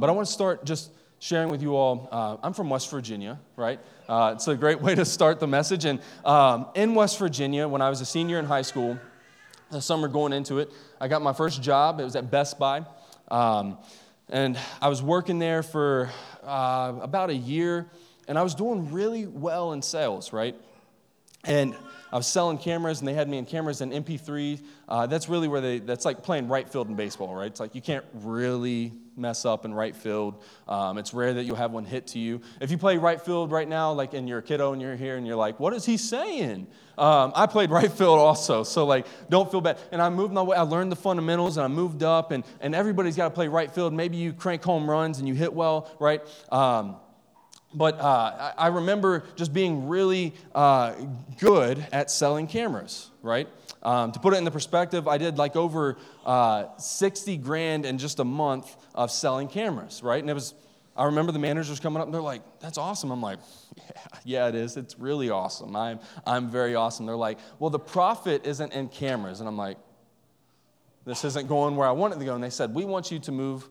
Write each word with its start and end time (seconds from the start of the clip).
but 0.00 0.08
I 0.08 0.12
want 0.12 0.26
to 0.26 0.32
start 0.32 0.64
just 0.64 0.90
sharing 1.18 1.48
with 1.48 1.62
you 1.62 1.74
all. 1.74 2.08
Uh, 2.12 2.36
I'm 2.42 2.52
from 2.52 2.68
West 2.68 2.90
Virginia, 2.90 3.40
right? 3.56 3.80
Uh, 4.08 4.32
it's 4.34 4.46
a 4.46 4.54
great 4.54 4.80
way 4.82 4.94
to 4.94 5.04
start 5.04 5.40
the 5.40 5.46
message. 5.46 5.84
And 5.84 6.00
um, 6.24 6.66
in 6.74 6.94
West 6.94 7.18
Virginia, 7.18 7.66
when 7.66 7.80
I 7.80 7.88
was 7.88 8.00
a 8.00 8.04
senior 8.04 8.38
in 8.38 8.44
high 8.44 8.62
school, 8.62 8.98
the 9.70 9.80
summer 9.80 10.08
going 10.08 10.32
into 10.32 10.58
it, 10.58 10.70
I 11.00 11.08
got 11.08 11.22
my 11.22 11.32
first 11.32 11.62
job. 11.62 11.98
It 11.98 12.04
was 12.04 12.14
at 12.14 12.30
Best 12.30 12.58
Buy. 12.58 12.84
Um, 13.28 13.78
and 14.28 14.58
I 14.80 14.88
was 14.88 15.02
working 15.02 15.38
there 15.38 15.62
for 15.62 16.10
uh, 16.42 16.92
about 17.00 17.30
a 17.30 17.34
year, 17.34 17.86
and 18.28 18.38
I 18.38 18.42
was 18.42 18.54
doing 18.54 18.92
really 18.92 19.26
well 19.26 19.72
in 19.72 19.82
sales, 19.82 20.32
right? 20.32 20.54
And 21.44 21.74
I 22.12 22.16
was 22.16 22.26
selling 22.26 22.58
cameras, 22.58 23.00
and 23.00 23.08
they 23.08 23.14
had 23.14 23.28
me 23.28 23.38
in 23.38 23.46
cameras 23.46 23.80
and 23.80 23.92
MP3. 23.92 24.60
Uh, 24.88 25.06
that's 25.06 25.28
really 25.28 25.48
where 25.48 25.60
they, 25.60 25.78
that's 25.78 26.04
like 26.04 26.22
playing 26.22 26.48
right 26.48 26.68
field 26.68 26.88
in 26.88 26.94
baseball, 26.94 27.34
right? 27.34 27.46
It's 27.46 27.60
like 27.60 27.74
you 27.74 27.82
can't 27.82 28.04
really 28.14 28.92
mess 29.16 29.44
up 29.44 29.64
in 29.64 29.72
right 29.72 29.94
field. 29.94 30.42
Um, 30.68 30.98
it's 30.98 31.14
rare 31.14 31.34
that 31.34 31.44
you'll 31.44 31.56
have 31.56 31.72
one 31.72 31.84
hit 31.84 32.08
to 32.08 32.18
you. 32.18 32.40
If 32.60 32.70
you 32.70 32.78
play 32.78 32.96
right 32.96 33.20
field 33.20 33.52
right 33.52 33.68
now, 33.68 33.92
like 33.92 34.14
and 34.14 34.28
you're 34.28 34.38
a 34.38 34.42
kiddo 34.42 34.72
and 34.72 34.82
you're 34.82 34.96
here 34.96 35.16
and 35.16 35.26
you're 35.26 35.36
like, 35.36 35.60
what 35.60 35.72
is 35.72 35.84
he 35.84 35.96
saying? 35.96 36.66
Um, 36.96 37.32
I 37.34 37.46
played 37.46 37.70
right 37.70 37.90
field 37.98 38.18
also, 38.18 38.62
so 38.62 38.86
like, 38.86 39.06
don't 39.28 39.50
feel 39.50 39.60
bad. 39.60 39.78
And 39.92 40.00
I 40.00 40.08
moved 40.10 40.32
my 40.32 40.42
way, 40.42 40.56
I 40.56 40.62
learned 40.62 40.92
the 40.92 40.96
fundamentals 40.96 41.56
and 41.56 41.64
I 41.64 41.68
moved 41.68 42.02
up, 42.02 42.30
and, 42.30 42.44
and 42.60 42.74
everybody's 42.74 43.16
got 43.16 43.24
to 43.24 43.34
play 43.34 43.48
right 43.48 43.70
field. 43.70 43.92
Maybe 43.92 44.16
you 44.16 44.32
crank 44.32 44.62
home 44.62 44.88
runs 44.88 45.18
and 45.18 45.28
you 45.28 45.34
hit 45.34 45.52
well, 45.52 45.90
right? 45.98 46.22
Um, 46.50 46.96
but 47.74 47.98
uh, 48.00 48.52
I 48.56 48.68
remember 48.68 49.24
just 49.34 49.52
being 49.52 49.88
really 49.88 50.32
uh, 50.54 50.94
good 51.40 51.84
at 51.92 52.10
selling 52.10 52.46
cameras, 52.46 53.10
right? 53.20 53.48
Um, 53.84 54.12
to 54.12 54.18
put 54.18 54.32
it 54.32 54.38
in 54.38 54.44
the 54.44 54.50
perspective, 54.50 55.06
I 55.06 55.18
did 55.18 55.36
like 55.36 55.56
over 55.56 55.98
uh, 56.24 56.76
60 56.78 57.36
grand 57.36 57.84
in 57.84 57.98
just 57.98 58.18
a 58.18 58.24
month 58.24 58.74
of 58.94 59.10
selling 59.10 59.46
cameras, 59.46 60.02
right? 60.02 60.20
And 60.20 60.30
it 60.30 60.34
was, 60.34 60.54
I 60.96 61.04
remember 61.04 61.32
the 61.32 61.38
managers 61.38 61.80
coming 61.80 62.00
up 62.00 62.06
and 62.06 62.14
they're 62.14 62.22
like, 62.22 62.42
that's 62.60 62.78
awesome. 62.78 63.10
I'm 63.10 63.20
like, 63.20 63.40
yeah, 63.76 63.82
yeah, 64.24 64.48
it 64.48 64.54
is. 64.54 64.78
It's 64.78 64.98
really 64.98 65.28
awesome. 65.28 65.76
I'm, 65.76 66.00
I'm 66.26 66.50
very 66.50 66.74
awesome. 66.74 67.04
They're 67.04 67.14
like, 67.14 67.38
well, 67.58 67.70
the 67.70 67.78
profit 67.78 68.46
isn't 68.46 68.72
in 68.72 68.88
cameras. 68.88 69.40
And 69.40 69.48
I'm 69.48 69.58
like, 69.58 69.76
this 71.04 71.24
isn't 71.24 71.48
going 71.48 71.76
where 71.76 71.86
I 71.86 71.92
want 71.92 72.14
it 72.14 72.18
to 72.18 72.24
go. 72.24 72.34
And 72.34 72.42
they 72.42 72.50
said, 72.50 72.74
we 72.74 72.86
want 72.86 73.10
you 73.10 73.18
to 73.20 73.32
move 73.32 73.68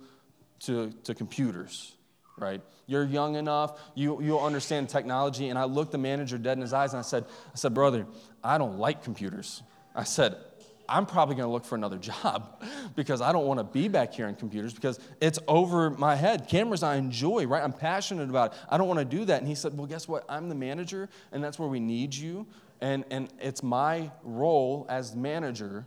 to, 0.62 0.92
to 1.06 1.16
computers, 1.16 1.96
right? 2.38 2.62
You're 2.86 3.04
young 3.04 3.36
enough, 3.36 3.80
you, 3.96 4.22
you'll 4.22 4.46
understand 4.46 4.90
technology. 4.90 5.50
And 5.50 5.58
I 5.58 5.64
looked 5.64 5.92
the 5.92 5.98
manager 5.98 6.38
dead 6.38 6.58
in 6.58 6.62
his 6.62 6.74
eyes 6.74 6.94
and 6.94 7.00
I 7.00 7.04
said, 7.04 7.26
I 7.52 7.56
said, 7.56 7.74
brother, 7.74 8.06
I 8.44 8.60
don't 8.60 8.78
like 8.78 9.04
computers. 9.04 9.64
I 9.96 10.04
said, 10.04 10.36
I'm 10.88 11.06
probably 11.06 11.36
going 11.36 11.48
to 11.48 11.52
look 11.52 11.66
for 11.66 11.76
another 11.76 11.98
job 12.24 12.62
because 12.96 13.22
I 13.22 13.32
don't 13.32 13.46
want 13.46 13.60
to 13.60 13.64
be 13.64 13.88
back 13.88 14.14
here 14.14 14.28
in 14.28 14.36
computers 14.36 14.74
because 14.74 15.00
it's 15.22 15.40
over 15.48 15.90
my 15.90 16.16
head. 16.16 16.48
Cameras 16.48 16.84
I 16.84 16.96
enjoy, 16.96 17.48
right? 17.48 17.64
I'm 17.64 17.74
passionate 17.74 18.30
about 18.30 18.54
it. 18.54 18.60
I 18.70 18.78
don't 18.78 18.88
want 18.88 19.00
to 19.00 19.06
do 19.06 19.26
that. 19.26 19.40
And 19.40 19.48
he 19.48 19.56
said, 19.56 19.78
Well, 19.78 19.88
guess 19.88 20.08
what? 20.08 20.26
I'm 20.28 20.50
the 20.50 20.56
manager, 20.56 21.10
and 21.32 21.44
that's 21.44 21.58
where 21.58 21.70
we 21.70 21.80
need 21.80 22.14
you. 22.14 22.46
And, 22.82 23.06
and 23.12 23.30
it's 23.40 23.64
my 23.64 24.12
role 24.24 24.86
as 24.90 25.16
manager 25.16 25.86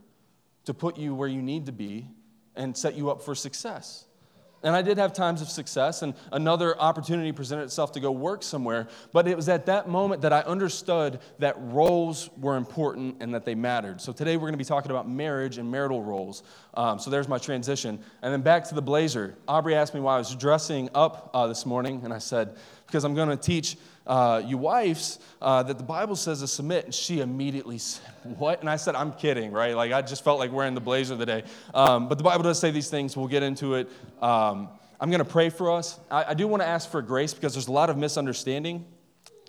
to 0.65 0.73
put 0.73 0.97
you 0.97 1.15
where 1.15 1.29
you 1.29 1.43
need 1.43 1.67
to 1.67 1.73
be 1.73 2.09
and 2.55 2.77
set 2.77 2.95
you 2.95 3.11
up 3.11 3.23
for 3.23 3.35
success. 3.35 4.06
And 4.67 4.75
I 4.75 4.83
did 4.83 4.99
have 4.99 5.13
times 5.13 5.43
of 5.43 5.49
success, 5.49 6.03
and 6.03 6.13
another 6.33 6.77
opportunity 6.81 7.31
presented 7.31 7.63
itself 7.63 7.93
to 7.93 8.01
go 8.01 8.11
work 8.11 8.43
somewhere. 8.43 8.89
But 9.13 9.29
it 9.29 9.37
was 9.37 9.49
at 9.49 9.67
that 9.67 9.89
moment 9.89 10.23
that 10.23 10.33
I 10.33 10.41
understood 10.41 11.21
that 11.39 11.55
roles 11.57 12.31
were 12.37 12.57
important 12.57 13.19
and 13.21 13.33
that 13.33 13.45
they 13.45 13.55
mattered. 13.55 14.01
So 14.01 14.13
today 14.13 14.37
we're 14.37 14.49
going 14.49 14.55
to 14.55 14.59
be 14.59 14.65
talking 14.65 14.91
about 14.91 15.09
marriage 15.09 15.59
and 15.59 15.71
marital 15.71 16.03
roles. 16.03 16.43
Um, 16.75 16.99
so 16.99 17.11
there's 17.11 17.29
my 17.29 17.39
transition. 17.39 18.01
And 18.23 18.33
then 18.33 18.43
back 18.43 18.65
to 18.65 18.75
the 18.75 18.83
blazer. 18.83 19.37
Aubrey 19.47 19.77
asked 19.77 19.95
me 19.95 20.01
why 20.01 20.17
I 20.17 20.19
was 20.19 20.35
dressing 20.35 20.91
up 20.97 21.31
uh, 21.33 21.47
this 21.47 21.65
morning, 21.65 22.01
and 22.03 22.13
I 22.13 22.19
said, 22.19 22.57
because 22.87 23.05
I'm 23.05 23.15
going 23.15 23.29
to 23.29 23.37
teach 23.37 23.77
uh, 24.07 24.43
you 24.45 24.57
wives 24.57 25.19
uh, 25.43 25.63
that 25.65 25.79
the 25.79 25.85
Bible 25.85 26.17
says 26.17 26.41
to 26.41 26.47
submit. 26.47 26.85
And 26.85 26.95
she 26.95 27.21
immediately 27.21 27.79
said, 27.79 28.09
What? 28.39 28.61
And 28.61 28.71
I 28.71 28.77
said, 28.77 28.95
I'm 28.95 29.13
kidding, 29.13 29.53
right? 29.53 29.75
Like, 29.75 29.93
I 29.93 30.03
just 30.03 30.23
felt 30.25 30.39
like 30.39 30.53
wearing 30.53 30.75
the 30.75 30.81
blazer 30.81 31.17
today. 31.17 31.45
Um, 31.75 32.09
but 32.09 32.19
the 32.19 32.25
Bible 32.25 32.45
does 32.45 32.59
say 32.59 32.71
these 32.71 32.89
things. 32.89 33.17
We'll 33.17 33.27
get 33.27 33.43
into 33.43 33.75
it. 33.75 33.89
Um, 34.23 34.69
I'm 35.01 35.11
going 35.11 35.23
to 35.23 35.31
pray 35.31 35.51
for 35.51 35.73
us. 35.73 35.99
I, 36.11 36.25
I 36.29 36.35
do 36.35 36.47
want 36.47 36.63
to 36.63 36.69
ask 36.69 36.91
for 36.91 37.03
grace 37.03 37.35
because 37.35 37.55
there's 37.55 37.69
a 37.69 37.73
lot 37.73 37.91
of 37.91 37.99
misunderstanding 37.99 38.87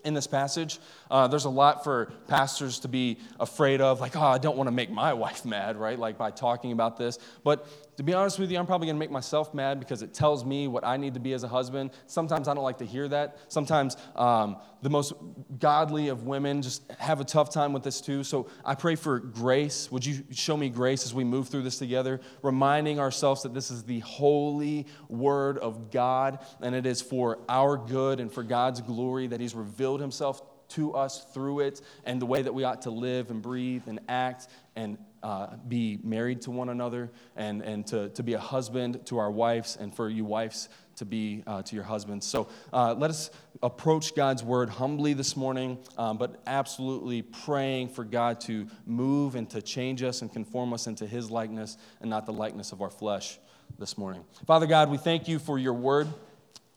in 0.04 0.14
this 0.14 0.28
passage. 0.28 0.80
Uh, 1.10 1.28
there's 1.28 1.46
a 1.46 1.50
lot 1.50 1.84
for 1.84 2.12
pastors 2.28 2.80
to 2.80 2.88
be 2.88 3.18
afraid 3.40 3.82
of, 3.82 4.02
like, 4.02 4.16
oh, 4.16 4.22
I 4.22 4.38
don't 4.38 4.58
want 4.58 4.68
to 4.68 4.72
make 4.72 4.90
my 4.90 5.14
wife 5.14 5.46
mad, 5.46 5.78
right? 5.78 5.98
Like 5.98 6.18
by 6.18 6.32
talking 6.32 6.72
about 6.72 6.98
this. 6.98 7.20
But 7.44 7.68
to 7.98 8.04
be 8.04 8.14
honest 8.14 8.38
with 8.38 8.52
you, 8.52 8.60
I'm 8.60 8.68
probably 8.68 8.86
going 8.86 8.96
to 8.96 9.00
make 9.00 9.10
myself 9.10 9.56
mad 9.56 9.80
because 9.80 10.04
it 10.04 10.14
tells 10.14 10.46
me 10.46 10.68
what 10.68 10.86
I 10.86 10.98
need 10.98 11.16
to 11.16 11.20
be 11.20 11.34
as 11.34 11.44
a 11.44 11.48
husband. 11.48 11.90
Sometimes 12.06 12.48
I 12.48 12.54
don't 12.54 12.64
like 12.64 12.78
to 12.78 12.86
hear 12.86 13.08
that. 13.08 13.40
Sometimes 13.48 13.98
um, 14.16 14.58
the 14.84 14.90
most 14.92 15.14
godly 15.58 16.10
of 16.10 16.24
women 16.24 16.62
just 16.62 16.84
have 17.00 17.20
a 17.22 17.24
tough 17.24 17.52
time 17.52 17.74
with 17.74 17.82
this 17.82 18.00
too. 18.00 18.24
So 18.24 18.50
I 18.64 18.76
pray 18.76 18.94
for 18.94 19.18
grace. 19.18 19.92
Would 19.92 20.06
you 20.06 20.24
show 20.30 20.56
me 20.56 20.70
grace 20.70 21.06
as 21.06 21.14
we 21.16 21.24
move 21.24 21.50
through 21.50 21.64
this 21.64 21.80
together, 21.80 22.22
reminding 22.44 23.00
ourselves 23.00 23.42
that 23.42 23.56
this 23.56 23.72
is 23.72 23.84
the 23.84 24.00
holy 24.02 24.86
word 25.10 25.58
of 25.58 25.90
God 25.90 26.38
and 26.62 26.76
it 26.76 26.86
is 26.86 27.02
for 27.02 27.40
our 27.50 27.78
good 27.78 28.20
and 28.20 28.32
for 28.32 28.44
God's 28.44 28.80
glory 28.80 29.26
that 29.26 29.42
He's 29.42 29.56
revealed 29.56 30.02
Himself 30.02 30.44
to 30.70 30.94
us 30.94 31.26
through 31.34 31.62
it 31.62 31.82
and 32.04 32.22
the 32.22 32.26
way 32.26 32.42
that 32.42 32.54
we 32.54 32.64
ought 32.64 32.84
to 32.84 32.92
live 32.92 33.32
and 33.32 33.42
breathe 33.42 33.84
and 33.88 34.00
act 34.08 34.48
and 34.76 34.98
uh, 35.24 35.56
be 35.68 36.00
married 36.04 36.42
to 36.42 36.52
one 36.52 36.70
another 36.70 37.12
and, 37.36 37.62
and 37.62 37.86
to, 37.88 38.10
to 38.10 38.24
be 38.24 38.34
a 38.34 38.40
husband 38.40 39.06
to 39.06 39.18
our 39.18 39.32
wives 39.32 39.78
and 39.80 39.94
for 39.94 40.10
you 40.10 40.26
wives 40.26 40.70
to 40.98 41.06
be 41.06 41.44
uh, 41.46 41.62
to 41.62 41.76
your 41.76 41.84
husbands. 41.84 42.26
So 42.26 42.48
uh, 42.74 42.94
let 42.98 43.10
us 43.10 43.30
approach 43.62 44.16
God's 44.16 44.44
word 44.44 44.70
humbly 44.70 45.14
this 45.14 45.36
morning, 45.36 45.78
um, 45.98 46.18
but 46.18 46.42
absolutely 46.48 47.22
praying 47.22 47.90
for 47.90 48.04
God 48.04 48.42
to 48.42 48.68
move 48.86 49.36
and 49.36 49.50
to 49.52 49.62
change 49.62 50.04
us 50.04 50.22
and 50.22 50.32
conform 50.32 50.74
us 50.74 50.88
into 50.88 51.06
his 51.06 51.30
likeness 51.30 51.78
and 52.02 52.10
not 52.10 52.26
the 52.26 52.34
likeness 52.34 52.72
of 52.72 52.82
our 52.82 52.90
flesh 52.90 53.40
this 53.80 53.98
morning. 53.98 54.24
Father 54.46 54.66
God, 54.66 54.90
we 54.90 54.98
thank 54.98 55.28
you 55.28 55.40
for 55.40 55.60
your 55.60 55.74
word. 55.74 56.08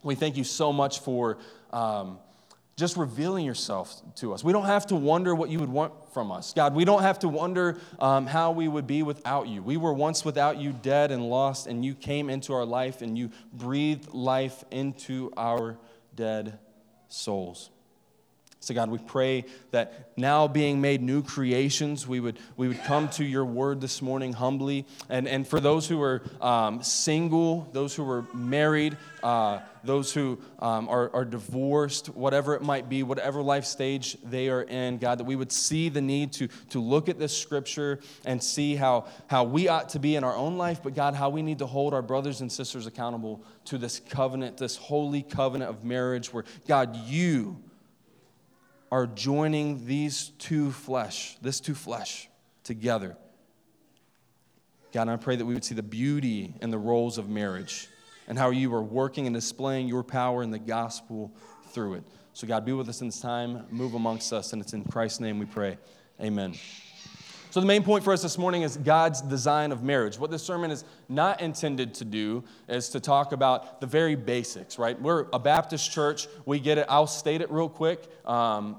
We 0.02 0.14
thank 0.14 0.36
you 0.36 0.44
so 0.44 0.72
much 0.72 1.00
for. 1.00 1.38
Um, 1.72 2.18
just 2.80 2.96
revealing 2.96 3.44
yourself 3.44 4.02
to 4.16 4.32
us. 4.32 4.42
We 4.42 4.52
don't 4.52 4.64
have 4.64 4.86
to 4.86 4.96
wonder 4.96 5.34
what 5.34 5.50
you 5.50 5.60
would 5.60 5.68
want 5.68 5.92
from 6.12 6.32
us. 6.32 6.52
God, 6.54 6.74
we 6.74 6.84
don't 6.84 7.02
have 7.02 7.20
to 7.20 7.28
wonder 7.28 7.78
um, 8.00 8.26
how 8.26 8.50
we 8.50 8.66
would 8.66 8.86
be 8.86 9.02
without 9.02 9.46
you. 9.46 9.62
We 9.62 9.76
were 9.76 9.92
once 9.92 10.24
without 10.24 10.56
you, 10.56 10.72
dead 10.72 11.12
and 11.12 11.28
lost, 11.28 11.66
and 11.66 11.84
you 11.84 11.94
came 11.94 12.30
into 12.30 12.54
our 12.54 12.64
life 12.64 13.02
and 13.02 13.16
you 13.16 13.30
breathed 13.52 14.12
life 14.12 14.64
into 14.70 15.30
our 15.36 15.78
dead 16.16 16.58
souls. 17.08 17.70
So, 18.62 18.74
God, 18.74 18.90
we 18.90 18.98
pray 18.98 19.46
that 19.70 20.10
now 20.18 20.46
being 20.46 20.82
made 20.82 21.00
new 21.00 21.22
creations, 21.22 22.06
we 22.06 22.20
would, 22.20 22.38
we 22.58 22.68
would 22.68 22.82
come 22.84 23.08
to 23.10 23.24
your 23.24 23.46
word 23.46 23.80
this 23.80 24.02
morning 24.02 24.34
humbly. 24.34 24.84
And, 25.08 25.26
and 25.26 25.48
for 25.48 25.60
those 25.60 25.88
who 25.88 26.02
are 26.02 26.22
um, 26.42 26.82
single, 26.82 27.70
those 27.72 27.94
who 27.94 28.08
are 28.08 28.26
married, 28.34 28.98
uh, 29.22 29.60
those 29.82 30.12
who 30.12 30.38
um, 30.58 30.90
are, 30.90 31.10
are 31.14 31.24
divorced, 31.24 32.08
whatever 32.08 32.54
it 32.54 32.60
might 32.60 32.86
be, 32.90 33.02
whatever 33.02 33.40
life 33.40 33.64
stage 33.64 34.18
they 34.22 34.50
are 34.50 34.62
in, 34.62 34.98
God, 34.98 35.16
that 35.16 35.24
we 35.24 35.36
would 35.36 35.52
see 35.52 35.88
the 35.88 36.02
need 36.02 36.34
to, 36.34 36.48
to 36.68 36.80
look 36.80 37.08
at 37.08 37.18
this 37.18 37.34
scripture 37.34 37.98
and 38.26 38.42
see 38.42 38.76
how, 38.76 39.06
how 39.28 39.44
we 39.44 39.68
ought 39.68 39.88
to 39.90 39.98
be 39.98 40.16
in 40.16 40.22
our 40.22 40.36
own 40.36 40.58
life, 40.58 40.82
but 40.82 40.94
God, 40.94 41.14
how 41.14 41.30
we 41.30 41.40
need 41.40 41.60
to 41.60 41.66
hold 41.66 41.94
our 41.94 42.02
brothers 42.02 42.42
and 42.42 42.52
sisters 42.52 42.86
accountable 42.86 43.42
to 43.64 43.78
this 43.78 44.00
covenant, 44.00 44.58
this 44.58 44.76
holy 44.76 45.22
covenant 45.22 45.70
of 45.70 45.82
marriage, 45.82 46.30
where, 46.30 46.44
God, 46.66 46.94
you 47.06 47.56
are 48.90 49.06
joining 49.06 49.86
these 49.86 50.32
two 50.38 50.72
flesh, 50.72 51.36
this 51.40 51.60
two 51.60 51.74
flesh 51.74 52.28
together. 52.64 53.16
God, 54.92 55.08
I 55.08 55.16
pray 55.16 55.36
that 55.36 55.44
we 55.44 55.54
would 55.54 55.64
see 55.64 55.74
the 55.74 55.82
beauty 55.82 56.54
and 56.60 56.72
the 56.72 56.78
roles 56.78 57.16
of 57.16 57.28
marriage 57.28 57.88
and 58.26 58.36
how 58.36 58.50
you 58.50 58.74
are 58.74 58.82
working 58.82 59.26
and 59.26 59.34
displaying 59.34 59.86
your 59.86 60.02
power 60.02 60.42
in 60.42 60.50
the 60.50 60.58
gospel 60.58 61.32
through 61.68 61.94
it. 61.94 62.04
So, 62.32 62.46
God, 62.46 62.64
be 62.64 62.72
with 62.72 62.88
us 62.88 63.00
in 63.00 63.08
this 63.08 63.20
time, 63.20 63.66
move 63.70 63.94
amongst 63.94 64.32
us, 64.32 64.52
and 64.52 64.62
it's 64.62 64.72
in 64.72 64.84
Christ's 64.84 65.20
name 65.20 65.38
we 65.38 65.46
pray. 65.46 65.78
Amen. 66.20 66.54
So, 67.50 67.58
the 67.58 67.66
main 67.66 67.82
point 67.82 68.04
for 68.04 68.12
us 68.12 68.22
this 68.22 68.38
morning 68.38 68.62
is 68.62 68.76
God's 68.76 69.20
design 69.22 69.72
of 69.72 69.82
marriage. 69.82 70.20
What 70.20 70.30
this 70.30 70.40
sermon 70.40 70.70
is 70.70 70.84
not 71.08 71.40
intended 71.40 71.94
to 71.94 72.04
do 72.04 72.44
is 72.68 72.90
to 72.90 73.00
talk 73.00 73.32
about 73.32 73.80
the 73.80 73.88
very 73.88 74.14
basics, 74.14 74.78
right? 74.78 75.00
We're 75.02 75.26
a 75.32 75.38
Baptist 75.40 75.90
church. 75.90 76.28
We 76.46 76.60
get 76.60 76.78
it. 76.78 76.86
I'll 76.88 77.08
state 77.08 77.40
it 77.40 77.50
real 77.50 77.68
quick. 77.68 78.08
Um, 78.24 78.76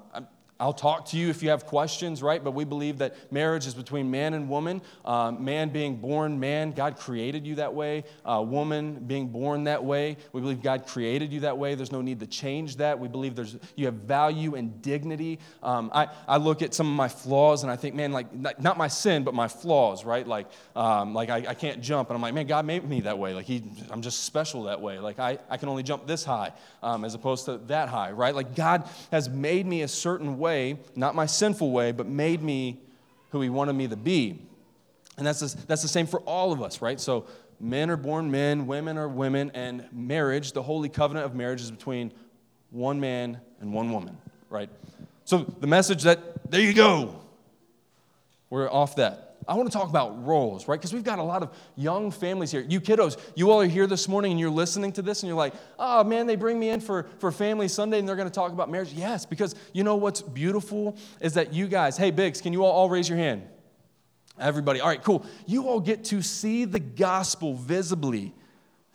I'll 0.62 0.74
talk 0.74 1.08
to 1.08 1.18
you 1.18 1.30
if 1.30 1.42
you 1.42 1.50
have 1.50 1.66
questions, 1.66 2.22
right? 2.22 2.42
But 2.44 2.52
we 2.52 2.66
believe 2.66 3.00
that 3.00 3.16
marriage 3.31 3.66
is 3.66 3.74
between 3.74 4.12
man 4.12 4.36
and 4.36 4.48
woman. 4.48 4.81
Uh, 5.04 5.31
man 5.31 5.69
being 5.69 5.98
born 5.98 6.40
man, 6.40 6.72
God 6.72 6.98
created 6.98 7.48
you 7.48 7.56
that 7.56 7.74
way. 7.74 8.04
Uh, 8.24 8.44
woman 8.48 9.04
being 9.08 9.28
born 9.28 9.63
that 9.63 9.84
way. 9.84 10.18
We 10.34 10.42
believe 10.42 10.62
God 10.62 10.86
created 10.86 11.34
you 11.34 11.42
that 11.42 11.58
way. 11.58 11.74
There's 11.74 11.92
no 11.92 12.02
need 12.02 12.19
to 12.19 12.28
change 12.28 12.75
that. 12.78 13.00
We 13.00 13.08
believe 13.08 13.36
there's 13.36 13.58
you 13.75 13.86
have 13.86 13.96
value 13.96 14.54
and 14.54 14.81
dignity. 14.84 15.40
Um, 15.63 15.90
I, 15.94 16.10
I 16.28 16.38
look 16.38 16.62
at 16.62 16.75
some 16.75 16.88
of 16.88 16.94
my 16.94 17.07
flaws 17.07 17.64
and 17.64 17.72
I 17.72 17.75
think, 17.75 17.96
man, 17.96 18.12
like 18.12 18.28
not 18.60 18.78
my 18.78 18.88
sin, 18.88 19.24
but 19.24 19.34
my 19.34 19.48
flaws, 19.48 20.06
right? 20.06 20.28
Like, 20.28 20.48
um, 20.75 21.16
like 21.16 21.30
I, 21.31 21.38
I 21.38 21.54
can't 21.56 21.81
jump, 21.81 22.10
and 22.10 22.16
I'm 22.16 22.22
like, 22.22 22.36
man, 22.36 22.46
God 22.46 22.66
made 22.66 22.88
me 22.88 23.02
that 23.02 23.18
way. 23.18 23.34
Like 23.34 23.46
he, 23.46 23.64
I'm 23.90 24.04
just 24.04 24.25
special 24.25 24.64
that 24.64 24.80
way. 24.80 25.00
Like 25.00 25.18
I, 25.18 25.40
I 25.50 25.57
can 25.57 25.69
only 25.69 25.81
jump 25.81 26.06
this 26.06 26.24
high 26.24 26.54
um, 26.84 27.04
as 27.04 27.16
opposed 27.16 27.46
to 27.46 27.57
that 27.68 27.90
high, 27.90 28.12
right? 28.12 28.36
Like 28.36 28.56
God 28.56 28.88
has 29.12 29.28
made 29.28 29.66
me 29.66 29.81
a 29.81 29.88
certain 29.88 30.38
way, 30.38 30.50
not 30.95 31.15
my 31.15 31.25
sinful 31.25 31.71
way, 31.71 31.92
but 31.92 32.07
made 32.07 32.42
me 32.42 32.80
who 33.31 33.42
He 33.42 33.50
wanted 33.50 33.74
me 33.74 33.88
to 33.88 33.95
be. 33.95 34.42
And 35.18 35.25
that's 35.27 35.39
the, 35.39 35.65
that's 35.68 35.81
the 35.81 35.88
same 35.88 36.07
for 36.07 36.19
all 36.21 36.51
of 36.51 36.62
us, 36.62 36.81
right? 36.81 37.00
So 37.00 37.27
men 37.59 37.89
are 37.89 37.98
born 37.98 38.31
men, 38.31 38.68
women 38.68 38.98
are 38.98 39.07
women, 39.07 39.51
and 39.53 39.88
marriage, 39.92 40.53
the 40.53 40.63
holy 40.63 40.89
covenant 40.89 41.25
of 41.25 41.36
marriage, 41.36 41.62
is 41.62 41.71
between 41.71 42.12
one 42.71 43.00
man 43.00 43.39
and 43.59 43.74
one 43.74 43.92
woman, 43.92 44.18
right? 44.50 44.69
So 45.25 45.39
the 45.39 45.68
message 45.68 46.03
that, 46.03 46.50
there 46.50 46.62
you 46.62 46.74
go, 46.74 47.21
we're 48.50 48.71
off 48.71 48.95
that. 48.95 49.31
I 49.48 49.56
want 49.56 49.72
to 49.72 49.78
talk 49.78 49.90
about 49.90 50.26
roles, 50.26 50.68
right? 50.68 50.80
Because 50.80 50.94
we've 50.94 51.04
got 51.04 51.20
a 51.20 51.24
lot 51.24 51.42
of 51.42 51.56
young 51.76 52.12
families 52.12 52.52
here. 52.52 52.62
You 52.62 52.80
kiddos, 52.80 53.18
you 53.36 53.52
all 53.52 53.62
are 53.62 53.68
here 53.68 53.88
this 53.88 54.08
morning 54.08 54.32
and 54.32 54.40
you're 54.40 54.52
listening 54.52 54.92
to 54.94 55.02
this 55.02 55.24
and 55.24 55.28
you're 55.28 55.38
like, 55.38 55.54
oh 55.80 56.04
man, 56.04 56.28
they 56.28 56.36
bring 56.36 56.60
me 56.60 56.70
in 56.70 56.80
for, 56.80 57.08
for 57.20 57.32
Family 57.32 57.68
Sunday 57.68 58.00
and 58.00 58.08
they're 58.08 58.16
going 58.16 58.28
to 58.28 58.34
talk 58.34 58.52
about 58.52 58.70
marriage. 58.70 58.94
Yes, 58.94 59.26
because 59.26 59.56
you 59.74 59.84
know 59.84 59.96
what's 59.96 60.22
beautiful 60.22 60.96
is 61.20 61.34
that 61.34 61.54
you 61.54 61.68
guys, 61.68 61.98
hey, 61.98 62.12
Biggs, 62.12 62.40
can 62.40 62.54
you 62.54 62.64
all, 62.64 62.72
all 62.72 62.90
raise 62.90 63.10
your 63.10 63.18
hand? 63.18 63.44
Everybody, 64.40 64.80
all 64.80 64.88
right, 64.88 65.04
cool. 65.04 65.26
You 65.46 65.68
all 65.68 65.80
get 65.80 66.06
to 66.06 66.22
see 66.22 66.66
the 66.66 66.80
gospel 66.80 67.56
visibly 67.56 68.34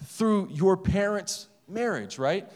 through 0.04 0.48
your 0.52 0.76
parents' 0.76 1.48
marriage, 1.68 2.18
right? 2.18 2.48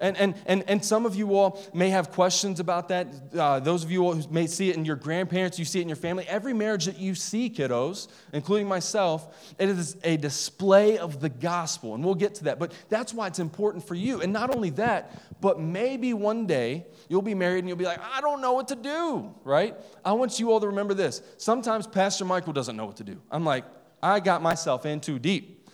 And, 0.00 0.16
and, 0.16 0.34
and, 0.46 0.64
and 0.66 0.84
some 0.84 1.04
of 1.04 1.14
you 1.14 1.34
all 1.34 1.62
may 1.74 1.90
have 1.90 2.10
questions 2.10 2.58
about 2.58 2.88
that. 2.88 3.06
Uh, 3.36 3.60
those 3.60 3.84
of 3.84 3.90
you 3.90 4.02
all 4.02 4.14
who 4.14 4.32
may 4.32 4.46
see 4.46 4.70
it 4.70 4.76
in 4.76 4.86
your 4.86 4.96
grandparents, 4.96 5.58
you 5.58 5.66
see 5.66 5.78
it 5.78 5.82
in 5.82 5.88
your 5.88 5.96
family. 5.96 6.24
Every 6.26 6.54
marriage 6.54 6.86
that 6.86 6.98
you 6.98 7.14
see, 7.14 7.50
kiddos, 7.50 8.08
including 8.32 8.66
myself, 8.66 9.54
it 9.58 9.68
is 9.68 9.98
a 10.02 10.16
display 10.16 10.96
of 10.96 11.20
the 11.20 11.28
gospel. 11.28 11.94
And 11.94 12.02
we'll 12.02 12.14
get 12.14 12.34
to 12.36 12.44
that. 12.44 12.58
But 12.58 12.72
that's 12.88 13.12
why 13.12 13.26
it's 13.26 13.38
important 13.38 13.86
for 13.86 13.94
you. 13.94 14.22
And 14.22 14.32
not 14.32 14.54
only 14.54 14.70
that, 14.70 15.40
but 15.40 15.60
maybe 15.60 16.14
one 16.14 16.46
day 16.46 16.86
you'll 17.08 17.20
be 17.20 17.34
married 17.34 17.60
and 17.60 17.68
you'll 17.68 17.76
be 17.76 17.84
like, 17.84 18.00
I 18.00 18.22
don't 18.22 18.40
know 18.40 18.52
what 18.52 18.68
to 18.68 18.76
do, 18.76 19.34
right? 19.44 19.76
I 20.02 20.12
want 20.12 20.40
you 20.40 20.50
all 20.50 20.60
to 20.60 20.68
remember 20.68 20.94
this. 20.94 21.20
Sometimes 21.36 21.86
Pastor 21.86 22.24
Michael 22.24 22.54
doesn't 22.54 22.76
know 22.76 22.86
what 22.86 22.96
to 22.96 23.04
do. 23.04 23.20
I'm 23.30 23.44
like, 23.44 23.64
I 24.02 24.20
got 24.20 24.40
myself 24.40 24.86
in 24.86 25.00
too 25.00 25.18
deep. 25.18 25.68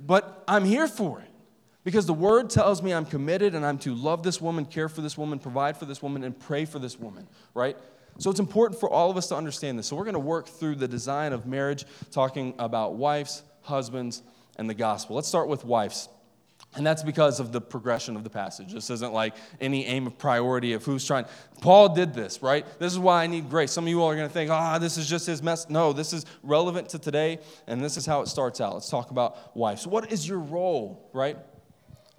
But 0.00 0.44
I'm 0.48 0.64
here 0.64 0.88
for 0.88 1.20
it. 1.20 1.30
Because 1.86 2.04
the 2.04 2.12
word 2.12 2.50
tells 2.50 2.82
me 2.82 2.92
I'm 2.92 3.04
committed 3.04 3.54
and 3.54 3.64
I'm 3.64 3.78
to 3.78 3.94
love 3.94 4.24
this 4.24 4.40
woman, 4.40 4.64
care 4.64 4.88
for 4.88 5.02
this 5.02 5.16
woman, 5.16 5.38
provide 5.38 5.76
for 5.76 5.84
this 5.84 6.02
woman, 6.02 6.24
and 6.24 6.36
pray 6.36 6.64
for 6.64 6.80
this 6.80 6.98
woman, 6.98 7.28
right? 7.54 7.76
So 8.18 8.28
it's 8.28 8.40
important 8.40 8.80
for 8.80 8.90
all 8.90 9.08
of 9.08 9.16
us 9.16 9.28
to 9.28 9.36
understand 9.36 9.78
this. 9.78 9.86
So 9.86 9.94
we're 9.94 10.02
going 10.02 10.14
to 10.14 10.18
work 10.18 10.48
through 10.48 10.74
the 10.74 10.88
design 10.88 11.32
of 11.32 11.46
marriage, 11.46 11.84
talking 12.10 12.54
about 12.58 12.96
wives, 12.96 13.44
husbands, 13.62 14.24
and 14.56 14.68
the 14.68 14.74
gospel. 14.74 15.14
Let's 15.14 15.28
start 15.28 15.46
with 15.46 15.64
wives. 15.64 16.08
And 16.74 16.84
that's 16.84 17.04
because 17.04 17.38
of 17.38 17.52
the 17.52 17.60
progression 17.60 18.16
of 18.16 18.24
the 18.24 18.30
passage. 18.30 18.72
This 18.72 18.90
isn't 18.90 19.12
like 19.12 19.36
any 19.60 19.86
aim 19.86 20.08
of 20.08 20.18
priority 20.18 20.72
of 20.72 20.84
who's 20.84 21.06
trying. 21.06 21.26
Paul 21.60 21.90
did 21.94 22.14
this, 22.14 22.42
right? 22.42 22.66
This 22.80 22.92
is 22.92 22.98
why 22.98 23.22
I 23.22 23.28
need 23.28 23.48
grace. 23.48 23.70
Some 23.70 23.84
of 23.84 23.90
you 23.90 24.02
all 24.02 24.10
are 24.10 24.16
going 24.16 24.26
to 24.26 24.34
think, 24.34 24.50
ah, 24.50 24.74
oh, 24.74 24.78
this 24.80 24.98
is 24.98 25.08
just 25.08 25.24
his 25.24 25.40
mess. 25.40 25.70
No, 25.70 25.92
this 25.92 26.12
is 26.12 26.26
relevant 26.42 26.88
to 26.88 26.98
today, 26.98 27.38
and 27.68 27.80
this 27.80 27.96
is 27.96 28.06
how 28.06 28.22
it 28.22 28.26
starts 28.26 28.60
out. 28.60 28.74
Let's 28.74 28.90
talk 28.90 29.12
about 29.12 29.56
wives. 29.56 29.86
What 29.86 30.10
is 30.10 30.28
your 30.28 30.40
role, 30.40 31.08
right? 31.12 31.36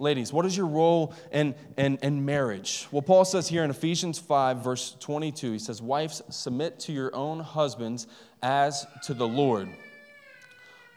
Ladies, 0.00 0.32
what 0.32 0.46
is 0.46 0.56
your 0.56 0.66
role 0.66 1.12
in, 1.32 1.56
in, 1.76 1.98
in 2.02 2.24
marriage? 2.24 2.86
Well, 2.92 3.02
Paul 3.02 3.24
says 3.24 3.48
here 3.48 3.64
in 3.64 3.70
Ephesians 3.70 4.18
5, 4.18 4.62
verse 4.62 4.96
22, 5.00 5.52
he 5.52 5.58
says, 5.58 5.82
Wives, 5.82 6.22
submit 6.30 6.78
to 6.80 6.92
your 6.92 7.14
own 7.16 7.40
husbands 7.40 8.06
as 8.40 8.86
to 9.04 9.14
the 9.14 9.26
Lord. 9.26 9.68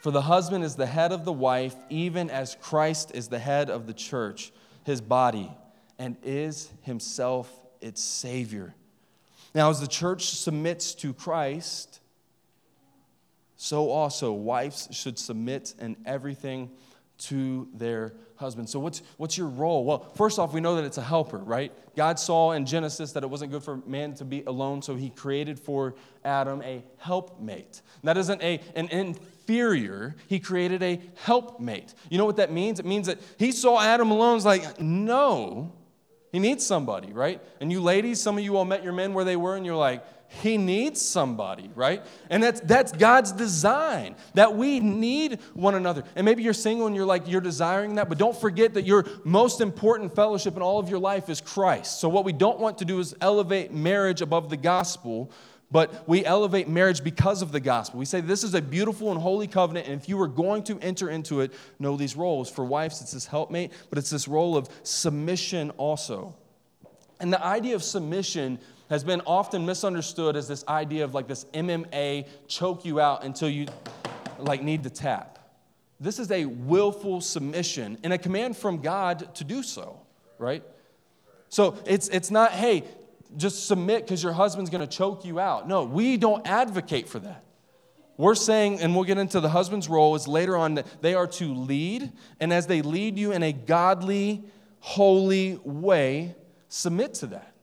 For 0.02 0.12
the 0.12 0.22
husband 0.22 0.64
is 0.64 0.76
the 0.76 0.86
head 0.86 1.12
of 1.12 1.26
the 1.26 1.34
wife, 1.34 1.76
even 1.90 2.30
as 2.30 2.56
Christ 2.62 3.12
is 3.16 3.28
the 3.28 3.40
head 3.40 3.72
of 3.72 3.88
the 3.88 3.94
church, 3.94 4.52
his 4.84 5.02
body, 5.02 5.52
and 5.98 6.16
is 6.22 6.72
himself 6.82 7.52
its 7.82 8.04
Savior. 8.04 8.76
Now, 9.56 9.72
as 9.72 9.82
the 9.82 9.88
church 9.88 10.30
submits 10.30 10.94
to 10.96 11.14
Christ, 11.14 12.00
so 13.58 13.90
also 13.90 14.32
wives 14.32 14.88
should 14.92 15.18
submit 15.18 15.74
in 15.80 15.98
everything 16.06 16.70
to 17.18 17.68
their 17.74 18.14
husband. 18.42 18.70
So, 18.70 18.80
what's, 18.80 19.02
what's 19.16 19.38
your 19.38 19.48
role? 19.48 19.86
Well, 19.86 20.12
first 20.16 20.38
off, 20.38 20.54
we 20.54 20.60
know 20.60 20.76
that 20.76 20.84
it's 20.84 20.98
a 20.98 21.02
helper, 21.02 21.38
right? 21.38 21.72
God 21.96 22.20
saw 22.20 22.52
in 22.52 22.66
Genesis 22.66 23.14
that 23.14 23.24
it 23.24 23.30
wasn't 23.30 23.52
good 23.52 23.64
for 23.64 23.78
man 23.86 24.14
to 24.16 24.26
be 24.26 24.44
alone, 24.44 24.82
so 24.82 24.96
he 24.96 25.10
created 25.10 25.58
for 25.58 25.96
Adam 26.26 26.62
a 26.64 26.84
helpmate. 26.98 27.82
That 28.04 28.18
isn't 28.18 28.42
a, 28.42 28.60
an 28.76 28.90
inferior, 28.90 30.16
he 30.28 30.40
created 30.40 30.84
a 30.84 31.00
helpmate. 31.24 31.94
You 32.10 32.18
know 32.18 32.26
what 32.26 32.38
that 32.38 32.52
means? 32.52 32.80
It 32.80 32.86
means 32.86 33.08
that 33.08 33.20
he 33.38 33.54
saw 33.54 33.80
Adam 33.80 34.12
alone, 34.12 34.36
was 34.36 34.46
like, 34.46 34.82
no, 34.82 35.72
he 36.32 36.40
needs 36.40 36.66
somebody, 36.66 37.12
right? 37.12 37.42
And 37.60 37.72
you 37.72 37.82
ladies, 37.82 38.22
some 38.22 38.38
of 38.38 38.44
you 38.44 38.58
all 38.58 38.66
met 38.66 38.84
your 38.84 38.94
men 38.94 39.14
where 39.14 39.26
they 39.26 39.36
were, 39.36 39.56
and 39.56 39.66
you're 39.66 39.76
like, 39.76 40.04
he 40.42 40.58
needs 40.58 41.02
somebody, 41.02 41.70
right? 41.76 42.02
And 42.30 42.42
that's 42.42 42.62
that's 42.62 42.94
God's 42.94 43.34
design 43.34 44.16
that 44.34 44.56
we 44.56 44.80
need 44.80 45.40
one 45.54 45.76
another. 45.76 46.04
And 46.16 46.24
maybe 46.24 46.42
you're 46.42 46.54
single 46.54 46.88
and 46.88 46.96
you're 46.96 47.06
like 47.06 47.28
you're 47.28 47.42
desiring 47.42 47.96
that, 47.96 48.08
but 48.08 48.18
don't 48.18 48.36
forget 48.36 48.74
that 48.76 48.86
your 48.86 49.06
most 49.26 49.60
important 49.60 50.16
fellowship 50.16 50.56
in 50.56 50.62
all 50.62 50.80
of 50.80 50.88
your 50.88 51.00
life 51.00 51.30
is 51.30 51.42
Christ. 51.42 52.00
So 52.00 52.08
what 52.08 52.24
we 52.24 52.32
don't 52.32 52.60
want 52.60 52.78
to 52.78 52.86
do 52.86 53.00
is 53.00 53.14
elevate 53.20 53.74
marriage 53.74 54.22
above 54.22 54.50
the 54.50 54.56
gospel, 54.56 55.30
but 55.72 56.08
we 56.08 56.26
elevate 56.26 56.68
marriage 56.68 57.04
because 57.04 57.42
of 57.42 57.52
the 57.52 57.60
gospel. 57.60 58.00
We 58.00 58.06
say 58.06 58.22
this 58.22 58.44
is 58.44 58.54
a 58.54 58.62
beautiful 58.62 59.12
and 59.12 59.20
holy 59.20 59.48
covenant, 59.48 59.88
and 59.88 60.02
if 60.02 60.10
you 60.10 60.20
are 60.22 60.28
going 60.28 60.64
to 60.64 60.78
enter 60.80 61.10
into 61.10 61.42
it, 61.42 61.54
know 61.80 61.96
these 61.96 62.16
roles. 62.16 62.50
For 62.50 62.66
wives, 62.66 63.02
it's 63.02 63.14
this 63.14 63.26
helpmate, 63.26 63.72
but 63.90 63.98
it's 63.98 64.10
this 64.10 64.28
role 64.28 64.58
of 64.58 64.70
submission 64.84 65.70
also. 65.72 66.36
And 67.20 67.32
the 67.32 67.44
idea 67.44 67.76
of 67.76 67.84
submission 67.84 68.60
has 68.90 69.04
been 69.04 69.22
often 69.26 69.66
misunderstood 69.66 70.36
as 70.36 70.48
this 70.48 70.66
idea 70.68 71.06
of 71.06 71.14
like 71.14 71.28
this 71.28 71.46
MMA 71.54 72.28
choke 72.48 72.84
you 72.84 73.00
out 73.00 73.24
until 73.24 73.48
you 73.48 73.68
like 74.38 74.62
need 74.62 74.84
to 74.84 74.90
tap. 74.90 75.40
This 76.00 76.20
is 76.20 76.32
a 76.32 76.46
willful 76.46 77.22
submission 77.22 77.98
and 78.04 78.12
a 78.12 78.18
command 78.18 78.58
from 78.58 78.82
God 78.82 79.34
to 79.36 79.44
do 79.44 79.64
so, 79.64 80.00
right? 80.40 80.64
So 81.48 81.78
it's, 81.86 82.08
it's 82.10 82.32
not, 82.32 82.52
hey, 82.52 82.84
just 83.38 83.68
submit 83.68 84.04
because 84.04 84.22
your 84.24 84.34
husband's 84.34 84.70
going 84.70 84.88
to 84.88 84.98
choke 84.98 85.26
you 85.26 85.40
out. 85.40 85.68
No, 85.68 85.84
we 85.84 86.18
don't 86.18 86.46
advocate 86.48 87.08
for 87.08 87.20
that. 87.20 87.44
We're 88.18 88.36
saying, 88.36 88.82
and 88.82 88.94
we'll 88.94 89.06
get 89.06 89.18
into 89.18 89.40
the 89.40 89.50
husband's 89.50 89.90
role, 89.90 90.16
is 90.16 90.28
later 90.28 90.56
on 90.56 90.76
that 90.76 90.86
they 91.02 91.16
are 91.16 91.28
to 91.28 91.54
lead, 91.54 92.12
and 92.40 92.54
as 92.54 92.68
they 92.68 92.82
lead 92.82 93.18
you 93.18 93.32
in 93.32 93.42
a 93.42 93.52
godly, 93.52 94.44
holy 94.80 95.60
way, 95.64 96.36
submit 96.68 97.16
to 97.16 97.28
that. 97.28 97.54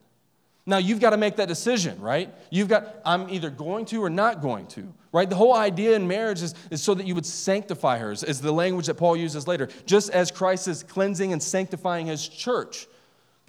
Now 0.67 0.79
you've 0.79 1.01
got 1.01 1.11
to 1.11 1.17
make 1.17 1.37
that 1.37 1.49
decision, 1.49 2.01
right? 2.01 2.35
You've 2.51 2.69
got, 2.69 3.01
I'm 3.05 3.31
either 3.31 3.51
going 3.51 3.85
to 3.87 4.03
or 4.03 4.11
not 4.11 4.43
going 4.43 4.67
to, 4.69 4.93
right? 5.13 5.29
The 5.29 5.37
whole 5.37 5.55
idea 5.55 5.97
in 5.97 6.07
marriage 6.07 6.43
is, 6.43 6.55
is 6.71 6.83
so 6.83 6.93
that 6.95 7.07
you 7.07 7.15
would 7.15 7.25
sanctify 7.25 7.99
her, 7.99 8.13
is 8.13 8.41
the 8.41 8.53
language 8.53 8.87
that 8.87 8.95
Paul 8.95 9.17
uses 9.17 9.47
later, 9.47 9.69
just 9.87 10.11
as 10.11 10.31
Christ 10.31 10.69
is 10.69 10.83
cleansing 10.83 11.33
and 11.33 11.43
sanctifying 11.43 12.07
his 12.07 12.29
church. 12.29 12.87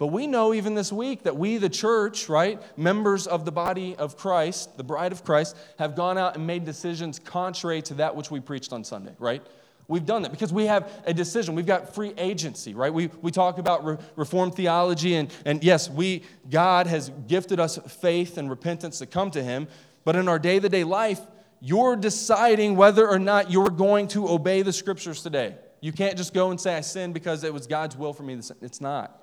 But 0.00 0.06
we 0.06 0.26
know 0.26 0.54
even 0.54 0.74
this 0.74 0.90
week 0.90 1.24
that 1.24 1.36
we, 1.36 1.58
the 1.58 1.68
church, 1.68 2.30
right, 2.30 2.58
members 2.78 3.26
of 3.26 3.44
the 3.44 3.52
body 3.52 3.94
of 3.96 4.16
Christ, 4.16 4.78
the 4.78 4.82
bride 4.82 5.12
of 5.12 5.24
Christ, 5.24 5.54
have 5.78 5.94
gone 5.94 6.16
out 6.16 6.36
and 6.36 6.46
made 6.46 6.64
decisions 6.64 7.18
contrary 7.18 7.82
to 7.82 7.92
that 7.94 8.16
which 8.16 8.30
we 8.30 8.40
preached 8.40 8.72
on 8.72 8.82
Sunday, 8.82 9.14
right? 9.18 9.46
We've 9.88 10.06
done 10.06 10.22
that 10.22 10.30
because 10.30 10.54
we 10.54 10.64
have 10.64 10.90
a 11.04 11.12
decision. 11.12 11.54
We've 11.54 11.66
got 11.66 11.94
free 11.94 12.14
agency, 12.16 12.72
right? 12.72 12.90
We, 12.90 13.08
we 13.20 13.30
talk 13.30 13.58
about 13.58 13.84
re- 13.84 13.98
reformed 14.16 14.54
theology, 14.54 15.16
and, 15.16 15.30
and 15.44 15.62
yes, 15.62 15.90
we, 15.90 16.22
God 16.48 16.86
has 16.86 17.10
gifted 17.28 17.60
us 17.60 17.76
faith 17.76 18.38
and 18.38 18.48
repentance 18.48 19.00
to 19.00 19.06
come 19.06 19.30
to 19.32 19.42
Him. 19.42 19.68
But 20.04 20.16
in 20.16 20.28
our 20.28 20.38
day 20.38 20.60
to 20.60 20.68
day 20.70 20.82
life, 20.82 21.20
you're 21.60 21.94
deciding 21.94 22.74
whether 22.74 23.06
or 23.06 23.18
not 23.18 23.50
you're 23.50 23.68
going 23.68 24.08
to 24.08 24.30
obey 24.30 24.62
the 24.62 24.72
scriptures 24.72 25.22
today. 25.22 25.56
You 25.82 25.92
can't 25.92 26.16
just 26.16 26.32
go 26.32 26.50
and 26.50 26.58
say, 26.58 26.74
I 26.74 26.80
sinned 26.80 27.12
because 27.12 27.44
it 27.44 27.52
was 27.52 27.66
God's 27.66 27.98
will 27.98 28.14
for 28.14 28.22
me. 28.22 28.40
It's 28.62 28.80
not. 28.80 29.19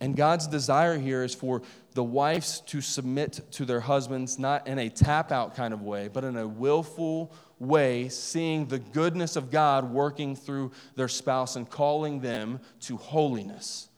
And 0.00 0.16
God's 0.16 0.46
desire 0.46 0.98
here 0.98 1.22
is 1.22 1.34
for 1.34 1.60
the 1.92 2.02
wives 2.02 2.60
to 2.66 2.80
submit 2.80 3.40
to 3.52 3.64
their 3.66 3.80
husbands, 3.80 4.38
not 4.38 4.66
in 4.66 4.78
a 4.78 4.88
tap 4.88 5.30
out 5.30 5.54
kind 5.54 5.74
of 5.74 5.82
way, 5.82 6.08
but 6.08 6.24
in 6.24 6.36
a 6.36 6.48
willful, 6.48 7.32
way, 7.58 8.08
seeing 8.08 8.66
the 8.66 8.78
goodness 8.78 9.36
of 9.36 9.50
God 9.50 9.92
working 9.92 10.34
through 10.34 10.72
their 10.96 11.08
spouse 11.08 11.56
and 11.56 11.68
calling 11.68 12.20
them 12.20 12.60
to 12.80 12.96
holiness. 12.96 13.90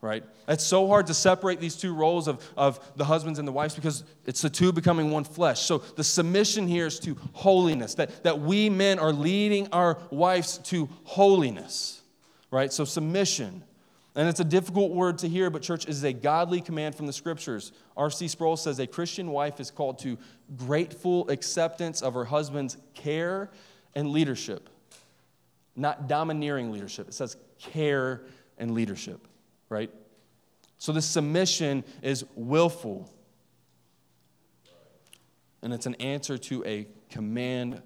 right? 0.00 0.24
It's 0.46 0.64
so 0.64 0.86
hard 0.86 1.06
to 1.08 1.14
separate 1.14 1.60
these 1.60 1.76
two 1.76 1.94
roles 1.94 2.28
of, 2.28 2.44
of 2.56 2.80
the 2.96 3.04
husbands 3.04 3.38
and 3.38 3.46
the 3.46 3.52
wives 3.52 3.74
because 3.74 4.04
it's 4.26 4.42
the 4.42 4.50
two 4.50 4.72
becoming 4.72 5.10
one 5.10 5.24
flesh. 5.24 5.60
So 5.62 5.78
the 5.78 6.04
submission 6.04 6.68
here 6.68 6.86
is 6.86 6.98
to 7.00 7.16
holiness, 7.32 7.94
that, 7.94 8.22
that 8.24 8.40
we 8.40 8.70
men 8.70 8.98
are 8.98 9.12
leading 9.12 9.68
our 9.72 9.98
wives 10.10 10.58
to 10.58 10.88
holiness, 11.04 12.02
right? 12.50 12.72
So 12.72 12.84
submission. 12.84 13.62
And 14.14 14.28
it's 14.28 14.40
a 14.40 14.44
difficult 14.44 14.92
word 14.92 15.18
to 15.18 15.28
hear, 15.28 15.48
but 15.48 15.62
church 15.62 15.86
is 15.86 16.02
a 16.02 16.12
godly 16.12 16.60
command 16.60 16.94
from 16.94 17.06
the 17.06 17.12
scriptures. 17.12 17.72
R.C. 17.96 18.28
Sproul 18.28 18.56
says 18.56 18.78
a 18.80 18.86
Christian 18.86 19.30
wife 19.30 19.60
is 19.60 19.70
called 19.70 19.98
to 20.00 20.18
grateful 20.56 21.28
acceptance 21.30 22.02
of 22.02 22.14
her 22.14 22.24
husband's 22.24 22.76
care 22.94 23.50
and 23.94 24.10
leadership, 24.10 24.68
not 25.76 26.08
domineering 26.08 26.72
leadership. 26.72 27.08
It 27.08 27.14
says 27.14 27.36
care 27.58 28.22
and 28.58 28.72
leadership 28.72 29.28
right? 29.68 29.90
So 30.78 30.92
this 30.92 31.06
submission 31.06 31.84
is 32.02 32.24
willful. 32.34 33.10
And 35.62 35.72
it's 35.72 35.86
an 35.86 35.96
answer 35.96 36.38
to 36.38 36.64
a 36.64 36.86
command 37.10 37.82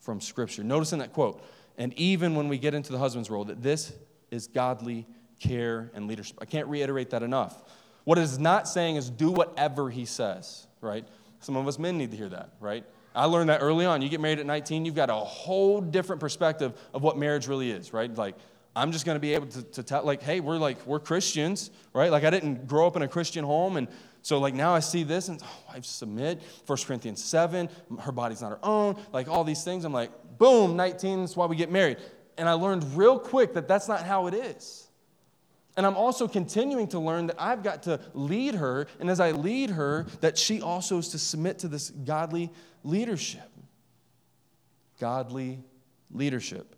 from 0.00 0.20
Scripture. 0.20 0.64
Notice 0.64 0.92
in 0.92 0.98
that 0.98 1.12
quote, 1.12 1.42
and 1.78 1.94
even 1.94 2.34
when 2.34 2.48
we 2.48 2.58
get 2.58 2.74
into 2.74 2.92
the 2.92 2.98
husband's 2.98 3.30
role, 3.30 3.44
that 3.44 3.62
this 3.62 3.92
is 4.30 4.46
godly 4.48 5.06
care 5.42 5.90
and 5.94 6.08
leadership. 6.08 6.38
I 6.40 6.44
can't 6.44 6.68
reiterate 6.68 7.10
that 7.10 7.22
enough. 7.22 7.62
What 8.04 8.18
it 8.18 8.22
is 8.22 8.38
not 8.38 8.68
saying 8.68 8.96
is 8.96 9.10
do 9.10 9.30
whatever 9.30 9.90
he 9.90 10.04
says, 10.04 10.66
right? 10.80 11.06
Some 11.40 11.56
of 11.56 11.66
us 11.66 11.78
men 11.78 11.98
need 11.98 12.10
to 12.12 12.16
hear 12.16 12.28
that, 12.28 12.50
right? 12.60 12.84
I 13.14 13.26
learned 13.26 13.50
that 13.50 13.60
early 13.60 13.84
on. 13.84 14.00
You 14.00 14.08
get 14.08 14.20
married 14.20 14.38
at 14.38 14.46
19, 14.46 14.84
you've 14.84 14.94
got 14.94 15.10
a 15.10 15.14
whole 15.14 15.80
different 15.80 16.20
perspective 16.20 16.72
of 16.94 17.02
what 17.02 17.18
marriage 17.18 17.46
really 17.46 17.70
is, 17.70 17.92
right? 17.92 18.12
Like, 18.14 18.36
I'm 18.74 18.90
just 18.90 19.04
going 19.04 19.16
to 19.16 19.20
be 19.20 19.34
able 19.34 19.48
to, 19.48 19.62
to 19.62 19.82
tell, 19.82 20.04
like, 20.04 20.22
hey, 20.22 20.40
we're 20.40 20.56
like, 20.56 20.86
we're 20.86 21.00
Christians, 21.00 21.70
right? 21.92 22.10
Like, 22.10 22.24
I 22.24 22.30
didn't 22.30 22.66
grow 22.66 22.86
up 22.86 22.96
in 22.96 23.02
a 23.02 23.08
Christian 23.08 23.44
home. 23.44 23.76
And 23.76 23.86
so, 24.22 24.38
like, 24.38 24.54
now 24.54 24.74
I 24.74 24.80
see 24.80 25.02
this 25.02 25.28
and, 25.28 25.40
oh, 25.44 25.74
I 25.74 25.80
submit. 25.82 26.40
1 26.64 26.78
Corinthians 26.86 27.22
7, 27.22 27.68
her 28.00 28.12
body's 28.12 28.40
not 28.40 28.50
her 28.50 28.58
own. 28.62 28.96
Like, 29.12 29.28
all 29.28 29.44
these 29.44 29.62
things. 29.62 29.84
I'm 29.84 29.92
like, 29.92 30.10
boom, 30.38 30.74
19, 30.74 31.20
that's 31.20 31.36
why 31.36 31.44
we 31.44 31.56
get 31.56 31.70
married. 31.70 31.98
And 32.38 32.48
I 32.48 32.54
learned 32.54 32.96
real 32.96 33.18
quick 33.18 33.52
that 33.54 33.68
that's 33.68 33.88
not 33.88 34.04
how 34.04 34.26
it 34.26 34.32
is. 34.32 34.81
And 35.76 35.86
I'm 35.86 35.96
also 35.96 36.28
continuing 36.28 36.88
to 36.88 36.98
learn 36.98 37.28
that 37.28 37.36
I've 37.38 37.62
got 37.62 37.84
to 37.84 38.00
lead 38.12 38.56
her. 38.56 38.86
And 39.00 39.08
as 39.08 39.20
I 39.20 39.30
lead 39.30 39.70
her, 39.70 40.06
that 40.20 40.36
she 40.36 40.60
also 40.60 40.98
is 40.98 41.08
to 41.10 41.18
submit 41.18 41.60
to 41.60 41.68
this 41.68 41.90
godly 41.90 42.50
leadership. 42.84 43.50
Godly 45.00 45.60
leadership. 46.10 46.76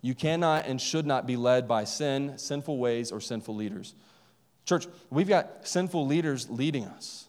You 0.00 0.14
cannot 0.14 0.66
and 0.66 0.80
should 0.80 1.06
not 1.06 1.26
be 1.26 1.36
led 1.36 1.68
by 1.68 1.84
sin, 1.84 2.38
sinful 2.38 2.78
ways, 2.78 3.12
or 3.12 3.20
sinful 3.20 3.54
leaders. 3.54 3.94
Church, 4.64 4.86
we've 5.10 5.28
got 5.28 5.66
sinful 5.66 6.06
leaders 6.06 6.48
leading 6.48 6.84
us. 6.84 7.28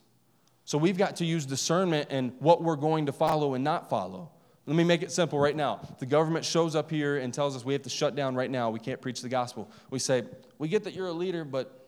So 0.64 0.78
we've 0.78 0.98
got 0.98 1.18
to 1.18 1.26
use 1.26 1.46
discernment 1.46 2.12
in 2.12 2.30
what 2.40 2.62
we're 2.62 2.76
going 2.76 3.08
to 3.08 3.12
follow 3.12 3.54
and 3.54 3.64
not 3.64 3.90
follow. 3.90 4.32
Let 4.68 4.76
me 4.76 4.84
make 4.84 5.02
it 5.02 5.14
simple 5.14 5.40
right 5.40 5.56
now. 5.56 5.80
The 6.00 6.06
government 6.06 6.44
shows 6.44 6.76
up 6.76 6.92
here 6.92 7.18
and 7.18 7.34
tells 7.34 7.56
us 7.56 7.64
we 7.64 7.72
have 7.72 7.84
to 7.84 7.90
shut 7.90 8.16
down 8.16 8.36
right 8.36 8.52
now. 8.52 8.70
We 8.70 8.80
can't 8.80 9.02
preach 9.02 9.22
the 9.22 9.30
gospel. 9.30 9.72
We 9.90 9.98
say, 9.98 10.24
We 10.60 10.68
get 10.68 10.84
that 10.84 10.94
you're 10.94 11.08
a 11.08 11.14
leader, 11.14 11.46
but 11.46 11.88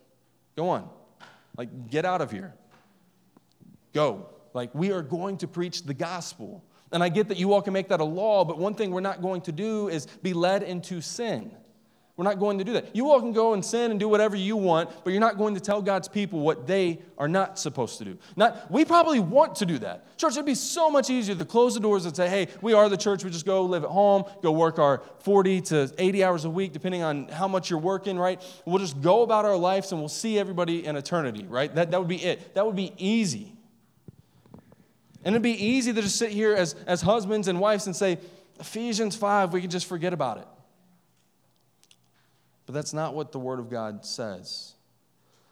go 0.56 0.70
on. 0.70 0.90
Like, 1.58 1.90
get 1.90 2.06
out 2.06 2.22
of 2.22 2.32
here. 2.32 2.54
Go. 3.94 4.28
Like, 4.54 4.74
we 4.74 4.94
are 4.94 5.02
going 5.02 5.38
to 5.40 5.48
preach 5.48 5.84
the 5.84 5.94
gospel. 5.94 6.64
And 6.94 7.04
I 7.04 7.10
get 7.10 7.28
that 7.28 7.38
you 7.38 7.52
all 7.52 7.62
can 7.62 7.74
make 7.74 7.90
that 7.90 8.00
a 8.00 8.06
law, 8.06 8.46
but 8.46 8.58
one 8.58 8.74
thing 8.74 8.92
we're 8.92 9.02
not 9.02 9.22
going 9.22 9.42
to 9.42 9.52
do 9.52 9.90
is 9.90 10.06
be 10.24 10.34
led 10.34 10.64
into 10.64 11.02
sin. 11.02 11.52
We're 12.20 12.26
not 12.26 12.38
going 12.38 12.58
to 12.58 12.66
do 12.66 12.74
that. 12.74 12.94
You 12.94 13.10
all 13.12 13.22
can 13.22 13.32
go 13.32 13.54
and 13.54 13.64
sin 13.64 13.92
and 13.92 13.98
do 13.98 14.10
whatever 14.10 14.36
you 14.36 14.58
want, 14.58 14.90
but 15.06 15.12
you're 15.12 15.22
not 15.22 15.38
going 15.38 15.56
to 15.56 15.62
tell 15.62 15.82
God's 15.82 16.10
people 16.10 16.42
what 16.42 16.68
they 16.68 17.00
are 17.18 17.30
not 17.30 17.58
supposed 17.58 17.98
to 18.00 18.04
do. 18.04 18.18
Not, 18.36 18.70
we 18.70 18.84
probably 18.84 19.22
want 19.22 19.56
to 19.56 19.66
do 19.66 19.78
that. 19.78 20.18
Church, 20.18 20.34
it'd 20.34 20.46
be 20.46 20.54
so 20.54 20.92
much 20.92 21.10
easier 21.10 21.34
to 21.34 21.46
close 21.46 21.76
the 21.76 21.80
doors 21.80 22.06
and 22.06 22.14
say, 22.14 22.28
hey, 22.28 22.50
we 22.62 22.74
are 22.74 22.90
the 22.90 22.98
church. 22.98 23.24
We 23.24 23.30
just 23.30 23.46
go 23.46 23.64
live 23.64 23.86
at 23.86 23.90
home, 23.90 24.26
go 24.42 24.52
work 24.52 24.80
our 24.80 25.02
40 25.20 25.62
to 25.62 25.94
80 25.98 26.24
hours 26.26 26.44
a 26.44 26.50
week, 26.50 26.74
depending 26.74 27.04
on 27.04 27.30
how 27.30 27.48
much 27.48 27.70
you're 27.70 27.80
working, 27.80 28.20
right? 28.20 28.42
We'll 28.66 28.80
just 28.80 29.00
go 29.00 29.22
about 29.22 29.46
our 29.46 29.56
lives 29.56 29.94
and 29.94 30.02
we'll 30.02 30.10
see 30.10 30.38
everybody 30.38 30.86
in 30.86 30.98
eternity, 30.98 31.46
right? 31.48 31.74
That, 31.74 31.92
that 31.92 32.00
would 32.02 32.10
be 32.10 32.22
it. 32.22 32.54
That 32.54 32.66
would 32.66 32.76
be 32.76 32.92
easy. 32.98 33.54
And 35.24 35.36
it'd 35.36 35.42
be 35.42 35.52
easy 35.52 35.94
to 35.94 36.02
just 36.02 36.18
sit 36.18 36.32
here 36.32 36.54
as, 36.54 36.76
as 36.86 37.02
husbands 37.02 37.48
and 37.48 37.62
wives 37.62 37.86
and 37.86 37.96
say, 37.96 38.18
Ephesians 38.60 39.16
5, 39.16 39.54
we 39.54 39.62
can 39.62 39.70
just 39.70 39.86
forget 39.86 40.12
about 40.12 40.40
it. 40.40 40.48
But 42.70 42.76
that's 42.76 42.94
not 42.94 43.16
what 43.16 43.32
the 43.32 43.40
Word 43.40 43.58
of 43.58 43.72
God 43.72 44.06
says. 44.06 44.74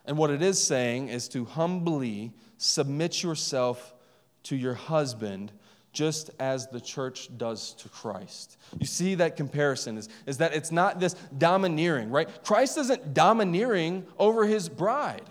And 0.05 0.19
what 0.19 0.29
it 0.29 0.43
is 0.43 0.61
saying 0.61 1.07
is 1.07 1.27
to 1.29 1.45
humbly 1.45 2.31
submit 2.59 3.23
yourself 3.23 3.95
to 4.43 4.55
your 4.55 4.75
husband 4.75 5.51
just 5.91 6.29
as 6.39 6.67
the 6.67 6.79
church 6.79 7.35
does 7.35 7.73
to 7.79 7.89
Christ. 7.89 8.59
You 8.79 8.85
see 8.85 9.15
that 9.15 9.35
comparison 9.35 9.97
is, 9.97 10.09
is 10.27 10.37
that 10.37 10.53
it's 10.53 10.71
not 10.71 10.99
this 10.99 11.15
domineering, 11.35 12.11
right? 12.11 12.29
Christ 12.43 12.77
isn't 12.77 13.15
domineering 13.15 14.05
over 14.19 14.45
his 14.45 14.69
bride. 14.69 15.25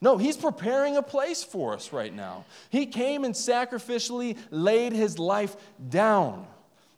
No, 0.00 0.18
he's 0.18 0.36
preparing 0.36 0.96
a 0.96 1.02
place 1.02 1.44
for 1.44 1.72
us 1.72 1.92
right 1.92 2.12
now. 2.12 2.46
He 2.68 2.84
came 2.84 3.22
and 3.22 3.32
sacrificially 3.32 4.36
laid 4.50 4.92
his 4.92 5.20
life 5.20 5.54
down. 5.88 6.48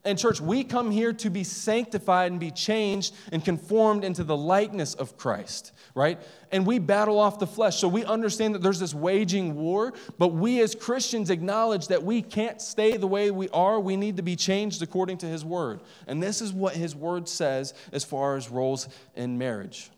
And, 0.06 0.18
church, 0.18 0.38
we 0.38 0.64
come 0.64 0.90
here 0.90 1.14
to 1.14 1.30
be 1.30 1.44
sanctified 1.44 2.30
and 2.30 2.38
be 2.38 2.50
changed 2.50 3.14
and 3.32 3.42
conformed 3.42 4.04
into 4.04 4.22
the 4.22 4.36
likeness 4.36 4.92
of 4.92 5.16
Christ, 5.16 5.72
right? 5.94 6.20
And 6.52 6.66
we 6.66 6.78
battle 6.78 7.18
off 7.18 7.38
the 7.38 7.46
flesh. 7.46 7.78
So 7.78 7.88
we 7.88 8.04
understand 8.04 8.54
that 8.54 8.62
there's 8.62 8.78
this 8.78 8.92
waging 8.92 9.54
war, 9.54 9.94
but 10.18 10.28
we 10.28 10.60
as 10.60 10.74
Christians 10.74 11.30
acknowledge 11.30 11.88
that 11.88 12.02
we 12.02 12.20
can't 12.20 12.60
stay 12.60 12.98
the 12.98 13.06
way 13.06 13.30
we 13.30 13.48
are. 13.48 13.80
We 13.80 13.96
need 13.96 14.18
to 14.18 14.22
be 14.22 14.36
changed 14.36 14.82
according 14.82 15.18
to 15.18 15.26
His 15.26 15.42
Word. 15.42 15.80
And 16.06 16.22
this 16.22 16.42
is 16.42 16.52
what 16.52 16.76
His 16.76 16.94
Word 16.94 17.26
says 17.26 17.72
as 17.90 18.04
far 18.04 18.36
as 18.36 18.50
roles 18.50 18.88
in 19.14 19.38
marriage. 19.38 19.90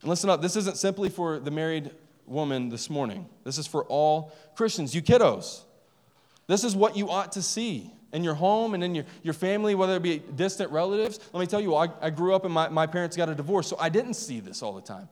And 0.00 0.10
listen 0.10 0.28
up, 0.28 0.42
this 0.42 0.56
isn't 0.56 0.76
simply 0.76 1.08
for 1.08 1.38
the 1.38 1.52
married 1.52 1.92
woman 2.26 2.68
this 2.68 2.90
morning. 2.90 3.28
This 3.44 3.58
is 3.58 3.68
for 3.68 3.84
all 3.84 4.32
Christians. 4.56 4.92
You 4.92 5.02
kiddos, 5.02 5.62
this 6.48 6.64
is 6.64 6.74
what 6.74 6.96
you 6.96 7.10
ought 7.10 7.30
to 7.32 7.42
see 7.42 7.92
in 8.12 8.24
your 8.24 8.34
home 8.34 8.74
and 8.74 8.82
in 8.82 8.94
your, 8.94 9.04
your 9.22 9.34
family, 9.34 9.74
whether 9.74 9.96
it 9.96 10.02
be 10.02 10.22
distant 10.36 10.70
relatives. 10.70 11.20
Let 11.32 11.40
me 11.40 11.46
tell 11.46 11.60
you, 11.60 11.74
I, 11.74 11.88
I 12.00 12.10
grew 12.10 12.34
up 12.34 12.44
and 12.44 12.52
my, 12.52 12.68
my 12.68 12.86
parents 12.86 13.16
got 13.16 13.28
a 13.28 13.34
divorce, 13.34 13.68
so 13.68 13.76
I 13.78 13.88
didn't 13.88 14.14
see 14.14 14.40
this 14.40 14.62
all 14.62 14.72
the 14.72 14.80
time. 14.80 15.08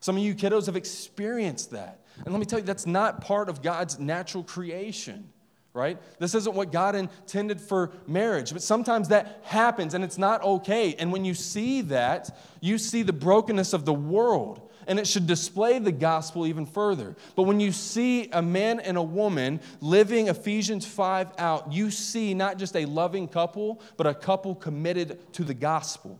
Some 0.00 0.16
of 0.16 0.22
you 0.22 0.34
kiddos 0.34 0.66
have 0.66 0.76
experienced 0.76 1.70
that. 1.72 2.00
And 2.24 2.32
let 2.32 2.40
me 2.40 2.46
tell 2.46 2.58
you, 2.58 2.64
that's 2.64 2.86
not 2.86 3.20
part 3.20 3.48
of 3.48 3.62
God's 3.62 3.98
natural 3.98 4.42
creation 4.42 5.28
right? 5.72 5.98
This 6.18 6.34
isn't 6.34 6.54
what 6.54 6.72
God 6.72 6.94
intended 6.94 7.60
for 7.60 7.92
marriage. 8.06 8.52
But 8.52 8.62
sometimes 8.62 9.08
that 9.08 9.40
happens 9.44 9.94
and 9.94 10.02
it's 10.02 10.18
not 10.18 10.42
okay. 10.42 10.94
And 10.98 11.12
when 11.12 11.24
you 11.24 11.34
see 11.34 11.82
that, 11.82 12.36
you 12.60 12.78
see 12.78 13.02
the 13.02 13.12
brokenness 13.12 13.72
of 13.72 13.84
the 13.84 13.94
world. 13.94 14.69
And 14.86 14.98
it 14.98 15.06
should 15.06 15.26
display 15.26 15.78
the 15.78 15.92
gospel 15.92 16.46
even 16.46 16.66
further. 16.66 17.16
But 17.36 17.44
when 17.44 17.60
you 17.60 17.72
see 17.72 18.28
a 18.32 18.42
man 18.42 18.80
and 18.80 18.96
a 18.96 19.02
woman 19.02 19.60
living 19.80 20.28
Ephesians 20.28 20.86
5 20.86 21.32
out, 21.38 21.72
you 21.72 21.90
see 21.90 22.34
not 22.34 22.58
just 22.58 22.76
a 22.76 22.86
loving 22.86 23.28
couple, 23.28 23.80
but 23.96 24.06
a 24.06 24.14
couple 24.14 24.54
committed 24.54 25.32
to 25.34 25.44
the 25.44 25.54
gospel. 25.54 26.18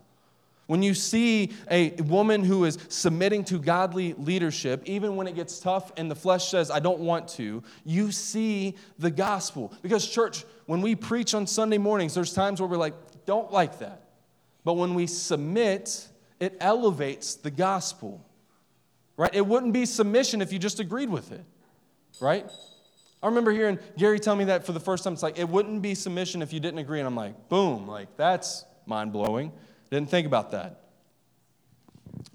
When 0.70 0.84
you 0.84 0.94
see 0.94 1.50
a 1.68 1.90
woman 2.02 2.44
who 2.44 2.64
is 2.64 2.78
submitting 2.88 3.42
to 3.46 3.58
godly 3.58 4.12
leadership, 4.12 4.82
even 4.84 5.16
when 5.16 5.26
it 5.26 5.34
gets 5.34 5.58
tough 5.58 5.90
and 5.96 6.08
the 6.08 6.14
flesh 6.14 6.48
says, 6.48 6.70
I 6.70 6.78
don't 6.78 7.00
want 7.00 7.26
to, 7.30 7.64
you 7.84 8.12
see 8.12 8.76
the 8.96 9.10
gospel. 9.10 9.72
Because, 9.82 10.06
church, 10.06 10.44
when 10.66 10.80
we 10.80 10.94
preach 10.94 11.34
on 11.34 11.48
Sunday 11.48 11.78
mornings, 11.78 12.14
there's 12.14 12.32
times 12.32 12.60
where 12.60 12.68
we're 12.68 12.76
like, 12.76 12.94
don't 13.26 13.52
like 13.52 13.80
that. 13.80 14.02
But 14.62 14.74
when 14.74 14.94
we 14.94 15.08
submit, 15.08 16.06
it 16.38 16.56
elevates 16.60 17.34
the 17.34 17.50
gospel, 17.50 18.24
right? 19.20 19.34
It 19.34 19.46
wouldn't 19.46 19.74
be 19.74 19.84
submission 19.84 20.40
if 20.40 20.50
you 20.50 20.58
just 20.58 20.80
agreed 20.80 21.10
with 21.10 21.30
it, 21.30 21.44
right? 22.22 22.50
I 23.22 23.26
remember 23.26 23.50
hearing 23.50 23.78
Gary 23.98 24.18
tell 24.18 24.34
me 24.34 24.44
that 24.44 24.64
for 24.64 24.72
the 24.72 24.80
first 24.80 25.04
time. 25.04 25.12
It's 25.12 25.22
like, 25.22 25.38
it 25.38 25.46
wouldn't 25.46 25.82
be 25.82 25.94
submission 25.94 26.40
if 26.40 26.54
you 26.54 26.58
didn't 26.58 26.78
agree. 26.78 27.00
And 27.00 27.06
I'm 27.06 27.14
like, 27.14 27.50
boom, 27.50 27.86
like, 27.86 28.16
that's 28.16 28.64
mind 28.86 29.12
blowing. 29.12 29.52
Didn't 29.90 30.08
think 30.08 30.26
about 30.26 30.52
that. 30.52 30.84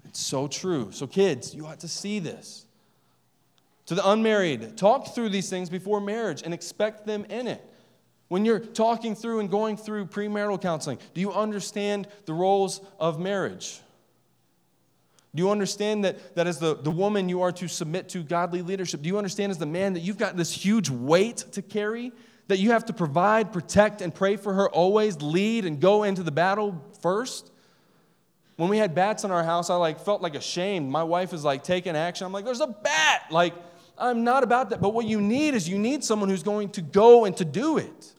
It's 0.04 0.20
so 0.20 0.46
true. 0.46 0.92
So, 0.92 1.08
kids, 1.08 1.56
you 1.56 1.66
ought 1.66 1.80
to 1.80 1.88
see 1.88 2.20
this. 2.20 2.66
To 3.86 3.96
the 3.96 4.08
unmarried, 4.08 4.76
talk 4.76 5.12
through 5.12 5.30
these 5.30 5.50
things 5.50 5.68
before 5.68 6.00
marriage 6.00 6.42
and 6.44 6.54
expect 6.54 7.04
them 7.04 7.24
in 7.24 7.48
it. 7.48 7.68
When 8.28 8.44
you're 8.44 8.60
talking 8.60 9.16
through 9.16 9.40
and 9.40 9.50
going 9.50 9.76
through 9.76 10.06
premarital 10.06 10.62
counseling, 10.62 10.98
do 11.14 11.20
you 11.20 11.32
understand 11.32 12.06
the 12.26 12.32
roles 12.32 12.80
of 13.00 13.18
marriage? 13.18 13.80
Do 15.34 15.42
you 15.42 15.50
understand 15.50 16.04
that, 16.04 16.34
that 16.34 16.46
as 16.46 16.58
the, 16.58 16.74
the 16.76 16.90
woman 16.90 17.28
you 17.28 17.42
are 17.42 17.52
to 17.52 17.68
submit 17.68 18.08
to 18.10 18.22
godly 18.22 18.62
leadership? 18.62 19.02
Do 19.02 19.08
you 19.08 19.18
understand 19.18 19.50
as 19.50 19.58
the 19.58 19.66
man 19.66 19.92
that 19.94 20.00
you've 20.00 20.18
got 20.18 20.36
this 20.36 20.52
huge 20.52 20.88
weight 20.88 21.38
to 21.52 21.62
carry? 21.62 22.12
That 22.48 22.58
you 22.58 22.70
have 22.70 22.86
to 22.86 22.92
provide, 22.92 23.52
protect, 23.52 24.00
and 24.00 24.14
pray 24.14 24.36
for 24.36 24.54
her 24.54 24.70
always, 24.70 25.20
lead, 25.20 25.64
and 25.64 25.80
go 25.80 26.04
into 26.04 26.22
the 26.22 26.30
battle 26.30 26.82
first? 27.02 27.50
When 28.56 28.70
we 28.70 28.78
had 28.78 28.94
bats 28.94 29.24
in 29.24 29.30
our 29.30 29.44
house, 29.44 29.68
I 29.68 29.74
like 29.74 30.00
felt 30.00 30.22
like 30.22 30.34
ashamed. 30.34 30.90
My 30.90 31.02
wife 31.02 31.32
is 31.32 31.44
like 31.44 31.62
taking 31.62 31.94
action. 31.94 32.26
I'm 32.26 32.32
like, 32.32 32.44
there's 32.44 32.60
a 32.60 32.66
bat. 32.68 33.24
Like, 33.30 33.52
I'm 33.98 34.24
not 34.24 34.42
about 34.42 34.70
that. 34.70 34.80
But 34.80 34.94
what 34.94 35.06
you 35.06 35.20
need 35.20 35.54
is 35.54 35.68
you 35.68 35.78
need 35.78 36.02
someone 36.02 36.28
who's 36.28 36.42
going 36.42 36.70
to 36.70 36.82
go 36.82 37.26
and 37.26 37.36
to 37.36 37.44
do 37.44 37.78
it. 37.78 38.14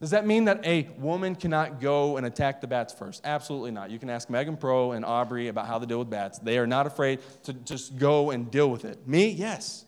Does 0.00 0.10
that 0.10 0.26
mean 0.26 0.44
that 0.44 0.64
a 0.64 0.88
woman 0.98 1.34
cannot 1.34 1.80
go 1.80 2.16
and 2.18 2.26
attack 2.26 2.60
the 2.60 2.68
bats 2.68 2.94
first? 2.94 3.20
Absolutely 3.24 3.72
not. 3.72 3.90
You 3.90 3.98
can 3.98 4.08
ask 4.08 4.30
Megan 4.30 4.56
Pro 4.56 4.92
and 4.92 5.04
Aubrey 5.04 5.48
about 5.48 5.66
how 5.66 5.78
to 5.78 5.86
deal 5.86 5.98
with 5.98 6.08
bats. 6.08 6.38
They 6.38 6.58
are 6.58 6.68
not 6.68 6.86
afraid 6.86 7.18
to 7.44 7.52
just 7.52 7.98
go 7.98 8.30
and 8.30 8.48
deal 8.48 8.70
with 8.70 8.84
it. 8.84 9.08
Me, 9.08 9.28
yes. 9.28 9.84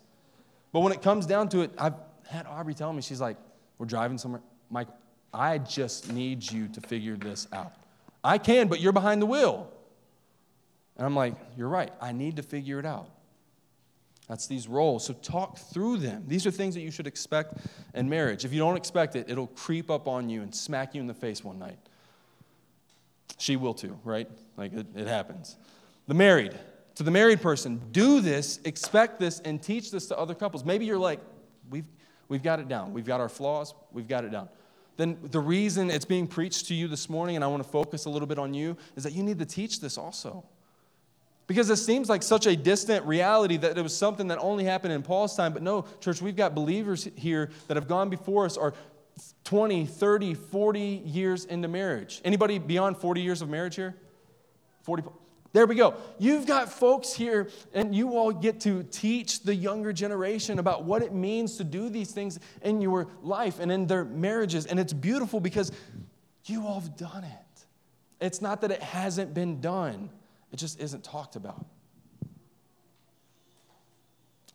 But 0.72 0.80
when 0.80 0.92
it 0.92 1.00
comes 1.00 1.26
down 1.26 1.48
to 1.50 1.60
it, 1.60 1.70
I've 1.78 1.94
had 2.28 2.46
Aubrey 2.46 2.74
tell 2.74 2.92
me, 2.92 3.02
she's 3.02 3.20
like, 3.20 3.36
we're 3.78 3.86
driving 3.86 4.18
somewhere. 4.18 4.42
Mike, 4.68 4.88
I 5.32 5.58
just 5.58 6.12
need 6.12 6.50
you 6.50 6.66
to 6.68 6.80
figure 6.80 7.16
this 7.16 7.46
out. 7.52 7.72
I 8.24 8.38
can, 8.38 8.66
but 8.66 8.80
you're 8.80 8.92
behind 8.92 9.22
the 9.22 9.26
wheel. 9.26 9.70
And 10.96 11.06
I'm 11.06 11.14
like, 11.14 11.34
you're 11.56 11.68
right. 11.68 11.92
I 12.00 12.10
need 12.12 12.36
to 12.36 12.42
figure 12.42 12.80
it 12.80 12.84
out. 12.84 13.08
That's 14.30 14.46
these 14.46 14.68
roles. 14.68 15.04
So 15.04 15.12
talk 15.12 15.58
through 15.58 15.96
them. 15.96 16.22
These 16.28 16.46
are 16.46 16.52
things 16.52 16.76
that 16.76 16.82
you 16.82 16.92
should 16.92 17.08
expect 17.08 17.54
in 17.94 18.08
marriage. 18.08 18.44
If 18.44 18.52
you 18.52 18.60
don't 18.60 18.76
expect 18.76 19.16
it, 19.16 19.28
it'll 19.28 19.48
creep 19.48 19.90
up 19.90 20.06
on 20.06 20.28
you 20.28 20.42
and 20.42 20.54
smack 20.54 20.94
you 20.94 21.00
in 21.00 21.08
the 21.08 21.14
face 21.14 21.42
one 21.42 21.58
night. 21.58 21.78
She 23.38 23.56
will 23.56 23.74
too, 23.74 23.98
right? 24.04 24.30
Like 24.56 24.72
it, 24.72 24.86
it 24.94 25.08
happens. 25.08 25.56
The 26.06 26.14
married, 26.14 26.56
to 26.94 27.02
the 27.02 27.10
married 27.10 27.40
person, 27.40 27.82
do 27.90 28.20
this, 28.20 28.60
expect 28.64 29.18
this, 29.18 29.40
and 29.40 29.60
teach 29.60 29.90
this 29.90 30.06
to 30.06 30.16
other 30.16 30.36
couples. 30.36 30.64
Maybe 30.64 30.84
you're 30.84 30.96
like, 30.96 31.18
we've, 31.68 31.86
we've 32.28 32.44
got 32.44 32.60
it 32.60 32.68
down. 32.68 32.92
We've 32.92 33.04
got 33.04 33.20
our 33.20 33.28
flaws, 33.28 33.74
we've 33.90 34.08
got 34.08 34.24
it 34.24 34.30
down. 34.30 34.48
Then 34.96 35.18
the 35.22 35.40
reason 35.40 35.90
it's 35.90 36.04
being 36.04 36.28
preached 36.28 36.68
to 36.68 36.74
you 36.74 36.86
this 36.86 37.10
morning, 37.10 37.34
and 37.34 37.44
I 37.44 37.48
want 37.48 37.64
to 37.64 37.68
focus 37.68 38.04
a 38.04 38.10
little 38.10 38.28
bit 38.28 38.38
on 38.38 38.54
you, 38.54 38.76
is 38.94 39.02
that 39.02 39.12
you 39.12 39.24
need 39.24 39.40
to 39.40 39.46
teach 39.46 39.80
this 39.80 39.98
also. 39.98 40.44
Because 41.50 41.68
it 41.68 41.78
seems 41.78 42.08
like 42.08 42.22
such 42.22 42.46
a 42.46 42.54
distant 42.54 43.04
reality 43.04 43.56
that 43.56 43.76
it 43.76 43.82
was 43.82 43.92
something 43.92 44.28
that 44.28 44.38
only 44.38 44.62
happened 44.62 44.92
in 44.92 45.02
Paul's 45.02 45.34
time. 45.34 45.52
But 45.52 45.62
no, 45.62 45.84
church, 45.98 46.22
we've 46.22 46.36
got 46.36 46.54
believers 46.54 47.08
here 47.16 47.50
that 47.66 47.76
have 47.76 47.88
gone 47.88 48.08
before 48.08 48.44
us 48.44 48.56
are 48.56 48.72
20, 49.42 49.84
30, 49.84 50.34
40 50.34 51.02
years 51.04 51.46
into 51.46 51.66
marriage. 51.66 52.20
Anybody 52.24 52.60
beyond 52.60 52.98
40 52.98 53.20
years 53.20 53.42
of 53.42 53.48
marriage 53.48 53.74
here? 53.74 53.96
40. 54.82 55.02
There 55.52 55.66
we 55.66 55.74
go. 55.74 55.96
You've 56.20 56.46
got 56.46 56.72
folks 56.72 57.12
here, 57.12 57.50
and 57.74 57.96
you 57.96 58.16
all 58.16 58.30
get 58.30 58.60
to 58.60 58.84
teach 58.84 59.42
the 59.42 59.52
younger 59.52 59.92
generation 59.92 60.60
about 60.60 60.84
what 60.84 61.02
it 61.02 61.12
means 61.12 61.56
to 61.56 61.64
do 61.64 61.88
these 61.88 62.12
things 62.12 62.38
in 62.62 62.80
your 62.80 63.08
life 63.24 63.58
and 63.58 63.72
in 63.72 63.88
their 63.88 64.04
marriages. 64.04 64.66
And 64.66 64.78
it's 64.78 64.92
beautiful 64.92 65.40
because 65.40 65.72
you 66.44 66.64
all 66.64 66.78
have 66.78 66.96
done 66.96 67.24
it. 67.24 67.64
It's 68.20 68.40
not 68.40 68.60
that 68.60 68.70
it 68.70 68.84
hasn't 68.84 69.34
been 69.34 69.60
done. 69.60 70.10
It 70.52 70.56
just 70.56 70.80
isn't 70.80 71.04
talked 71.04 71.36
about. 71.36 71.64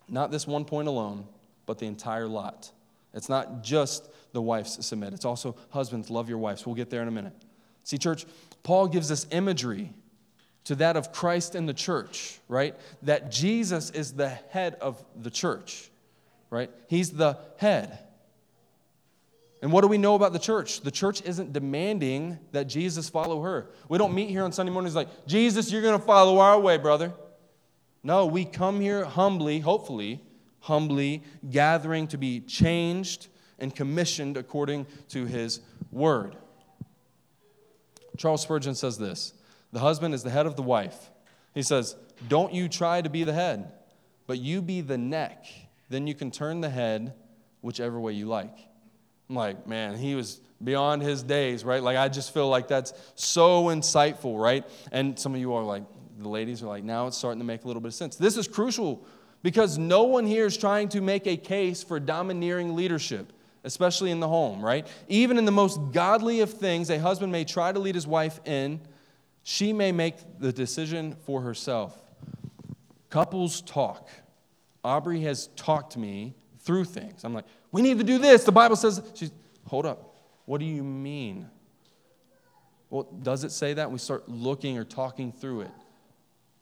Not 0.07 0.31
this 0.31 0.45
one 0.45 0.65
point 0.65 0.87
alone, 0.87 1.25
but 1.65 1.79
the 1.79 1.87
entire 1.87 2.27
lot. 2.27 2.71
It's 3.13 3.29
not 3.29 3.63
just 3.63 4.09
the 4.33 4.41
wives 4.41 4.85
submit, 4.85 5.13
it's 5.13 5.25
also 5.25 5.55
husbands, 5.69 6.09
love 6.09 6.27
your 6.27 6.37
wives. 6.37 6.65
We'll 6.65 6.75
get 6.75 6.89
there 6.89 7.01
in 7.01 7.07
a 7.07 7.11
minute. 7.11 7.33
See, 7.83 7.97
church, 7.97 8.25
Paul 8.63 8.87
gives 8.87 9.11
us 9.11 9.25
imagery 9.31 9.93
to 10.65 10.75
that 10.75 10.97
of 10.97 11.11
Christ 11.11 11.55
and 11.55 11.69
the 11.69 11.73
church, 11.73 12.39
right? 12.47 12.75
That 13.03 13.31
Jesus 13.31 13.91
is 13.91 14.13
the 14.13 14.29
head 14.29 14.75
of 14.81 15.03
the 15.15 15.29
church, 15.29 15.89
right? 16.49 16.69
He's 16.87 17.11
the 17.11 17.37
head. 17.57 17.99
And 19.65 19.73
what 19.73 19.81
do 19.81 19.87
we 19.87 19.97
know 19.97 20.13
about 20.13 20.31
the 20.31 20.37
church? 20.37 20.81
The 20.81 20.91
church 20.91 21.23
isn't 21.23 21.51
demanding 21.51 22.37
that 22.51 22.65
Jesus 22.65 23.09
follow 23.09 23.41
her. 23.41 23.71
We 23.89 23.97
don't 23.97 24.13
meet 24.13 24.29
here 24.29 24.43
on 24.43 24.51
Sunday 24.51 24.71
mornings 24.71 24.93
like, 24.93 25.25
Jesus, 25.25 25.71
you're 25.71 25.81
going 25.81 25.99
to 25.99 26.05
follow 26.05 26.37
our 26.37 26.59
way, 26.59 26.77
brother. 26.77 27.11
No, 28.03 28.27
we 28.27 28.45
come 28.45 28.79
here 28.79 29.05
humbly, 29.05 29.61
hopefully, 29.61 30.21
humbly, 30.59 31.23
gathering 31.49 32.05
to 32.09 32.17
be 32.19 32.41
changed 32.41 33.27
and 33.57 33.75
commissioned 33.75 34.37
according 34.37 34.85
to 35.09 35.25
his 35.25 35.61
word. 35.91 36.35
Charles 38.17 38.43
Spurgeon 38.43 38.75
says 38.75 38.99
this 38.99 39.33
The 39.71 39.79
husband 39.79 40.13
is 40.13 40.21
the 40.21 40.29
head 40.29 40.45
of 40.45 40.55
the 40.55 40.61
wife. 40.61 41.09
He 41.55 41.63
says, 41.63 41.95
Don't 42.27 42.53
you 42.53 42.69
try 42.69 43.01
to 43.01 43.09
be 43.09 43.23
the 43.23 43.33
head, 43.33 43.71
but 44.27 44.37
you 44.37 44.61
be 44.61 44.81
the 44.81 44.99
neck. 44.99 45.47
Then 45.89 46.05
you 46.05 46.13
can 46.13 46.29
turn 46.29 46.61
the 46.61 46.69
head 46.69 47.15
whichever 47.61 47.99
way 47.99 48.13
you 48.13 48.27
like. 48.27 48.74
I'm 49.29 49.35
like, 49.35 49.67
man, 49.67 49.97
he 49.97 50.15
was 50.15 50.39
beyond 50.63 51.01
his 51.01 51.23
days, 51.23 51.63
right? 51.63 51.81
Like, 51.81 51.97
I 51.97 52.09
just 52.09 52.33
feel 52.33 52.47
like 52.47 52.67
that's 52.67 52.93
so 53.15 53.65
insightful, 53.65 54.41
right? 54.41 54.63
And 54.91 55.17
some 55.17 55.33
of 55.33 55.39
you 55.39 55.53
are 55.53 55.63
like, 55.63 55.83
the 56.17 56.29
ladies 56.29 56.63
are 56.63 56.67
like, 56.67 56.83
now 56.83 57.07
it's 57.07 57.17
starting 57.17 57.39
to 57.39 57.45
make 57.45 57.63
a 57.63 57.67
little 57.67 57.81
bit 57.81 57.89
of 57.89 57.93
sense. 57.93 58.15
This 58.15 58.37
is 58.37 58.47
crucial 58.47 59.05
because 59.43 59.77
no 59.77 60.03
one 60.03 60.25
here 60.25 60.45
is 60.45 60.57
trying 60.57 60.89
to 60.89 61.01
make 61.01 61.27
a 61.27 61.37
case 61.37 61.83
for 61.83 61.99
domineering 61.99 62.75
leadership, 62.75 63.33
especially 63.63 64.11
in 64.11 64.19
the 64.19 64.27
home, 64.27 64.63
right? 64.63 64.87
Even 65.07 65.37
in 65.37 65.45
the 65.45 65.51
most 65.51 65.79
godly 65.91 66.39
of 66.39 66.51
things, 66.51 66.89
a 66.89 66.99
husband 66.99 67.31
may 67.31 67.43
try 67.43 67.71
to 67.71 67.79
lead 67.79 67.95
his 67.95 68.07
wife 68.07 68.39
in, 68.45 68.79
she 69.43 69.73
may 69.73 69.91
make 69.91 70.15
the 70.39 70.51
decision 70.51 71.15
for 71.25 71.41
herself. 71.41 71.97
Couples 73.09 73.61
talk. 73.61 74.09
Aubrey 74.83 75.21
has 75.21 75.47
talked 75.55 75.97
me 75.97 76.33
through 76.59 76.85
things. 76.85 77.23
I'm 77.23 77.33
like, 77.33 77.45
we 77.75 77.81
need 77.81 77.97
to 77.97 78.05
do 78.05 78.17
this. 78.17 78.45
The 78.45 78.53
Bible 78.53 78.77
says, 78.77 79.01
she's, 79.15 79.31
hold 79.67 79.85
up. 79.85 80.15
What 80.45 80.59
do 80.59 80.65
you 80.65 80.81
mean? 80.81 81.49
Well, 82.89 83.03
does 83.21 83.43
it 83.43 83.51
say 83.51 83.73
that? 83.73 83.91
We 83.91 83.99
start 83.99 84.29
looking 84.29 84.77
or 84.77 84.85
talking 84.85 85.33
through 85.33 85.61
it. 85.61 85.71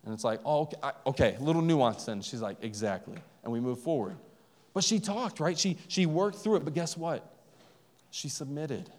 And 0.04 0.12
it's 0.12 0.24
like, 0.24 0.40
oh, 0.44 0.62
okay, 0.62 0.78
I, 0.82 0.92
okay, 1.06 1.38
little 1.40 1.62
nuance 1.62 2.06
then. 2.06 2.24
She's 2.24 2.42
like, 2.42 2.58
exactly. 2.64 3.20
And 3.44 3.54
we 3.54 3.60
move 3.60 3.80
forward. 3.80 4.16
But 4.74 4.84
she 4.84 5.00
talked, 5.00 5.40
right? 5.40 5.56
She, 5.56 5.78
she 5.88 6.08
worked 6.08 6.38
through 6.38 6.56
it. 6.56 6.66
But 6.66 6.74
guess 6.74 6.98
what? 6.98 7.32
She 8.10 8.28
submitted. 8.28 8.90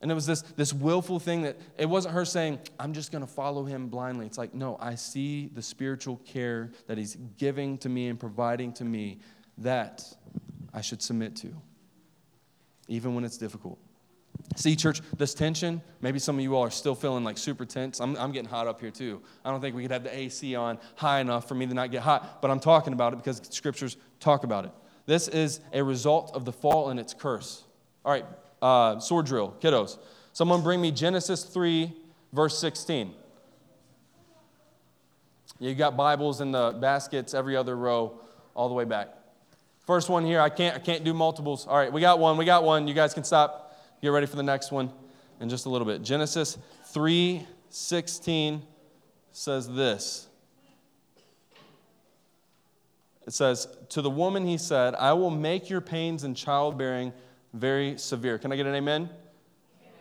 And 0.00 0.12
it 0.12 0.14
was 0.14 0.26
this, 0.26 0.42
this 0.42 0.72
willful 0.72 1.18
thing 1.18 1.42
that 1.42 1.56
it 1.76 1.86
wasn't 1.86 2.14
her 2.14 2.24
saying, 2.24 2.60
I'm 2.78 2.92
just 2.92 3.10
going 3.10 3.26
to 3.26 3.32
follow 3.32 3.64
him 3.64 3.88
blindly. 3.88 4.26
It's 4.26 4.38
like, 4.38 4.54
no, 4.54 4.76
I 4.78 4.94
see 4.94 5.50
the 5.52 5.62
spiritual 5.62 6.20
care 6.24 6.70
that 6.86 6.96
he's 6.98 7.16
giving 7.36 7.78
to 7.78 7.88
me 7.88 8.06
and 8.06 8.20
providing 8.20 8.72
to 8.74 8.84
me. 8.84 9.18
That 9.58 10.04
I 10.76 10.82
should 10.82 11.00
submit 11.00 11.34
to, 11.36 11.48
even 12.86 13.14
when 13.14 13.24
it's 13.24 13.38
difficult. 13.38 13.78
See, 14.56 14.76
church, 14.76 15.00
this 15.16 15.32
tension, 15.32 15.80
maybe 16.02 16.18
some 16.18 16.36
of 16.36 16.42
you 16.42 16.54
all 16.54 16.62
are 16.62 16.70
still 16.70 16.94
feeling 16.94 17.24
like 17.24 17.38
super 17.38 17.64
tense. 17.64 17.98
I'm, 17.98 18.14
I'm 18.16 18.30
getting 18.30 18.50
hot 18.50 18.66
up 18.66 18.78
here 18.78 18.90
too. 18.90 19.22
I 19.42 19.50
don't 19.50 19.62
think 19.62 19.74
we 19.74 19.80
could 19.80 19.90
have 19.90 20.04
the 20.04 20.14
AC 20.14 20.54
on 20.54 20.78
high 20.94 21.20
enough 21.20 21.48
for 21.48 21.54
me 21.54 21.66
to 21.66 21.72
not 21.72 21.90
get 21.90 22.02
hot, 22.02 22.42
but 22.42 22.50
I'm 22.50 22.60
talking 22.60 22.92
about 22.92 23.14
it 23.14 23.16
because 23.16 23.40
scriptures 23.48 23.96
talk 24.20 24.44
about 24.44 24.66
it. 24.66 24.70
This 25.06 25.28
is 25.28 25.60
a 25.72 25.82
result 25.82 26.32
of 26.34 26.44
the 26.44 26.52
fall 26.52 26.90
and 26.90 27.00
its 27.00 27.14
curse. 27.14 27.64
All 28.04 28.12
right, 28.12 28.26
uh, 28.60 28.98
sword 28.98 29.24
drill, 29.24 29.56
kiddos. 29.60 29.98
Someone 30.34 30.62
bring 30.62 30.82
me 30.82 30.90
Genesis 30.90 31.42
3, 31.42 31.90
verse 32.34 32.58
16. 32.58 33.14
You 35.58 35.74
got 35.74 35.96
Bibles 35.96 36.42
in 36.42 36.52
the 36.52 36.76
baskets 36.78 37.32
every 37.32 37.56
other 37.56 37.74
row, 37.74 38.20
all 38.54 38.68
the 38.68 38.74
way 38.74 38.84
back. 38.84 39.15
First 39.86 40.08
one 40.08 40.24
here, 40.24 40.40
I 40.40 40.48
can't, 40.48 40.74
I 40.74 40.80
can't 40.80 41.04
do 41.04 41.14
multiples. 41.14 41.66
All 41.66 41.76
right, 41.76 41.92
we 41.92 42.00
got 42.00 42.18
one, 42.18 42.36
we 42.36 42.44
got 42.44 42.64
one. 42.64 42.88
You 42.88 42.94
guys 42.94 43.14
can 43.14 43.22
stop. 43.22 43.78
Get 44.02 44.08
ready 44.08 44.26
for 44.26 44.36
the 44.36 44.42
next 44.42 44.72
one 44.72 44.92
in 45.40 45.48
just 45.48 45.66
a 45.66 45.70
little 45.70 45.86
bit. 45.86 46.02
Genesis 46.02 46.58
3:16 46.92 48.62
says 49.30 49.68
this. 49.68 50.26
It 53.26 53.32
says, 53.32 53.68
To 53.90 54.02
the 54.02 54.10
woman 54.10 54.46
he 54.46 54.58
said, 54.58 54.94
I 54.94 55.12
will 55.12 55.30
make 55.30 55.70
your 55.70 55.80
pains 55.80 56.24
in 56.24 56.34
childbearing 56.34 57.12
very 57.52 57.96
severe. 57.98 58.38
Can 58.38 58.52
I 58.52 58.56
get 58.56 58.66
an 58.66 58.74
amen? 58.74 59.08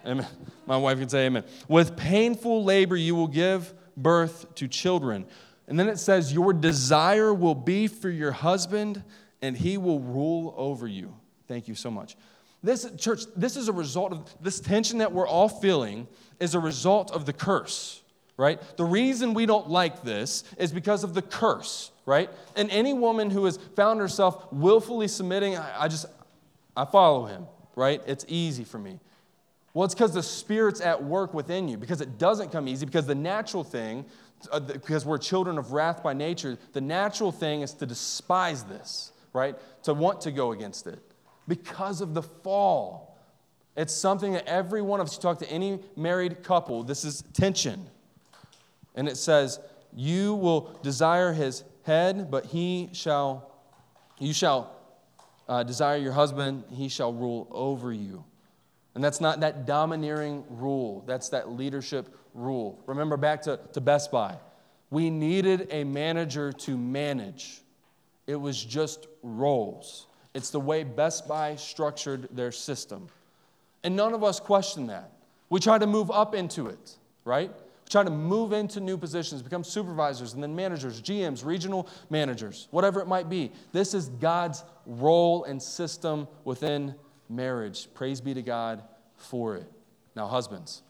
Amen. 0.05 0.27
My 0.65 0.77
wife 0.77 0.99
can 0.99 1.09
say 1.09 1.25
amen. 1.25 1.43
With 1.67 1.95
painful 1.95 2.63
labor 2.63 2.95
you 2.95 3.15
will 3.15 3.27
give 3.27 3.73
birth 3.97 4.53
to 4.55 4.67
children. 4.67 5.25
And 5.67 5.79
then 5.79 5.89
it 5.89 5.97
says, 5.97 6.33
Your 6.33 6.53
desire 6.53 7.33
will 7.33 7.55
be 7.55 7.87
for 7.87 8.09
your 8.09 8.31
husband 8.31 9.03
and 9.45 9.55
he 9.55 9.77
will 9.77 9.99
rule 9.99 10.53
over 10.57 10.87
you. 10.87 11.13
Thank 11.47 11.67
you 11.67 11.75
so 11.75 11.91
much. 11.91 12.17
This 12.63 12.89
church, 12.97 13.21
this 13.35 13.55
is 13.55 13.67
a 13.67 13.73
result 13.73 14.11
of 14.11 14.35
this 14.41 14.59
tension 14.59 14.97
that 14.97 15.11
we're 15.11 15.27
all 15.27 15.47
feeling 15.47 16.07
is 16.39 16.55
a 16.55 16.59
result 16.59 17.11
of 17.11 17.27
the 17.27 17.33
curse, 17.33 18.01
right? 18.37 18.59
The 18.77 18.83
reason 18.83 19.35
we 19.35 19.45
don't 19.45 19.69
like 19.69 20.01
this 20.01 20.43
is 20.57 20.71
because 20.71 21.03
of 21.03 21.13
the 21.13 21.21
curse, 21.21 21.91
right? 22.07 22.27
And 22.55 22.71
any 22.71 22.93
woman 22.93 23.29
who 23.29 23.45
has 23.45 23.57
found 23.75 23.99
herself 23.99 24.51
willfully 24.51 25.07
submitting, 25.07 25.57
I, 25.57 25.83
I 25.83 25.87
just, 25.87 26.07
I 26.75 26.85
follow 26.85 27.25
him, 27.25 27.45
right? 27.75 28.01
It's 28.07 28.25
easy 28.27 28.63
for 28.63 28.79
me. 28.79 28.99
Well, 29.75 29.85
it's 29.85 29.93
because 29.93 30.15
the 30.15 30.23
Spirit's 30.23 30.81
at 30.81 31.03
work 31.03 31.35
within 31.35 31.67
you, 31.67 31.77
because 31.77 32.01
it 32.01 32.17
doesn't 32.17 32.51
come 32.51 32.67
easy, 32.67 32.87
because 32.87 33.05
the 33.05 33.13
natural 33.13 33.63
thing, 33.63 34.05
uh, 34.51 34.59
because 34.59 35.05
we're 35.05 35.19
children 35.19 35.59
of 35.59 35.71
wrath 35.71 36.01
by 36.01 36.13
nature, 36.13 36.57
the 36.73 36.81
natural 36.81 37.31
thing 37.31 37.61
is 37.61 37.73
to 37.73 37.85
despise 37.85 38.63
this 38.63 39.11
right? 39.35 39.55
To 39.83 39.93
want 39.93 40.21
to 40.21 40.31
go 40.31 40.51
against 40.51 40.87
it 40.87 40.99
because 41.47 42.01
of 42.01 42.13
the 42.13 42.23
fall. 42.23 43.19
It's 43.77 43.93
something 43.93 44.33
that 44.33 44.47
every 44.47 44.81
one 44.81 44.99
of 44.99 45.07
us, 45.07 45.15
you 45.15 45.21
talk 45.21 45.39
to 45.39 45.49
any 45.49 45.79
married 45.95 46.43
couple, 46.43 46.83
this 46.83 47.03
is 47.03 47.23
tension. 47.33 47.85
And 48.95 49.07
it 49.07 49.17
says, 49.17 49.59
You 49.93 50.35
will 50.35 50.77
desire 50.81 51.33
his 51.33 51.63
head, 51.83 52.31
but 52.31 52.45
he 52.45 52.89
shall, 52.93 53.51
you 54.17 54.33
shall 54.33 54.75
uh, 55.47 55.63
desire 55.63 55.97
your 55.97 56.13
husband, 56.13 56.63
he 56.71 56.87
shall 56.87 57.13
rule 57.13 57.47
over 57.51 57.91
you. 57.91 58.23
And 58.95 59.03
that's 59.03 59.19
not 59.19 59.41
that 59.41 59.65
domineering 59.65 60.45
rule, 60.49 61.03
that's 61.05 61.29
that 61.29 61.51
leadership 61.51 62.17
rule. 62.33 62.81
Remember 62.87 63.17
back 63.17 63.41
to, 63.43 63.59
to 63.73 63.81
Best 63.81 64.09
Buy. 64.11 64.37
We 64.89 65.09
needed 65.09 65.67
a 65.71 65.83
manager 65.83 66.53
to 66.53 66.77
manage, 66.77 67.61
it 68.27 68.35
was 68.35 68.63
just 68.63 69.07
roles. 69.23 70.07
It's 70.33 70.49
the 70.49 70.59
way 70.59 70.83
Best 70.83 71.27
Buy 71.27 71.55
structured 71.55 72.27
their 72.31 72.51
system. 72.51 73.07
And 73.83 73.95
none 73.95 74.13
of 74.13 74.23
us 74.23 74.39
question 74.39 74.87
that. 74.87 75.11
We 75.49 75.59
try 75.59 75.77
to 75.77 75.87
move 75.87 76.09
up 76.09 76.33
into 76.33 76.67
it, 76.67 76.97
right? 77.23 77.49
We 77.49 77.89
try 77.89 78.03
to 78.03 78.09
move 78.09 78.51
into 78.51 78.79
new 78.79 78.97
positions, 78.97 79.41
become 79.41 79.63
supervisors 79.63 80.33
and 80.33 80.41
then 80.41 80.55
managers, 80.55 81.01
GMs, 81.01 81.45
regional 81.45 81.87
managers, 82.09 82.67
whatever 82.71 82.99
it 82.99 83.07
might 83.07 83.29
be. 83.29 83.51
This 83.71 83.93
is 83.93 84.09
God's 84.09 84.63
role 84.85 85.43
and 85.43 85.61
system 85.61 86.27
within 86.43 86.95
marriage. 87.29 87.87
Praise 87.93 88.19
be 88.21 88.33
to 88.33 88.41
God 88.41 88.83
for 89.17 89.55
it. 89.55 89.71
Now, 90.15 90.27
husbands, 90.27 90.81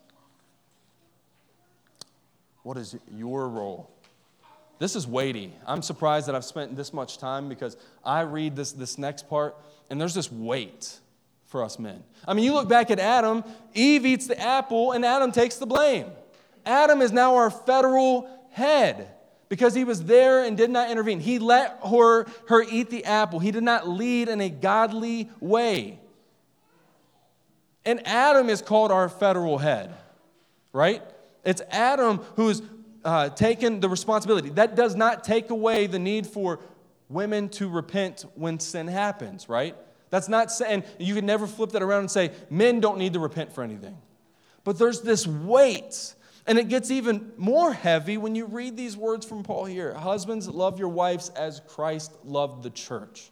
what 2.64 2.78
is 2.78 2.96
your 3.12 3.50
role? 3.50 3.92
This 4.78 4.96
is 4.96 5.08
weighty. 5.08 5.54
I'm 5.66 5.82
surprised 5.82 6.28
that 6.28 6.36
I've 6.36 6.46
spent 6.46 6.76
this 6.76 6.94
much 6.94 7.18
time 7.18 7.48
because 7.48 7.78
I 8.04 8.22
read 8.22 8.56
this, 8.56 8.72
this 8.74 8.98
next 8.98 9.30
part 9.30 9.56
and 9.90 10.00
there's 10.00 10.14
this 10.14 10.32
weight 10.32 11.00
for 11.46 11.64
us 11.64 11.80
men. 11.80 12.04
I 12.28 12.34
mean, 12.34 12.44
you 12.44 12.54
look 12.54 12.68
back 12.68 12.92
at 12.92 13.00
Adam, 13.00 13.44
Eve 13.74 14.06
eats 14.06 14.28
the 14.28 14.40
apple 14.40 14.92
and 14.92 15.06
Adam 15.06 15.32
takes 15.32 15.56
the 15.56 15.66
blame. 15.66 16.08
Adam 16.66 17.02
is 17.02 17.12
now 17.12 17.36
our 17.36 17.50
federal 17.50 18.30
head 18.52 19.10
because 19.48 19.74
he 19.74 19.84
was 19.84 20.04
there 20.04 20.44
and 20.44 20.58
did 20.58 20.70
not 20.70 20.90
intervene. 20.90 21.20
He 21.20 21.40
let 21.40 21.80
her, 21.88 22.26
her 22.48 22.64
eat 22.64 22.90
the 22.90 23.06
apple, 23.06 23.40
he 23.40 23.52
did 23.52 23.64
not 23.64 23.88
lead 23.88 24.28
in 24.28 24.42
a 24.42 24.50
godly 24.50 25.30
way. 25.40 26.00
And 27.86 28.06
Adam 28.08 28.50
is 28.50 28.62
called 28.64 28.92
our 28.92 29.08
federal 29.08 29.60
head, 29.60 29.94
right? 30.74 31.04
It's 31.44 31.62
Adam 31.70 32.18
who's 32.36 32.62
uh, 33.06 33.30
taken 33.30 33.80
the 33.80 33.88
responsibility. 33.88 34.50
That 34.50 34.76
does 34.76 34.96
not 34.96 35.24
take 35.24 35.52
away 35.52 35.88
the 35.88 36.00
need 36.00 36.28
for 36.28 36.60
women 37.08 37.50
to 37.50 37.70
repent 37.70 38.26
when 38.34 38.60
sin 38.60 38.88
happens, 38.88 39.48
right? 39.48 39.76
That's 40.10 40.28
not 40.28 40.52
saying 40.52 40.84
you 41.00 41.14
can 41.14 41.26
never 41.26 41.48
flip 41.48 41.72
that 41.72 41.84
around 41.84 42.00
and 42.00 42.12
say 42.12 42.32
men 42.50 42.80
don't 42.80 42.98
need 42.98 43.14
to 43.14 43.20
repent 43.20 43.54
for 43.54 43.64
anything. 43.64 43.98
But 44.64 44.80
there's 44.80 45.02
this 45.02 45.28
weight, 45.28 46.16
and 46.48 46.58
it 46.58 46.68
gets 46.68 46.90
even 46.90 47.32
more 47.38 47.72
heavy 47.72 48.18
when 48.18 48.34
you 48.34 48.46
read 48.46 48.76
these 48.76 48.98
words 48.98 49.26
from 49.26 49.44
Paul 49.44 49.66
here 49.66 49.94
Husbands, 49.94 50.50
love 50.50 50.80
your 50.80 50.90
wives 50.90 51.30
as 51.30 51.62
Christ 51.68 52.12
loved 52.24 52.64
the 52.64 52.72
church 52.72 53.30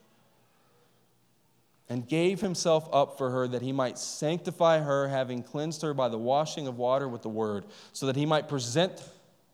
and 1.90 2.08
gave 2.08 2.42
himself 2.42 2.88
up 2.94 3.18
for 3.18 3.30
her 3.30 3.48
that 3.48 3.62
he 3.62 3.72
might 3.72 3.98
sanctify 3.98 4.80
her, 4.80 5.08
having 5.08 5.44
cleansed 5.44 5.82
her 5.82 5.94
by 5.94 6.10
the 6.10 6.18
washing 6.18 6.68
of 6.68 6.78
water 6.78 7.08
with 7.08 7.24
the 7.24 7.30
word, 7.30 7.66
so 7.92 8.06
that 8.06 8.16
he 8.16 8.26
might 8.26 8.48
present 8.48 9.02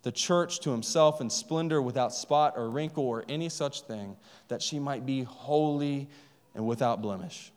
the 0.03 0.11
church 0.11 0.59
to 0.61 0.71
himself 0.71 1.21
in 1.21 1.29
splendor 1.29 1.81
without 1.81 2.13
spot 2.13 2.53
or 2.55 2.69
wrinkle 2.69 3.05
or 3.05 3.25
any 3.27 3.49
such 3.49 3.81
thing, 3.81 4.15
that 4.47 4.61
she 4.61 4.79
might 4.79 5.05
be 5.05 5.23
holy 5.23 6.07
and 6.55 6.65
without 6.65 7.01
blemish. 7.01 7.51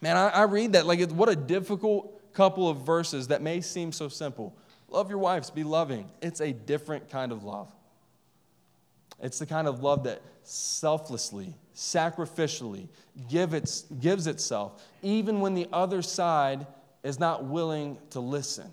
Man, 0.00 0.16
I, 0.16 0.28
I 0.28 0.42
read 0.44 0.72
that 0.72 0.86
like 0.86 1.10
what 1.10 1.28
a 1.28 1.36
difficult 1.36 2.32
couple 2.34 2.68
of 2.68 2.78
verses 2.78 3.28
that 3.28 3.42
may 3.42 3.60
seem 3.60 3.92
so 3.92 4.08
simple. 4.08 4.56
Love 4.88 5.08
your 5.08 5.18
wives, 5.18 5.50
be 5.50 5.64
loving. 5.64 6.10
It's 6.20 6.40
a 6.40 6.52
different 6.52 7.10
kind 7.10 7.32
of 7.32 7.44
love. 7.44 7.72
It's 9.20 9.38
the 9.38 9.46
kind 9.46 9.66
of 9.66 9.82
love 9.82 10.04
that 10.04 10.20
selflessly, 10.42 11.54
sacrificially 11.74 12.88
give 13.28 13.54
its, 13.54 13.82
gives 14.00 14.26
itself, 14.26 14.82
even 15.02 15.40
when 15.40 15.54
the 15.54 15.68
other 15.72 16.02
side 16.02 16.66
is 17.02 17.18
not 17.18 17.44
willing 17.44 17.98
to 18.10 18.20
listen. 18.20 18.70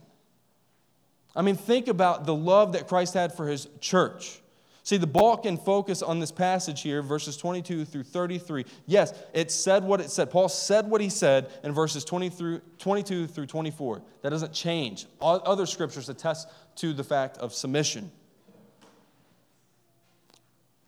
I 1.35 1.41
mean, 1.41 1.55
think 1.55 1.87
about 1.87 2.25
the 2.25 2.35
love 2.35 2.73
that 2.73 2.87
Christ 2.87 3.13
had 3.13 3.33
for 3.33 3.47
his 3.47 3.67
church. 3.79 4.41
See, 4.83 4.97
the 4.97 5.07
bulk 5.07 5.45
and 5.45 5.61
focus 5.61 6.01
on 6.01 6.19
this 6.19 6.31
passage 6.31 6.81
here, 6.81 7.03
verses 7.03 7.37
22 7.37 7.85
through 7.85 8.03
33, 8.03 8.65
yes, 8.87 9.13
it 9.31 9.51
said 9.51 9.83
what 9.83 10.01
it 10.01 10.09
said. 10.09 10.31
Paul 10.31 10.49
said 10.49 10.89
what 10.89 11.01
he 11.01 11.09
said 11.09 11.51
in 11.63 11.71
verses 11.71 12.03
20 12.03 12.29
through, 12.29 12.61
22 12.79 13.27
through 13.27 13.45
24. 13.45 14.01
That 14.23 14.31
doesn't 14.31 14.53
change. 14.53 15.05
Other 15.21 15.67
scriptures 15.67 16.09
attest 16.09 16.49
to 16.77 16.93
the 16.93 17.03
fact 17.03 17.37
of 17.37 17.53
submission. 17.53 18.11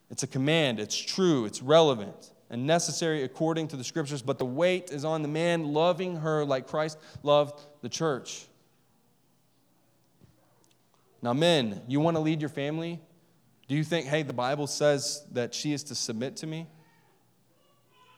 It's 0.10 0.24
a 0.24 0.28
command, 0.28 0.80
it's 0.80 0.98
true, 0.98 1.46
it's 1.46 1.62
relevant 1.62 2.32
and 2.50 2.68
necessary 2.68 3.24
according 3.24 3.68
to 3.70 3.76
the 3.76 3.84
scriptures, 3.84 4.22
but 4.22 4.38
the 4.38 4.46
weight 4.46 4.92
is 4.92 5.06
on 5.06 5.22
the 5.22 5.28
man 5.28 5.74
loving 5.74 6.18
her 6.18 6.46
like 6.46 6.68
Christ 6.68 7.00
loved 7.24 7.60
the 7.82 7.90
church. 7.90 8.46
Now, 11.24 11.34
men, 11.34 11.82
you 11.88 12.00
want 12.00 12.16
to 12.18 12.22
lead 12.22 12.40
your 12.42 12.50
family? 12.50 13.02
Do 13.68 13.76
you 13.76 13.84
think, 13.84 14.06
hey, 14.06 14.22
the 14.22 14.34
Bible 14.34 14.68
says 14.68 15.26
that 15.32 15.56
she 15.56 15.74
is 15.74 15.84
to 15.86 15.96
submit 15.96 16.36
to 16.38 16.48
me? 16.48 16.68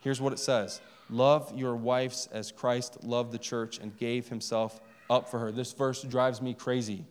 Here's 0.02 0.20
what 0.20 0.34
it 0.34 0.40
says 0.40 0.82
Love 1.10 1.54
your 1.56 1.78
wives 1.78 2.28
as 2.34 2.52
Christ 2.52 3.04
loved 3.04 3.32
the 3.32 3.38
church 3.38 3.78
and 3.78 3.98
gave 3.98 4.28
himself 4.28 4.82
up 5.10 5.30
for 5.30 5.40
her. 5.40 5.52
This 5.54 5.72
verse 5.72 6.02
drives 6.02 6.42
me 6.42 6.54
crazy 6.54 7.06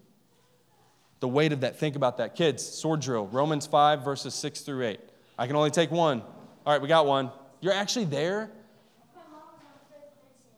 the 1.24 1.28
weight 1.28 1.52
of 1.52 1.62
that. 1.62 1.78
Think 1.78 1.96
about 1.96 2.18
that. 2.18 2.34
Kids, 2.34 2.62
sword 2.62 3.00
drill, 3.00 3.26
Romans 3.28 3.66
5, 3.66 4.04
verses 4.04 4.34
6 4.34 4.60
through 4.60 4.84
8. 4.84 5.00
I 5.38 5.46
can 5.46 5.56
only 5.56 5.70
take 5.70 5.90
one. 5.90 6.20
All 6.20 6.72
right, 6.72 6.82
we 6.82 6.86
got 6.86 7.06
one. 7.06 7.30
You're 7.62 7.72
actually 7.72 8.04
there? 8.04 8.50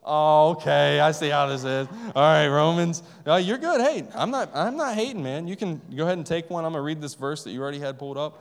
Oh, 0.09 0.51
okay. 0.51 1.01
I 1.01 1.11
see 1.11 1.29
how 1.29 1.47
this 1.49 1.65
is. 1.65 1.89
All 2.15 2.23
right, 2.23 2.47
Romans. 2.47 3.03
Uh, 3.27 3.37
you're 3.37 3.59
good. 3.59 3.81
Hey, 3.81 4.07
I'm 4.15 4.31
not. 4.31 4.51
I'm 4.55 4.77
not 4.77 4.95
hating, 4.95 5.23
man. 5.23 5.49
You 5.49 5.57
can 5.57 5.81
go 5.95 6.05
ahead 6.05 6.17
and 6.17 6.27
take 6.27 6.49
one. 6.49 6.65
I'm 6.65 6.73
gonna 6.73 6.83
read 6.83 7.01
this 7.01 7.15
verse 7.15 7.43
that 7.43 7.51
you 7.51 7.61
already 7.61 7.81
had 7.81 7.99
pulled 7.99 8.17
up. 8.17 8.41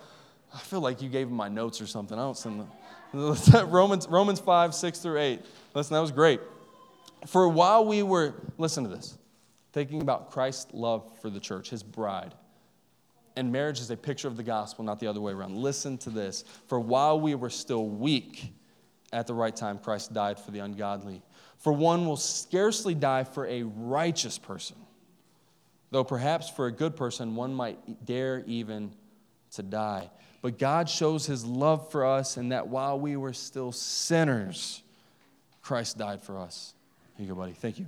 I 0.53 0.59
feel 0.59 0.79
like 0.79 1.01
you 1.01 1.09
gave 1.09 1.27
him 1.27 1.33
my 1.33 1.49
notes 1.49 1.81
or 1.81 1.87
something. 1.87 2.17
I 2.17 2.21
don't 2.21 2.37
send 2.37 2.61
them. 2.61 2.69
Romans 3.71 4.07
Romans 4.07 4.39
five 4.39 4.75
six 4.75 4.99
through 4.99 5.19
eight. 5.19 5.41
Listen, 5.73 5.95
that 5.95 6.01
was 6.01 6.11
great. 6.11 6.39
For 7.25 7.49
while 7.49 7.83
we 7.83 8.03
were, 8.03 8.35
listen 8.57 8.83
to 8.83 8.89
this 8.89 9.17
thinking 9.73 10.01
about 10.01 10.31
Christ's 10.31 10.73
love 10.73 11.03
for 11.21 11.29
the 11.29 11.39
church, 11.39 11.69
his 11.71 11.81
bride. 11.83 12.33
And 13.35 13.51
marriage 13.51 13.81
is 13.81 13.89
a 13.91 13.97
picture 13.97 14.29
of 14.29 14.37
the 14.37 14.43
gospel, 14.43 14.85
not 14.85 14.99
the 15.01 15.07
other 15.07 15.19
way 15.19 15.33
around. 15.33 15.57
Listen 15.57 15.97
to 15.99 16.09
this. 16.09 16.45
For 16.67 16.79
while 16.79 17.19
we 17.19 17.35
were 17.35 17.49
still 17.49 17.85
weak, 17.85 18.53
at 19.11 19.27
the 19.27 19.33
right 19.33 19.55
time, 19.55 19.77
Christ 19.77 20.13
died 20.13 20.39
for 20.39 20.51
the 20.51 20.59
ungodly. 20.59 21.21
For 21.57 21.73
one 21.73 22.05
will 22.05 22.17
scarcely 22.17 22.93
die 22.93 23.23
for 23.23 23.47
a 23.47 23.63
righteous 23.63 24.37
person, 24.37 24.77
though 25.91 26.03
perhaps 26.03 26.49
for 26.49 26.67
a 26.67 26.71
good 26.71 26.95
person 26.95 27.35
one 27.35 27.53
might 27.53 28.05
dare 28.05 28.43
even 28.45 28.91
to 29.53 29.63
die. 29.63 30.09
But 30.41 30.59
God 30.59 30.89
shows 30.89 31.25
his 31.25 31.43
love 31.43 31.91
for 31.91 32.05
us 32.05 32.37
in 32.37 32.49
that 32.49 32.67
while 32.67 32.99
we 32.99 33.15
were 33.15 33.33
still 33.33 33.71
sinners, 33.71 34.83
Christ 35.61 35.97
died 35.97 36.21
for 36.21 36.37
us. 36.37 36.75
Here 37.17 37.25
you 37.25 37.33
go, 37.33 37.39
buddy. 37.39 37.53
Thank 37.53 37.79
you. 37.79 37.87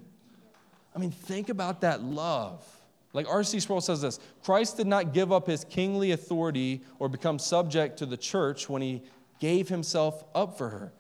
I 0.96 1.00
mean, 1.00 1.12
think 1.12 1.50
about 1.50 1.82
that 1.82 2.02
love. 2.02 2.66
Like 3.14 3.28
R.C. 3.30 3.60
Sproul 3.60 3.82
says 3.82 4.02
this 4.02 4.20
Christ 4.44 4.78
did 4.78 4.88
not 4.88 5.14
give 5.14 5.32
up 5.32 5.48
his 5.48 5.64
kingly 5.64 6.12
authority 6.12 6.82
or 7.00 7.10
become 7.10 7.38
subject 7.38 7.98
to 7.98 8.06
the 8.06 8.18
church 8.18 8.68
when 8.68 8.82
he 8.82 9.04
gave 9.40 9.70
himself 9.70 10.24
up 10.34 10.58
for 10.58 10.70
her, 10.70 10.94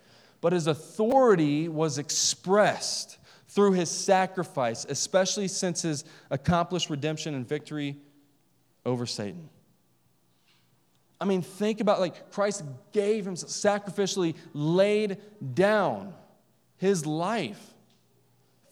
but 0.48 0.54
his 0.54 0.68
authority 0.68 1.68
was 1.68 1.98
expressed 1.98 3.18
through 3.50 3.74
his 3.74 3.92
sacrifice, 3.92 4.86
especially 4.88 5.50
since 5.50 5.82
his 5.82 6.06
accomplished 6.32 6.90
redemption 6.90 7.36
and 7.36 7.46
victory 7.46 7.98
over 8.86 9.06
Satan. 9.06 9.50
I 11.20 11.26
mean, 11.26 11.42
think 11.42 11.82
about 11.82 12.00
like 12.00 12.32
Christ 12.32 12.64
gave 12.94 13.26
himself, 13.26 13.52
sacrificially 13.52 14.36
laid 14.54 15.18
down 15.54 16.14
his 16.78 17.06
life 17.06 17.74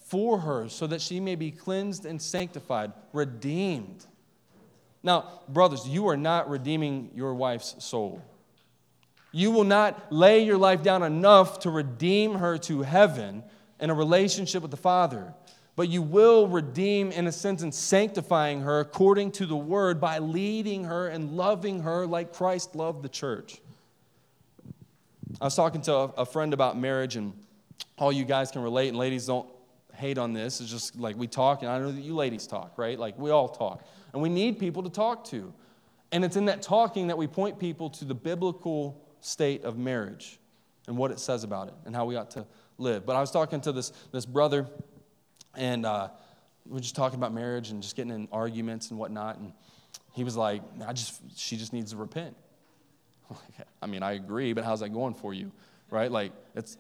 for 0.06 0.40
her 0.40 0.70
so 0.70 0.88
that 0.88 1.02
she 1.02 1.20
may 1.20 1.36
be 1.36 1.52
cleansed 1.52 2.06
and 2.06 2.22
sanctified, 2.22 2.94
redeemed. 3.12 4.06
Now, 5.04 5.42
brothers, 5.50 5.86
you 5.86 6.08
are 6.08 6.16
not 6.16 6.50
redeeming 6.50 7.12
your 7.14 7.34
wife's 7.34 7.84
soul. 7.84 8.24
You 9.36 9.52
will 9.52 9.66
not 9.66 10.14
lay 10.14 10.46
your 10.46 10.58
life 10.58 10.82
down 10.82 11.04
enough 11.04 11.60
to 11.60 11.70
redeem 11.70 12.36
her 12.36 12.58
to 12.60 12.84
heaven 12.84 13.44
in 13.82 13.90
a 13.90 13.94
relationship 13.94 14.62
with 14.62 14.72
the 14.72 14.78
Father, 14.78 15.34
but 15.76 15.90
you 15.90 16.02
will 16.02 16.48
redeem, 16.48 17.12
in 17.12 17.28
a 17.28 17.34
sense, 17.34 17.62
and 17.62 17.76
sanctifying 17.76 18.62
her 18.62 18.80
according 18.80 19.34
to 19.34 19.46
the 19.46 19.58
word 19.58 20.00
by 20.00 20.20
leading 20.20 20.86
her 20.86 21.10
and 21.10 21.36
loving 21.36 21.82
her 21.82 22.08
like 22.08 22.32
Christ 22.32 22.78
loved 22.78 23.04
the 23.04 23.10
church. 23.10 23.60
I 25.42 25.44
was 25.44 25.56
talking 25.58 25.82
to 25.82 25.94
a 25.94 26.26
friend 26.26 26.54
about 26.54 26.78
marriage, 26.78 27.18
and 27.18 27.34
all 27.98 28.14
you 28.14 28.24
guys 28.24 28.52
can 28.52 28.62
relate, 28.62 28.88
and 28.88 28.98
ladies 28.98 29.26
don't 29.26 29.50
hate 29.96 30.18
on 30.18 30.32
this. 30.32 30.62
It's 30.62 30.72
just 30.72 30.98
like 30.98 31.18
we 31.18 31.28
talk, 31.28 31.62
and 31.62 31.70
I 31.70 31.78
know 31.80 31.92
that 31.92 32.02
you 32.02 32.16
ladies 32.16 32.48
talk, 32.48 32.78
right? 32.78 32.98
Like 32.98 33.20
we 33.20 33.32
all 33.32 33.50
talk. 33.50 33.86
And 34.14 34.22
we 34.22 34.30
need 34.30 34.60
people 34.60 34.84
to 34.84 34.90
talk 34.90 35.26
to. 35.26 35.54
And 36.14 36.24
it's 36.24 36.38
in 36.38 36.46
that 36.46 36.62
talking 36.62 37.08
that 37.08 37.18
we 37.18 37.28
point 37.28 37.60
people 37.60 37.90
to 37.90 38.06
the 38.06 38.16
biblical 38.16 39.02
state 39.26 39.64
of 39.64 39.78
marriage 39.78 40.40
and 40.88 40.96
what 40.98 41.10
it 41.10 41.20
says 41.20 41.44
about 41.44 41.68
it 41.68 41.74
and 41.86 41.96
how 41.96 42.06
we 42.06 42.16
ought 42.16 42.32
to 42.32 42.46
live. 42.78 43.06
But 43.06 43.16
I 43.16 43.22
was 43.22 43.32
talking 43.32 43.60
to 43.62 43.72
this, 43.72 43.92
this 44.12 44.26
brother, 44.26 44.68
and 45.56 45.86
uh, 45.86 46.10
we 46.68 46.78
are 46.78 46.82
just 46.82 46.96
talking 46.96 47.18
about 47.18 47.34
marriage 47.34 47.72
and 47.72 47.82
just 47.82 47.96
getting 47.96 48.12
in 48.12 48.28
arguments 48.32 48.92
and 48.92 49.00
whatnot. 49.00 49.38
And 49.38 49.52
he 50.14 50.24
was 50.24 50.38
like, 50.38 50.62
I 50.86 50.94
just, 50.94 51.20
she 51.36 51.58
just 51.58 51.74
needs 51.74 51.92
to 51.92 51.98
repent. 51.98 52.36
I 53.82 53.88
mean, 53.88 54.04
I 54.04 54.14
agree, 54.14 54.54
but 54.54 54.64
how's 54.64 54.82
that 54.82 54.90
going 54.90 55.16
for 55.16 55.34
you? 55.34 55.52
Right? 55.90 56.12
Like, 56.12 56.32
it's 56.54 56.78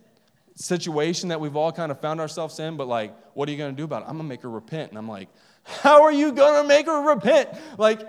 situation 0.56 1.30
that 1.30 1.40
we've 1.40 1.56
all 1.56 1.72
kind 1.72 1.92
of 1.92 2.00
found 2.00 2.22
ourselves 2.22 2.60
in, 2.60 2.78
but 2.78 2.88
like, 2.88 3.14
what 3.34 3.50
are 3.50 3.52
you 3.52 3.58
going 3.58 3.76
to 3.76 3.78
do 3.78 3.84
about 3.84 4.04
it? 4.04 4.06
I'm 4.06 4.18
going 4.18 4.28
to 4.28 4.30
make 4.30 4.42
her 4.44 4.50
repent. 4.50 4.92
And 4.92 4.98
I'm 5.00 5.08
like, 5.08 5.30
how 5.64 6.04
are 6.04 6.12
you 6.12 6.32
going 6.32 6.62
to 6.62 6.68
make 6.68 6.86
her 6.86 7.02
repent? 7.02 7.50
Like, 7.78 8.08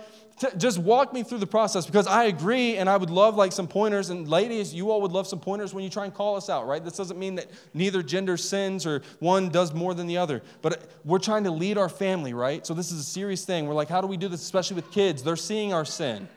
just 0.58 0.78
walk 0.78 1.14
me 1.14 1.22
through 1.22 1.38
the 1.38 1.46
process 1.46 1.86
because 1.86 2.06
I 2.06 2.24
agree 2.24 2.76
and 2.76 2.90
I 2.90 2.96
would 2.96 3.08
love 3.08 3.36
like 3.36 3.52
some 3.52 3.66
pointers. 3.66 4.10
And 4.10 4.28
ladies, 4.28 4.74
you 4.74 4.90
all 4.90 5.00
would 5.00 5.12
love 5.12 5.26
some 5.26 5.40
pointers 5.40 5.72
when 5.72 5.82
you 5.82 5.88
try 5.88 6.04
and 6.04 6.12
call 6.12 6.36
us 6.36 6.50
out, 6.50 6.66
right? 6.66 6.84
This 6.84 6.96
doesn't 6.96 7.18
mean 7.18 7.36
that 7.36 7.46
neither 7.72 8.02
gender 8.02 8.36
sins 8.36 8.84
or 8.84 9.02
one 9.18 9.48
does 9.48 9.72
more 9.72 9.94
than 9.94 10.06
the 10.06 10.18
other, 10.18 10.42
but 10.60 10.90
we're 11.04 11.18
trying 11.18 11.44
to 11.44 11.50
lead 11.50 11.78
our 11.78 11.88
family, 11.88 12.34
right? 12.34 12.66
So 12.66 12.74
this 12.74 12.92
is 12.92 13.00
a 13.00 13.04
serious 13.04 13.46
thing. 13.46 13.66
We're 13.66 13.74
like, 13.74 13.88
how 13.88 14.02
do 14.02 14.06
we 14.06 14.18
do 14.18 14.28
this, 14.28 14.42
especially 14.42 14.76
with 14.76 14.90
kids? 14.90 15.22
They're 15.22 15.36
seeing 15.36 15.72
our 15.72 15.86
sin. 15.86 16.28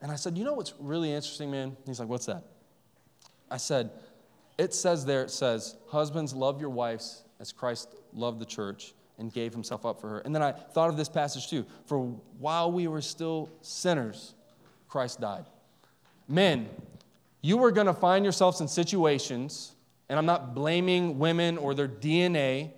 And 0.00 0.10
I 0.10 0.16
said, 0.16 0.36
You 0.36 0.44
know 0.44 0.54
what's 0.54 0.74
really 0.78 1.12
interesting, 1.12 1.50
man? 1.50 1.76
He's 1.86 2.00
like, 2.00 2.08
What's 2.08 2.26
that? 2.26 2.44
I 3.50 3.56
said, 3.56 3.90
It 4.58 4.74
says 4.74 5.04
there, 5.04 5.22
it 5.22 5.30
says, 5.30 5.76
Husbands, 5.88 6.34
love 6.34 6.60
your 6.60 6.70
wives 6.70 7.22
as 7.40 7.52
Christ 7.52 7.94
loved 8.12 8.40
the 8.40 8.46
church 8.46 8.94
and 9.22 9.32
gave 9.32 9.52
himself 9.52 9.86
up 9.86 10.00
for 10.00 10.08
her. 10.08 10.18
And 10.18 10.34
then 10.34 10.42
I 10.42 10.50
thought 10.52 10.90
of 10.90 10.96
this 10.96 11.08
passage 11.08 11.48
too. 11.48 11.64
For 11.86 12.00
while 12.38 12.70
we 12.70 12.88
were 12.88 13.00
still 13.00 13.48
sinners, 13.62 14.34
Christ 14.88 15.20
died. 15.20 15.46
Men, 16.28 16.68
you 17.40 17.62
are 17.64 17.70
going 17.70 17.86
to 17.86 17.94
find 17.94 18.24
yourselves 18.24 18.60
in 18.60 18.68
situations, 18.68 19.72
and 20.08 20.18
I'm 20.18 20.26
not 20.26 20.54
blaming 20.54 21.18
women 21.18 21.56
or 21.56 21.72
their 21.72 21.88
DNA, 21.88 22.72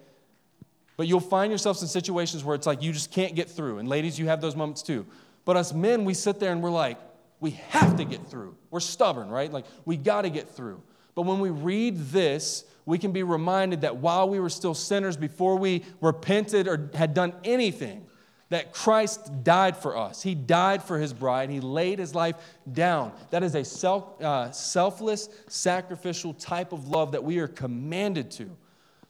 but 0.96 1.08
you'll 1.08 1.18
find 1.18 1.50
yourselves 1.50 1.82
in 1.82 1.88
situations 1.88 2.44
where 2.44 2.54
it's 2.54 2.66
like 2.66 2.82
you 2.82 2.92
just 2.92 3.10
can't 3.10 3.34
get 3.34 3.50
through. 3.50 3.78
And 3.78 3.88
ladies, 3.88 4.18
you 4.18 4.26
have 4.26 4.40
those 4.40 4.54
moments 4.54 4.82
too. 4.82 5.06
But 5.44 5.56
us 5.56 5.72
men, 5.72 6.04
we 6.04 6.14
sit 6.14 6.40
there 6.40 6.52
and 6.52 6.62
we're 6.62 6.70
like, 6.70 6.98
we 7.40 7.52
have 7.70 7.96
to 7.96 8.04
get 8.04 8.26
through. 8.26 8.54
We're 8.70 8.80
stubborn, 8.80 9.28
right? 9.28 9.52
Like, 9.52 9.64
we 9.84 9.96
got 9.96 10.22
to 10.22 10.30
get 10.30 10.48
through. 10.48 10.80
But 11.14 11.22
when 11.22 11.40
we 11.40 11.50
read 11.50 11.98
this, 12.10 12.64
we 12.86 12.98
can 12.98 13.12
be 13.12 13.22
reminded 13.22 13.82
that 13.82 13.96
while 13.96 14.28
we 14.28 14.40
were 14.40 14.50
still 14.50 14.74
sinners, 14.74 15.16
before 15.16 15.56
we 15.56 15.84
repented 16.00 16.68
or 16.68 16.90
had 16.94 17.14
done 17.14 17.32
anything, 17.44 18.06
that 18.50 18.72
Christ 18.72 19.42
died 19.42 19.76
for 19.76 19.96
us. 19.96 20.22
He 20.22 20.34
died 20.34 20.82
for 20.82 20.98
his 20.98 21.12
bride. 21.12 21.50
He 21.50 21.60
laid 21.60 21.98
his 21.98 22.14
life 22.14 22.36
down. 22.72 23.12
That 23.30 23.42
is 23.42 23.54
a 23.54 23.64
self, 23.64 24.20
uh, 24.22 24.50
selfless, 24.52 25.28
sacrificial 25.48 26.34
type 26.34 26.72
of 26.72 26.88
love 26.88 27.12
that 27.12 27.24
we 27.24 27.38
are 27.38 27.48
commanded 27.48 28.30
to. 28.32 28.50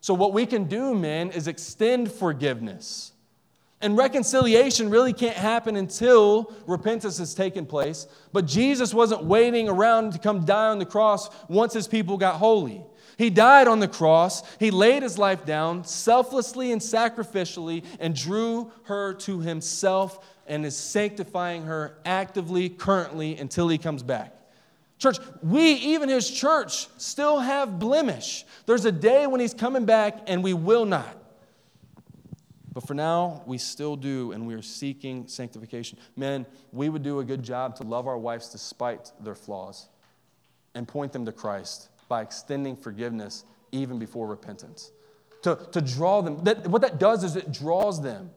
So, 0.00 0.14
what 0.14 0.32
we 0.32 0.46
can 0.46 0.64
do, 0.64 0.94
men, 0.94 1.30
is 1.30 1.48
extend 1.48 2.12
forgiveness. 2.12 3.12
And 3.84 3.98
reconciliation 3.98 4.88
really 4.88 5.12
can't 5.12 5.36
happen 5.36 5.76
until 5.76 6.50
repentance 6.66 7.18
has 7.18 7.34
taken 7.34 7.66
place. 7.66 8.06
But 8.32 8.46
Jesus 8.46 8.94
wasn't 8.94 9.24
waiting 9.24 9.68
around 9.68 10.14
to 10.14 10.18
come 10.18 10.46
die 10.46 10.70
on 10.70 10.78
the 10.78 10.86
cross 10.86 11.28
once 11.48 11.74
his 11.74 11.86
people 11.86 12.16
got 12.16 12.36
holy. 12.36 12.82
He 13.18 13.28
died 13.28 13.68
on 13.68 13.80
the 13.80 13.86
cross. 13.86 14.42
He 14.56 14.70
laid 14.70 15.02
his 15.02 15.18
life 15.18 15.44
down 15.44 15.84
selflessly 15.84 16.72
and 16.72 16.80
sacrificially 16.80 17.84
and 18.00 18.16
drew 18.16 18.72
her 18.84 19.12
to 19.12 19.40
himself 19.40 20.32
and 20.46 20.64
is 20.64 20.74
sanctifying 20.74 21.64
her 21.64 21.98
actively, 22.06 22.70
currently, 22.70 23.36
until 23.36 23.68
he 23.68 23.76
comes 23.76 24.02
back. 24.02 24.34
Church, 24.96 25.18
we, 25.42 25.72
even 25.72 26.08
his 26.08 26.30
church, 26.30 26.88
still 26.96 27.38
have 27.38 27.78
blemish. 27.78 28.46
There's 28.64 28.86
a 28.86 28.92
day 28.92 29.26
when 29.26 29.42
he's 29.42 29.52
coming 29.52 29.84
back 29.84 30.22
and 30.26 30.42
we 30.42 30.54
will 30.54 30.86
not. 30.86 31.18
But 32.74 32.86
for 32.88 32.94
now, 32.94 33.42
we 33.46 33.56
still 33.56 33.94
do, 33.94 34.32
and 34.32 34.46
we 34.48 34.54
are 34.54 34.62
seeking 34.62 35.28
sanctification. 35.28 35.96
Men, 36.16 36.44
we 36.72 36.88
would 36.88 37.04
do 37.04 37.20
a 37.20 37.24
good 37.24 37.42
job 37.42 37.76
to 37.76 37.84
love 37.84 38.08
our 38.08 38.18
wives 38.18 38.48
despite 38.48 39.12
their 39.20 39.36
flaws 39.36 39.88
and 40.74 40.86
point 40.86 41.12
them 41.12 41.24
to 41.24 41.32
Christ 41.32 41.88
by 42.08 42.20
extending 42.20 42.74
forgiveness 42.76 43.44
even 43.70 44.00
before 44.00 44.26
repentance. 44.26 44.90
To, 45.42 45.56
to 45.70 45.80
draw 45.80 46.20
them, 46.20 46.42
that, 46.42 46.66
what 46.66 46.82
that 46.82 46.98
does 46.98 47.22
is 47.22 47.36
it 47.36 47.52
draws 47.52 48.02
them. 48.02 48.30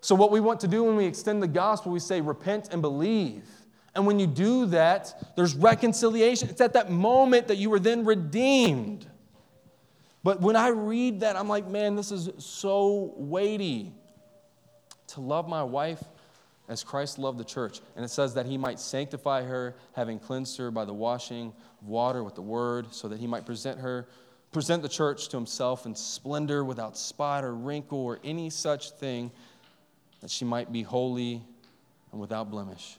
So, 0.00 0.14
what 0.14 0.30
we 0.30 0.38
want 0.38 0.60
to 0.60 0.68
do 0.68 0.84
when 0.84 0.94
we 0.94 1.04
extend 1.04 1.42
the 1.42 1.48
gospel, 1.48 1.90
we 1.90 1.98
say, 1.98 2.20
repent 2.20 2.68
and 2.70 2.80
believe. 2.80 3.44
And 3.96 4.06
when 4.06 4.20
you 4.20 4.28
do 4.28 4.66
that, 4.66 5.32
there's 5.34 5.56
reconciliation. 5.56 6.48
It's 6.48 6.60
at 6.60 6.74
that 6.74 6.90
moment 6.90 7.48
that 7.48 7.56
you 7.56 7.70
were 7.70 7.80
then 7.80 8.04
redeemed. 8.04 9.08
But 10.22 10.40
when 10.40 10.56
I 10.56 10.68
read 10.68 11.20
that, 11.20 11.36
I'm 11.36 11.48
like, 11.48 11.68
man, 11.68 11.94
this 11.96 12.10
is 12.10 12.30
so 12.38 13.14
weighty. 13.16 13.92
To 15.08 15.20
love 15.20 15.48
my 15.48 15.62
wife 15.62 16.02
as 16.68 16.84
Christ 16.84 17.18
loved 17.18 17.38
the 17.38 17.44
church. 17.44 17.80
And 17.96 18.04
it 18.04 18.08
says 18.08 18.34
that 18.34 18.44
he 18.44 18.58
might 18.58 18.78
sanctify 18.78 19.42
her, 19.44 19.74
having 19.94 20.18
cleansed 20.18 20.58
her 20.58 20.70
by 20.70 20.84
the 20.84 20.92
washing 20.92 21.52
of 21.80 21.88
water 21.88 22.22
with 22.22 22.34
the 22.34 22.42
word, 22.42 22.92
so 22.92 23.08
that 23.08 23.18
he 23.18 23.26
might 23.26 23.46
present 23.46 23.80
her, 23.80 24.06
present 24.52 24.82
the 24.82 24.88
church 24.88 25.28
to 25.28 25.36
himself 25.36 25.86
in 25.86 25.94
splendor, 25.94 26.64
without 26.64 26.98
spot 26.98 27.44
or 27.44 27.54
wrinkle 27.54 27.98
or 27.98 28.18
any 28.22 28.50
such 28.50 28.90
thing, 28.90 29.30
that 30.20 30.30
she 30.30 30.44
might 30.44 30.70
be 30.72 30.82
holy 30.82 31.42
and 32.12 32.20
without 32.20 32.50
blemish. 32.50 32.98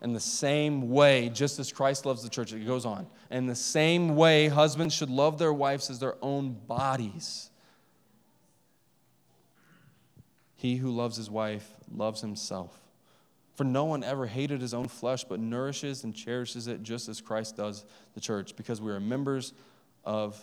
In 0.00 0.12
the 0.12 0.20
same 0.20 0.90
way, 0.90 1.28
just 1.28 1.58
as 1.58 1.72
Christ 1.72 2.06
loves 2.06 2.22
the 2.22 2.28
church, 2.28 2.52
it 2.52 2.64
goes 2.64 2.86
on. 2.86 3.06
In 3.30 3.46
the 3.46 3.54
same 3.54 4.14
way, 4.14 4.48
husbands 4.48 4.94
should 4.94 5.10
love 5.10 5.38
their 5.38 5.52
wives 5.52 5.90
as 5.90 5.98
their 5.98 6.14
own 6.22 6.52
bodies. 6.52 7.50
He 10.54 10.76
who 10.76 10.90
loves 10.90 11.16
his 11.16 11.30
wife 11.30 11.68
loves 11.92 12.20
himself. 12.20 12.80
For 13.56 13.64
no 13.64 13.86
one 13.86 14.04
ever 14.04 14.26
hated 14.26 14.60
his 14.60 14.72
own 14.72 14.86
flesh, 14.86 15.24
but 15.24 15.40
nourishes 15.40 16.04
and 16.04 16.14
cherishes 16.14 16.68
it 16.68 16.84
just 16.84 17.08
as 17.08 17.20
Christ 17.20 17.56
does 17.56 17.84
the 18.14 18.20
church, 18.20 18.54
because 18.54 18.80
we 18.80 18.92
are 18.92 19.00
members 19.00 19.52
of 20.04 20.40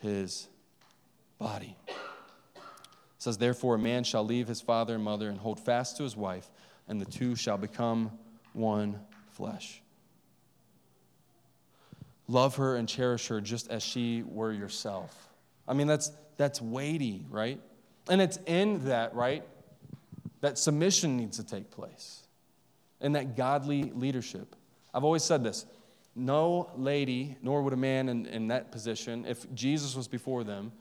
his 0.00 0.48
body. 1.38 1.76
It 1.86 2.62
says, 3.18 3.38
Therefore, 3.38 3.76
a 3.76 3.78
man 3.78 4.02
shall 4.02 4.24
leave 4.24 4.48
his 4.48 4.60
father 4.60 4.96
and 4.96 5.04
mother 5.04 5.28
and 5.28 5.38
hold 5.38 5.60
fast 5.60 5.96
to 5.98 6.02
his 6.02 6.16
wife, 6.16 6.50
and 6.88 7.00
the 7.00 7.04
two 7.04 7.36
shall 7.36 7.58
become 7.58 8.10
one 8.58 9.00
flesh. 9.30 9.80
Love 12.26 12.56
her 12.56 12.76
and 12.76 12.86
cherish 12.86 13.28
her 13.28 13.40
just 13.40 13.70
as 13.70 13.82
she 13.82 14.22
were 14.26 14.52
yourself. 14.52 15.28
I 15.66 15.72
mean, 15.72 15.86
that's, 15.86 16.12
that's 16.36 16.60
weighty, 16.60 17.24
right? 17.30 17.60
And 18.10 18.20
it's 18.20 18.38
in 18.46 18.84
that, 18.86 19.14
right? 19.14 19.44
That 20.40 20.58
submission 20.58 21.16
needs 21.16 21.38
to 21.38 21.44
take 21.44 21.70
place 21.70 22.22
and 23.00 23.14
that 23.14 23.36
godly 23.36 23.84
leadership. 23.94 24.54
I've 24.92 25.04
always 25.04 25.22
said 25.22 25.42
this 25.42 25.64
no 26.14 26.70
lady, 26.76 27.36
nor 27.42 27.62
would 27.62 27.72
a 27.72 27.76
man 27.76 28.08
in, 28.08 28.26
in 28.26 28.48
that 28.48 28.72
position, 28.72 29.24
if 29.26 29.52
Jesus 29.54 29.94
was 29.94 30.08
before 30.08 30.42
them, 30.42 30.72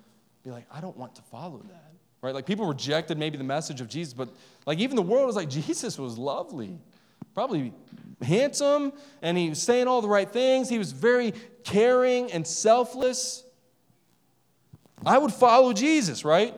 be 0.44 0.50
like, 0.50 0.66
I 0.72 0.82
don't 0.82 0.98
want 0.98 1.16
to 1.16 1.22
follow 1.22 1.62
that. 1.70 1.94
Right? 2.22 2.34
Like 2.34 2.48
people 2.48 2.66
rejected 2.66 3.18
maybe 3.20 3.38
the 3.38 3.44
message 3.44 3.80
of 3.80 3.88
Jesus, 3.88 4.14
but 4.14 4.30
like 4.66 4.80
even 4.80 4.96
the 4.96 5.02
world 5.04 5.28
was 5.28 5.36
like, 5.36 5.50
Jesus 5.50 6.00
was 6.00 6.18
lovely 6.18 6.80
probably 7.38 7.72
handsome, 8.24 8.92
and 9.22 9.38
he 9.38 9.50
was 9.50 9.62
saying 9.62 9.88
all 9.88 10.02
the 10.02 10.08
right 10.08 10.32
things. 10.32 10.70
He 10.70 10.80
was 10.80 10.92
very 10.92 11.36
caring 11.64 12.32
and 12.32 12.48
selfless. 12.48 13.44
I 15.06 15.20
would 15.20 15.32
follow 15.32 15.72
Jesus, 15.72 16.26
right? 16.26 16.56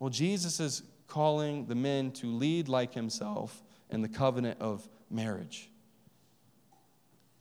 Well, 0.00 0.10
Jesus 0.10 0.58
is 0.58 0.82
calling 1.06 1.66
the 1.66 1.76
men 1.76 2.10
to 2.14 2.26
lead 2.26 2.66
like 2.66 2.94
himself 2.94 3.62
in 3.88 4.02
the 4.02 4.08
covenant 4.08 4.60
of 4.60 4.88
marriage. 5.08 5.70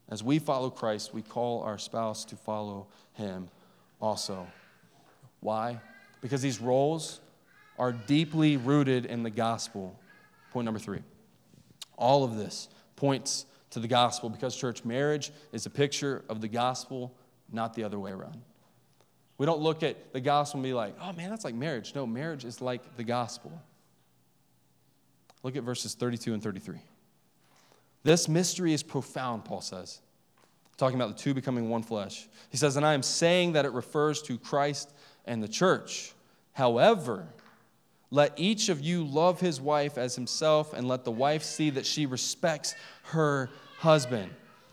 As 0.08 0.24
we 0.24 0.38
follow 0.38 0.70
Christ, 0.70 1.16
we 1.16 1.24
call 1.24 1.64
our 1.64 1.80
spouse 1.80 2.26
to 2.26 2.36
follow 2.36 2.86
him 3.14 3.50
also. 4.00 4.46
Why? 5.40 5.82
Because 6.22 6.44
these 6.44 6.62
roles 6.62 7.22
are 7.80 7.92
deeply 7.92 8.56
rooted 8.56 9.08
in 9.08 9.24
the 9.24 9.32
gospel. 9.32 10.00
Point 10.52 10.66
number 10.66 10.80
three. 10.80 11.02
All 11.98 12.24
of 12.24 12.36
this 12.36 12.70
points 12.96 13.46
to 13.72 13.80
the 13.80 13.88
gospel 13.88 14.30
because, 14.30 14.56
church, 14.56 14.86
marriage 14.86 15.32
is 15.52 15.66
a 15.66 15.70
picture 15.70 16.24
of 16.30 16.42
the 16.42 16.48
gospel, 16.48 17.16
not 17.52 17.74
the 17.74 17.84
other 17.84 18.00
way 18.00 18.12
around. 18.12 18.42
We 19.38 19.46
don't 19.46 19.60
look 19.60 19.84
at 19.84 20.14
the 20.14 20.22
gospel 20.22 20.60
and 20.60 20.64
be 20.64 20.74
like, 20.74 20.96
oh 21.02 21.12
man, 21.14 21.30
that's 21.30 21.44
like 21.44 21.56
marriage. 21.56 21.94
No, 21.94 22.08
marriage 22.08 22.46
is 22.46 22.62
like 22.62 22.96
the 22.96 23.04
gospel. 23.04 23.52
Look 25.44 25.56
at 25.56 25.64
verses 25.64 25.94
32 25.94 26.34
and 26.34 26.42
33. 26.42 26.78
This 28.04 28.30
mystery 28.30 28.74
is 28.74 28.82
profound, 28.82 29.46
Paul 29.46 29.62
says, 29.62 30.00
talking 30.78 30.96
about 30.96 31.16
the 31.16 31.22
two 31.22 31.34
becoming 31.34 31.70
one 31.70 31.84
flesh. 31.84 32.28
He 32.50 32.58
says, 32.58 32.78
And 32.78 32.86
I 32.86 32.94
am 32.94 33.04
saying 33.04 33.54
that 33.54 33.66
it 33.66 33.72
refers 33.74 34.22
to 34.24 34.38
Christ 34.38 34.94
and 35.26 35.44
the 35.44 35.48
church. 35.48 36.14
However, 36.54 37.28
let 38.12 38.34
each 38.38 38.70
of 38.70 38.82
you 38.82 39.04
love 39.04 39.40
his 39.40 39.60
wife 39.60 39.98
as 39.98 40.16
himself, 40.16 40.74
and 40.74 40.88
let 40.88 41.04
the 41.04 41.12
wife 41.12 41.44
see 41.44 41.70
that 41.72 41.86
she 41.86 42.06
respects 42.06 42.76
her 43.04 43.50
husband. 43.80 44.32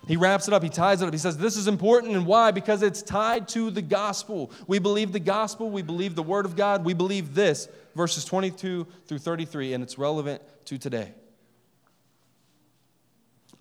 He 0.09 0.17
wraps 0.17 0.49
it 0.49 0.55
up, 0.55 0.63
he 0.63 0.69
ties 0.69 1.01
it 1.01 1.07
up. 1.07 1.15
He 1.15 1.19
says, 1.19 1.37
This 1.37 1.57
is 1.57 1.69
important, 1.69 2.15
and 2.15 2.27
why? 2.27 2.51
Because 2.51 2.83
it's 2.83 3.03
tied 3.03 3.49
to 3.49 3.71
the 3.71 3.83
gospel. 3.83 4.51
We 4.67 4.79
believe 4.79 5.13
the 5.13 5.21
gospel, 5.21 5.71
we 5.71 5.83
believe 5.83 6.15
the 6.15 6.23
word 6.23 6.45
of 6.45 6.57
God, 6.57 6.85
we 6.85 6.95
believe 6.95 7.35
this, 7.35 7.69
verses 7.95 8.25
22 8.25 8.87
through 9.07 9.19
33, 9.19 9.75
and 9.75 9.83
it's 9.83 9.99
relevant 9.99 10.43
to 10.67 10.79
today. 10.79 11.13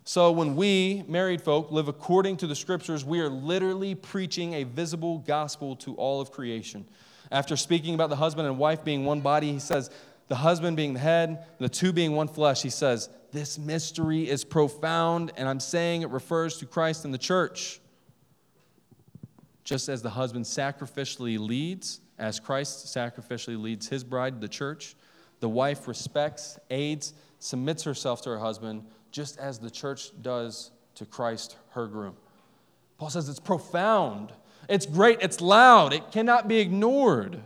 So, 0.03 0.31
when 0.31 0.55
we, 0.55 1.03
married 1.07 1.43
folk, 1.43 1.71
live 1.71 1.87
according 1.87 2.37
to 2.37 2.47
the 2.47 2.55
scriptures, 2.55 3.05
we 3.05 3.19
are 3.19 3.29
literally 3.29 3.93
preaching 3.93 4.55
a 4.55 4.63
visible 4.63 5.19
gospel 5.19 5.75
to 5.77 5.93
all 5.95 6.19
of 6.19 6.31
creation. 6.31 6.87
After 7.31 7.55
speaking 7.55 7.93
about 7.93 8.09
the 8.09 8.15
husband 8.15 8.47
and 8.47 8.57
wife 8.57 8.83
being 8.83 9.05
one 9.05 9.21
body, 9.21 9.51
he 9.51 9.59
says, 9.59 9.89
the 10.27 10.35
husband 10.35 10.77
being 10.77 10.93
the 10.93 10.99
head, 10.99 11.45
the 11.59 11.69
two 11.69 11.91
being 11.91 12.15
one 12.15 12.27
flesh, 12.27 12.61
he 12.61 12.69
says, 12.69 13.09
This 13.31 13.59
mystery 13.59 14.29
is 14.29 14.43
profound, 14.43 15.31
and 15.35 15.47
I'm 15.47 15.59
saying 15.59 16.03
it 16.03 16.09
refers 16.09 16.57
to 16.57 16.65
Christ 16.65 17.03
and 17.03 17.13
the 17.13 17.17
church. 17.17 17.81
Just 19.63 19.89
as 19.89 20.01
the 20.01 20.09
husband 20.09 20.45
sacrificially 20.45 21.37
leads, 21.37 22.01
as 22.17 22.39
Christ 22.39 22.85
sacrificially 22.85 23.61
leads 23.61 23.89
his 23.89 24.03
bride, 24.03 24.39
the 24.39 24.47
church, 24.47 24.95
the 25.41 25.49
wife 25.49 25.87
respects, 25.87 26.57
aids, 26.69 27.13
submits 27.39 27.83
herself 27.83 28.21
to 28.21 28.29
her 28.29 28.39
husband 28.39 28.85
just 29.11 29.37
as 29.37 29.59
the 29.59 29.69
church 29.69 30.11
does 30.21 30.71
to 30.95 31.05
Christ, 31.05 31.57
her 31.71 31.87
groom. 31.87 32.15
Paul 32.97 33.09
says 33.09 33.27
it's 33.27 33.39
profound, 33.39 34.31
it's 34.71 34.85
great, 34.85 35.19
it's 35.21 35.41
loud, 35.41 35.93
it 35.93 36.11
cannot 36.11 36.47
be 36.47 36.59
ignored. 36.59 37.41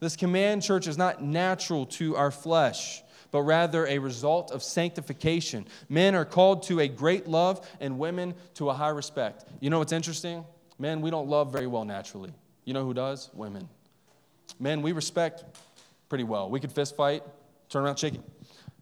This 0.00 0.16
command, 0.16 0.62
church, 0.62 0.86
is 0.86 0.98
not 0.98 1.22
natural 1.22 1.86
to 1.86 2.16
our 2.16 2.30
flesh, 2.30 3.02
but 3.30 3.42
rather 3.42 3.86
a 3.86 3.98
result 3.98 4.50
of 4.50 4.62
sanctification. 4.62 5.66
Men 5.88 6.14
are 6.14 6.24
called 6.24 6.64
to 6.64 6.80
a 6.80 6.88
great 6.88 7.28
love, 7.28 7.68
and 7.80 7.98
women 7.98 8.34
to 8.54 8.70
a 8.70 8.74
high 8.74 8.88
respect. 8.88 9.44
You 9.60 9.70
know 9.70 9.78
what's 9.78 9.92
interesting? 9.92 10.44
Men, 10.78 11.00
we 11.00 11.10
don't 11.10 11.28
love 11.28 11.52
very 11.52 11.66
well 11.66 11.84
naturally. 11.84 12.32
You 12.64 12.74
know 12.74 12.84
who 12.84 12.94
does? 12.94 13.30
Women. 13.34 13.68
Men, 14.58 14.82
we 14.82 14.92
respect 14.92 15.44
pretty 16.08 16.24
well. 16.24 16.50
We 16.50 16.58
could 16.58 16.72
fist 16.72 16.96
fight, 16.96 17.22
turn 17.68 17.84
around, 17.84 17.98
shake 17.98 18.14
it. 18.14 18.22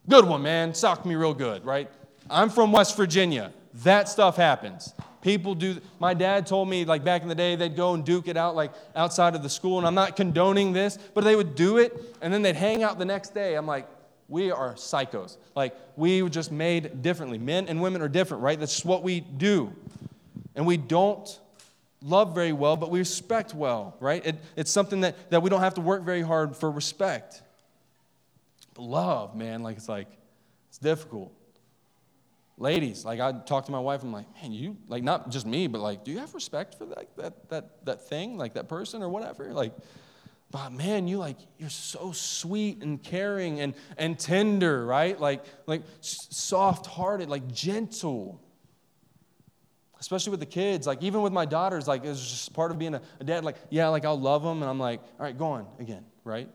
Good 0.09 0.25
one, 0.25 0.43
man. 0.43 0.73
Socked 0.73 1.05
me 1.05 1.15
real 1.15 1.35
good, 1.35 1.65
right? 1.65 1.91
I'm 2.31 2.49
from 2.49 2.73
West 2.73 2.97
Virginia. 2.97 3.53
That 3.85 4.09
stuff 4.09 4.37
happens. 4.37 4.95
People 5.27 5.57
do. 5.57 5.81
My 5.99 6.15
dad 6.15 6.47
told 6.47 6.69
me, 6.69 6.85
like 6.85 7.03
back 7.03 7.23
in 7.23 7.27
the 7.27 7.35
day, 7.35 7.57
they'd 7.57 7.75
go 7.75 7.95
and 7.95 8.05
duke 8.05 8.29
it 8.29 8.37
out, 8.37 8.55
like 8.55 8.71
outside 8.95 9.35
of 9.35 9.43
the 9.43 9.51
school. 9.51 9.79
And 9.79 9.85
I'm 9.85 9.97
not 9.97 10.15
condoning 10.15 10.73
this, 10.73 11.01
but 11.15 11.25
they 11.25 11.35
would 11.35 11.57
do 11.57 11.79
it, 11.79 12.01
and 12.23 12.33
then 12.33 12.43
they'd 12.43 12.55
hang 12.55 12.85
out 12.85 13.01
the 13.01 13.05
next 13.05 13.35
day. 13.35 13.57
I'm 13.57 13.67
like, 13.67 13.89
we 14.29 14.53
are 14.53 14.75
psychos. 14.75 15.37
Like 15.57 15.75
we 15.97 16.23
were 16.23 16.29
just 16.29 16.53
made 16.53 17.03
differently. 17.03 17.39
Men 17.39 17.67
and 17.67 17.83
women 17.83 18.03
are 18.03 18.09
different, 18.09 18.45
right? 18.45 18.57
That's 18.57 18.73
just 18.73 18.85
what 18.85 19.03
we 19.03 19.19
do, 19.19 19.73
and 20.55 20.65
we 20.65 20.77
don't 20.77 21.41
love 22.03 22.33
very 22.33 22.53
well, 22.53 22.77
but 22.77 22.93
we 22.93 23.01
respect 23.01 23.53
well, 23.53 23.97
right? 23.99 24.25
It, 24.25 24.37
it's 24.55 24.71
something 24.71 25.01
that, 25.01 25.31
that 25.31 25.43
we 25.43 25.51
don't 25.51 25.59
have 25.59 25.75
to 25.75 25.81
work 25.81 26.05
very 26.05 26.23
hard 26.23 26.55
for 26.55 26.71
respect. 26.71 27.43
But 28.75 28.83
love, 28.83 29.35
man, 29.35 29.65
like 29.65 29.77
it's 29.77 29.89
like 29.89 30.07
it's 30.69 30.79
difficult 30.79 31.33
ladies, 32.59 33.05
like 33.05 33.21
I 33.21 33.33
talk 33.33 33.67
to 33.67 33.73
my 33.73 33.81
wife, 33.81 34.03
I'm 34.03 34.13
like, 34.13 34.27
man, 34.41 34.53
you 34.53 34.77
like 34.89 35.03
not 35.03 35.31
just 35.31 35.47
me, 35.47 35.67
but 35.67 35.81
like, 35.81 36.05
do 36.05 36.11
you 36.11 36.19
have 36.19 36.35
respect 36.35 36.77
for 36.77 36.87
that 36.87 37.17
that 37.17 37.49
that 37.51 37.85
that 37.85 38.09
thing, 38.09 38.37
like 38.37 38.55
that 38.55 38.69
person 38.69 39.03
or 39.03 39.09
whatever? 39.09 39.53
Like, 39.53 39.73
but 40.51 40.71
man, 40.71 41.09
you 41.09 41.19
like 41.19 41.37
you're 41.59 41.69
so 41.71 42.13
sweet 42.13 42.83
and 42.83 43.03
caring 43.03 43.61
and 43.61 43.75
and 43.99 44.19
tender, 44.19 44.87
right? 44.87 45.19
Like 45.21 45.45
like 45.67 45.83
soft-hearted, 46.01 47.29
like 47.29 47.53
gentle. 47.53 48.41
Especially 49.99 50.31
with 50.31 50.41
the 50.41 50.47
kids, 50.47 50.87
like 50.87 51.03
even 51.03 51.23
with 51.23 51.33
my 51.33 51.47
daughters, 51.47 51.89
like 51.89 52.05
it's 52.05 52.21
just 52.21 52.53
part 52.53 52.71
of 52.71 52.79
being 52.79 52.95
a, 52.95 53.01
a 53.19 53.25
dad. 53.25 53.45
Like, 53.45 53.57
yeah, 53.71 53.89
like 53.89 54.05
I'll 54.05 54.21
love 54.21 54.43
them, 54.43 54.61
and 54.61 54.71
I'm 54.71 54.79
like, 54.79 55.01
all 55.19 55.25
right, 55.25 55.37
go 55.37 55.47
on 55.47 55.67
again, 55.79 56.05
right? 56.23 56.51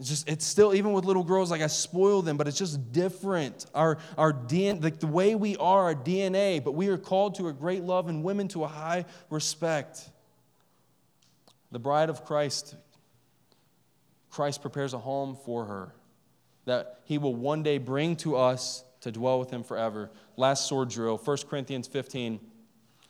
It's 0.00 0.08
just, 0.08 0.28
it's 0.28 0.44
still, 0.44 0.74
even 0.74 0.92
with 0.92 1.04
little 1.04 1.22
girls, 1.22 1.50
like 1.50 1.62
I 1.62 1.68
spoil 1.68 2.22
them, 2.22 2.36
but 2.36 2.48
it's 2.48 2.58
just 2.58 2.92
different. 2.92 3.66
Our, 3.74 3.98
our 4.18 4.32
DNA, 4.32 4.82
like 4.82 4.98
the 4.98 5.06
way 5.06 5.36
we 5.36 5.56
are, 5.56 5.84
our 5.84 5.94
DNA, 5.94 6.62
but 6.62 6.72
we 6.72 6.88
are 6.88 6.98
called 6.98 7.36
to 7.36 7.48
a 7.48 7.52
great 7.52 7.82
love 7.84 8.08
and 8.08 8.24
women 8.24 8.48
to 8.48 8.64
a 8.64 8.68
high 8.68 9.04
respect. 9.30 10.10
The 11.70 11.78
bride 11.78 12.10
of 12.10 12.24
Christ, 12.24 12.74
Christ 14.30 14.62
prepares 14.62 14.94
a 14.94 14.98
home 14.98 15.36
for 15.44 15.64
her 15.64 15.94
that 16.64 17.00
he 17.04 17.18
will 17.18 17.34
one 17.34 17.62
day 17.62 17.78
bring 17.78 18.16
to 18.16 18.36
us 18.36 18.84
to 19.02 19.12
dwell 19.12 19.38
with 19.38 19.50
him 19.50 19.62
forever. 19.62 20.10
Last 20.36 20.66
sword 20.66 20.88
drill, 20.88 21.18
1 21.18 21.36
Corinthians 21.48 21.86
15, 21.86 22.40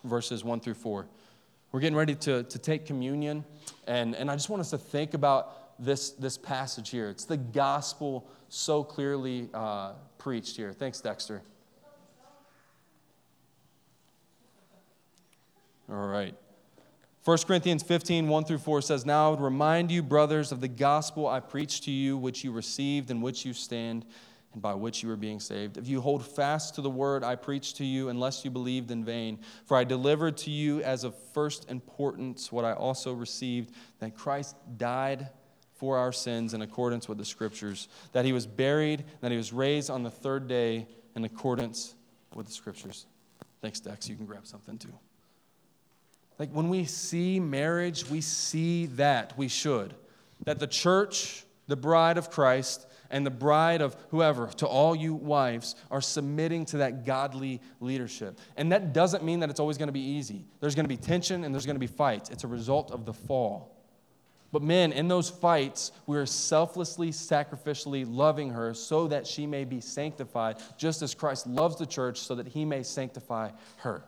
verses 0.03 0.45
1 0.45 0.61
through 0.61 0.75
4. 0.75 1.07
We're 1.73 1.81
getting 1.81 1.97
ready 1.97 2.15
to, 2.17 2.43
to 2.43 2.59
take 2.59 2.85
communion, 2.87 3.45
and, 3.87 4.15
and 4.15 4.31
I 4.31 4.35
just 4.35 4.49
want 4.49 4.61
us 4.61 4.71
to 4.71 4.79
think 4.79 5.15
about 5.15 5.64
this, 5.79 6.11
this 6.11 6.39
passage 6.39 6.91
here. 6.91 7.09
It's 7.09 7.25
the 7.25 7.37
gospel 7.37 8.29
so 8.49 8.85
clearly 8.85 9.49
uh, 9.53 9.93
preached 10.19 10.57
here. 10.57 10.73
Thanks, 10.73 11.01
Dexter. 11.01 11.43
All 15.91 16.07
right. 16.07 16.35
1 17.25 17.39
Corinthians 17.47 17.83
15, 17.83 18.29
1 18.29 18.45
through 18.45 18.59
4 18.59 18.83
says, 18.83 19.07
Now 19.07 19.29
I 19.29 19.31
would 19.31 19.41
remind 19.41 19.91
you, 19.91 20.03
brothers, 20.03 20.53
of 20.53 20.61
the 20.61 20.69
gospel 20.69 21.27
I 21.27 21.41
preached 21.41 21.85
to 21.85 21.91
you, 21.91 22.19
which 22.19 22.45
you 22.45 22.53
received, 22.53 23.11
in 23.11 23.21
which 23.23 23.47
you 23.47 23.55
stand, 23.55 24.05
and 24.53 24.61
by 24.61 24.75
which 24.75 25.03
you 25.03 25.11
are 25.11 25.17
being 25.17 25.41
saved. 25.41 25.79
If 25.79 25.89
you 25.89 26.01
hold 26.01 26.27
fast 26.27 26.75
to 26.75 26.83
the 26.83 26.91
word 26.91 27.25
I 27.25 27.35
preached 27.37 27.77
to 27.77 27.85
you, 27.85 28.11
unless 28.11 28.45
you 28.45 28.51
believed 28.51 28.91
in 28.91 29.05
vain. 29.05 29.39
For 29.65 29.77
I 29.77 29.85
delivered 29.85 30.37
to 30.39 30.51
you 30.51 30.83
as 30.83 31.05
of 31.05 31.15
first 31.33 31.71
importance 31.71 32.53
what 32.53 32.65
I 32.65 32.73
also 32.73 33.13
received 33.13 33.75
that 34.01 34.15
Christ 34.15 34.57
died 34.77 35.31
for 35.85 35.99
our 35.99 36.13
sins 36.13 36.55
in 36.55 36.63
accordance 36.63 37.11
with 37.11 37.19
the 37.19 37.25
scriptures, 37.27 37.89
that 38.13 38.25
he 38.25 38.33
was 38.33 38.47
buried, 38.47 39.05
that 39.21 39.31
he 39.31 39.37
was 39.37 39.53
raised 39.53 39.91
on 39.91 40.03
the 40.03 40.11
third 40.11 40.49
day 40.49 40.87
in 41.15 41.25
accordance 41.25 41.95
with 42.35 42.47
the 42.47 42.53
scriptures. 42.53 43.05
Thanks, 43.61 43.81
Dex. 43.81 44.09
You 44.09 44.17
can 44.17 44.25
grab 44.25 44.47
something 44.47 44.79
too. 44.79 44.95
Like 46.39 46.51
when 46.53 46.71
we 46.71 46.87
see 46.87 47.39
marriage, 47.39 48.09
we 48.09 48.23
see 48.23 48.87
that. 48.97 49.37
We 49.37 49.49
should. 49.49 49.93
That 50.47 50.59
the 50.59 50.67
church, 50.67 51.45
the 51.67 51.77
bride 51.77 52.17
of 52.17 52.31
Christ, 52.31 52.87
and 53.11 53.27
the 53.27 53.31
bride 53.31 53.83
of 53.83 53.95
whoever, 54.09 54.47
to 54.57 54.67
all 54.67 54.97
you 54.97 55.13
wives, 55.13 55.77
are 55.91 56.01
submitting 56.01 56.65
to 56.65 56.79
that 56.79 57.05
godly 57.05 57.61
leadership. 57.81 58.39
And 58.57 58.73
that 58.73 58.95
doesn't 58.95 59.23
mean 59.23 59.41
that 59.41 59.51
it's 59.51 59.61
always 59.61 59.77
going 59.77 59.89
to 59.89 59.93
be 59.93 60.01
easy. 60.01 60.47
There's 60.61 60.75
going 60.75 60.85
to 60.85 60.89
be 60.89 60.97
tension 60.97 61.45
and 61.45 61.55
there's 61.55 61.67
going 61.67 61.77
to 61.77 61.81
be 61.81 61.87
fights. 61.87 62.31
It's 62.31 62.45
a 62.45 62.49
result 62.49 62.91
of 62.91 63.05
the 63.05 63.13
fall. 63.13 63.74
But 64.55 64.63
men, 64.63 64.93
in 64.93 65.09
those 65.09 65.29
fights, 65.29 65.91
we 66.07 66.17
are 66.17 66.27
selflessly, 66.27 67.09
sacrificially 67.11 68.07
loving 68.09 68.51
her 68.51 68.73
so 68.73 69.09
that 69.09 69.27
she 69.27 69.49
may 69.49 69.65
be 69.65 69.81
sanctified, 69.81 70.59
just 70.79 71.03
as 71.03 71.13
Christ 71.13 71.49
loves 71.49 71.75
the 71.75 71.87
church 71.87 72.21
so 72.21 72.37
that 72.37 72.47
he 72.47 72.65
may 72.65 72.85
sanctify 72.85 73.51
her. 73.79 74.05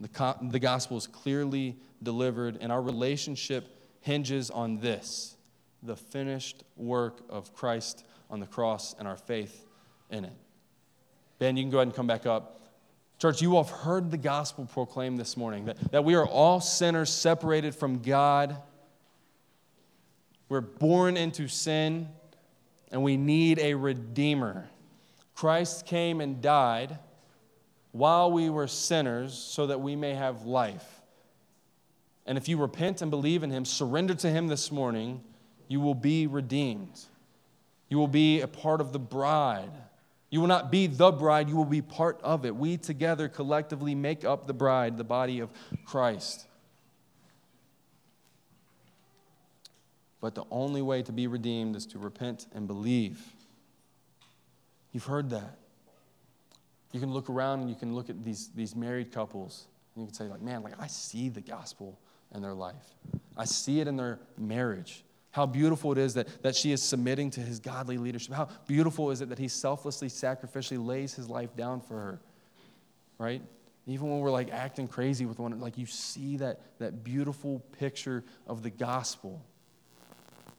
The, 0.00 0.36
the 0.42 0.58
gospel 0.58 0.96
is 0.96 1.06
clearly 1.06 1.76
delivered, 2.02 2.58
and 2.60 2.72
our 2.72 2.82
relationship 2.82 3.68
hinges 4.00 4.50
on 4.50 4.78
this 4.78 5.36
the 5.84 5.94
finished 5.94 6.64
work 6.76 7.20
of 7.28 7.54
Christ 7.54 8.04
on 8.28 8.40
the 8.40 8.46
cross 8.46 8.96
and 8.98 9.06
our 9.06 9.16
faith 9.16 9.64
in 10.10 10.24
it. 10.24 10.32
Ben, 11.38 11.56
you 11.56 11.62
can 11.62 11.70
go 11.70 11.78
ahead 11.78 11.86
and 11.86 11.94
come 11.94 12.08
back 12.08 12.26
up. 12.26 12.65
Church, 13.18 13.40
you 13.40 13.56
have 13.56 13.70
heard 13.70 14.10
the 14.10 14.18
gospel 14.18 14.66
proclaimed 14.66 15.18
this 15.18 15.36
morning 15.36 15.64
that, 15.66 15.92
that 15.92 16.04
we 16.04 16.14
are 16.14 16.26
all 16.26 16.60
sinners 16.60 17.10
separated 17.10 17.74
from 17.74 18.00
God. 18.00 18.56
We're 20.50 20.60
born 20.60 21.16
into 21.16 21.48
sin, 21.48 22.08
and 22.92 23.02
we 23.02 23.16
need 23.16 23.58
a 23.58 23.72
redeemer. 23.74 24.68
Christ 25.34 25.86
came 25.86 26.20
and 26.20 26.42
died 26.42 26.98
while 27.92 28.30
we 28.30 28.50
were 28.50 28.66
sinners 28.66 29.32
so 29.32 29.66
that 29.68 29.80
we 29.80 29.96
may 29.96 30.12
have 30.12 30.42
life. 30.42 31.00
And 32.26 32.36
if 32.36 32.48
you 32.48 32.58
repent 32.58 33.00
and 33.00 33.10
believe 33.10 33.42
in 33.42 33.50
him, 33.50 33.64
surrender 33.64 34.14
to 34.16 34.28
him 34.28 34.48
this 34.48 34.70
morning, 34.70 35.22
you 35.68 35.80
will 35.80 35.94
be 35.94 36.26
redeemed. 36.26 37.00
You 37.88 37.96
will 37.96 38.08
be 38.08 38.42
a 38.42 38.48
part 38.48 38.82
of 38.82 38.92
the 38.92 38.98
bride 38.98 39.72
you 40.36 40.40
will 40.42 40.48
not 40.48 40.70
be 40.70 40.86
the 40.86 41.10
bride, 41.10 41.48
you 41.48 41.56
will 41.56 41.64
be 41.64 41.80
part 41.80 42.20
of 42.22 42.44
it. 42.44 42.54
We 42.54 42.76
together 42.76 43.26
collectively 43.26 43.94
make 43.94 44.22
up 44.22 44.46
the 44.46 44.52
bride, 44.52 44.98
the 44.98 45.02
body 45.02 45.40
of 45.40 45.48
Christ. 45.86 46.46
But 50.20 50.34
the 50.34 50.44
only 50.50 50.82
way 50.82 51.02
to 51.04 51.10
be 51.10 51.26
redeemed 51.26 51.74
is 51.74 51.86
to 51.86 51.98
repent 51.98 52.48
and 52.54 52.66
believe. 52.66 53.18
You've 54.92 55.04
heard 55.04 55.30
that. 55.30 55.56
You 56.92 57.00
can 57.00 57.14
look 57.14 57.30
around 57.30 57.60
and 57.60 57.70
you 57.70 57.76
can 57.76 57.94
look 57.94 58.10
at 58.10 58.22
these, 58.22 58.50
these 58.54 58.76
married 58.76 59.12
couples 59.12 59.68
And 59.94 60.02
you 60.02 60.08
can 60.08 60.14
say, 60.14 60.24
like, 60.24 60.42
man, 60.42 60.62
like 60.62 60.74
I 60.78 60.86
see 60.86 61.30
the 61.30 61.40
gospel 61.40 61.98
in 62.34 62.42
their 62.42 62.52
life. 62.52 62.94
I 63.38 63.46
see 63.46 63.80
it 63.80 63.88
in 63.88 63.96
their 63.96 64.20
marriage. 64.36 65.02
How 65.36 65.44
beautiful 65.44 65.92
it 65.92 65.98
is 65.98 66.14
that, 66.14 66.42
that 66.42 66.56
she 66.56 66.72
is 66.72 66.82
submitting 66.82 67.28
to 67.32 67.42
his 67.42 67.60
godly 67.60 67.98
leadership. 67.98 68.32
How 68.32 68.48
beautiful 68.66 69.10
is 69.10 69.20
it 69.20 69.28
that 69.28 69.38
he 69.38 69.48
selflessly, 69.48 70.08
sacrificially 70.08 70.82
lays 70.82 71.12
his 71.12 71.28
life 71.28 71.54
down 71.54 71.82
for 71.82 71.92
her, 71.92 72.20
right? 73.18 73.42
Even 73.86 74.08
when 74.08 74.20
we're 74.20 74.30
like 74.30 74.50
acting 74.50 74.88
crazy 74.88 75.26
with 75.26 75.38
one, 75.38 75.60
like 75.60 75.76
you 75.76 75.84
see 75.84 76.38
that, 76.38 76.62
that 76.78 77.04
beautiful 77.04 77.62
picture 77.78 78.24
of 78.46 78.62
the 78.62 78.70
gospel. 78.70 79.44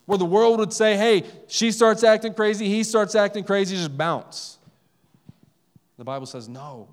Where 0.05 0.19
the 0.19 0.25
world 0.25 0.59
would 0.59 0.73
say, 0.73 0.95
hey, 0.95 1.23
she 1.47 1.71
starts 1.71 2.03
acting 2.03 2.35
crazy, 2.35 2.69
he 2.69 2.83
starts 2.83 3.15
acting 3.15 3.45
crazy, 3.45 3.75
just 3.75 3.97
bounce. 3.97 4.59
The 5.97 6.03
Bible 6.03 6.27
says, 6.27 6.47
no. 6.47 6.87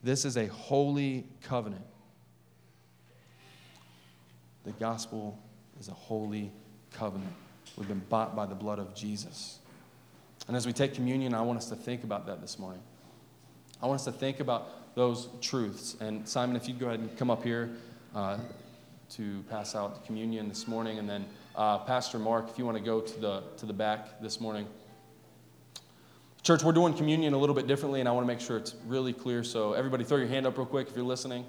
This 0.00 0.24
is 0.24 0.36
a 0.36 0.46
holy 0.46 1.26
covenant. 1.42 1.86
The 4.62 4.70
gospel 4.70 5.40
is 5.82 5.88
a 5.88 5.92
holy 5.92 6.52
covenant. 6.92 7.32
We've 7.76 7.88
been 7.88 8.04
bought 8.08 8.36
by 8.36 8.46
the 8.46 8.54
blood 8.54 8.78
of 8.78 8.94
Jesus. 8.94 9.58
And 10.46 10.56
as 10.56 10.64
we 10.64 10.72
take 10.72 10.94
communion, 10.94 11.34
I 11.34 11.40
want 11.40 11.58
us 11.58 11.68
to 11.70 11.74
think 11.74 12.04
about 12.04 12.24
that 12.26 12.40
this 12.40 12.56
morning. 12.56 12.80
I 13.82 13.86
want 13.86 13.98
us 13.98 14.04
to 14.04 14.12
think 14.12 14.38
about 14.38 14.94
those 14.94 15.28
truths. 15.40 15.96
And 16.00 16.28
Simon, 16.28 16.54
if 16.54 16.68
you'd 16.68 16.78
go 16.78 16.86
ahead 16.86 17.00
and 17.00 17.16
come 17.18 17.32
up 17.32 17.42
here 17.42 17.68
uh, 18.14 18.38
to 19.10 19.42
pass 19.50 19.74
out 19.74 20.06
communion 20.06 20.48
this 20.48 20.68
morning, 20.68 21.00
and 21.00 21.10
then 21.10 21.24
uh, 21.56 21.78
Pastor 21.78 22.20
Mark, 22.20 22.48
if 22.48 22.60
you 22.60 22.64
want 22.64 22.78
to 22.78 22.84
go 22.84 23.00
to 23.00 23.20
the 23.20 23.42
to 23.56 23.66
the 23.66 23.72
back 23.72 24.20
this 24.20 24.40
morning. 24.40 24.68
Church, 26.44 26.62
we're 26.62 26.70
doing 26.70 26.94
communion 26.94 27.34
a 27.34 27.38
little 27.38 27.56
bit 27.56 27.66
differently, 27.66 27.98
and 27.98 28.08
I 28.08 28.12
want 28.12 28.24
to 28.24 28.32
make 28.32 28.40
sure 28.40 28.56
it's 28.56 28.76
really 28.86 29.12
clear. 29.12 29.42
So, 29.42 29.72
everybody, 29.72 30.04
throw 30.04 30.18
your 30.18 30.28
hand 30.28 30.46
up 30.46 30.56
real 30.56 30.66
quick 30.66 30.88
if 30.88 30.94
you're 30.94 31.04
listening. 31.04 31.44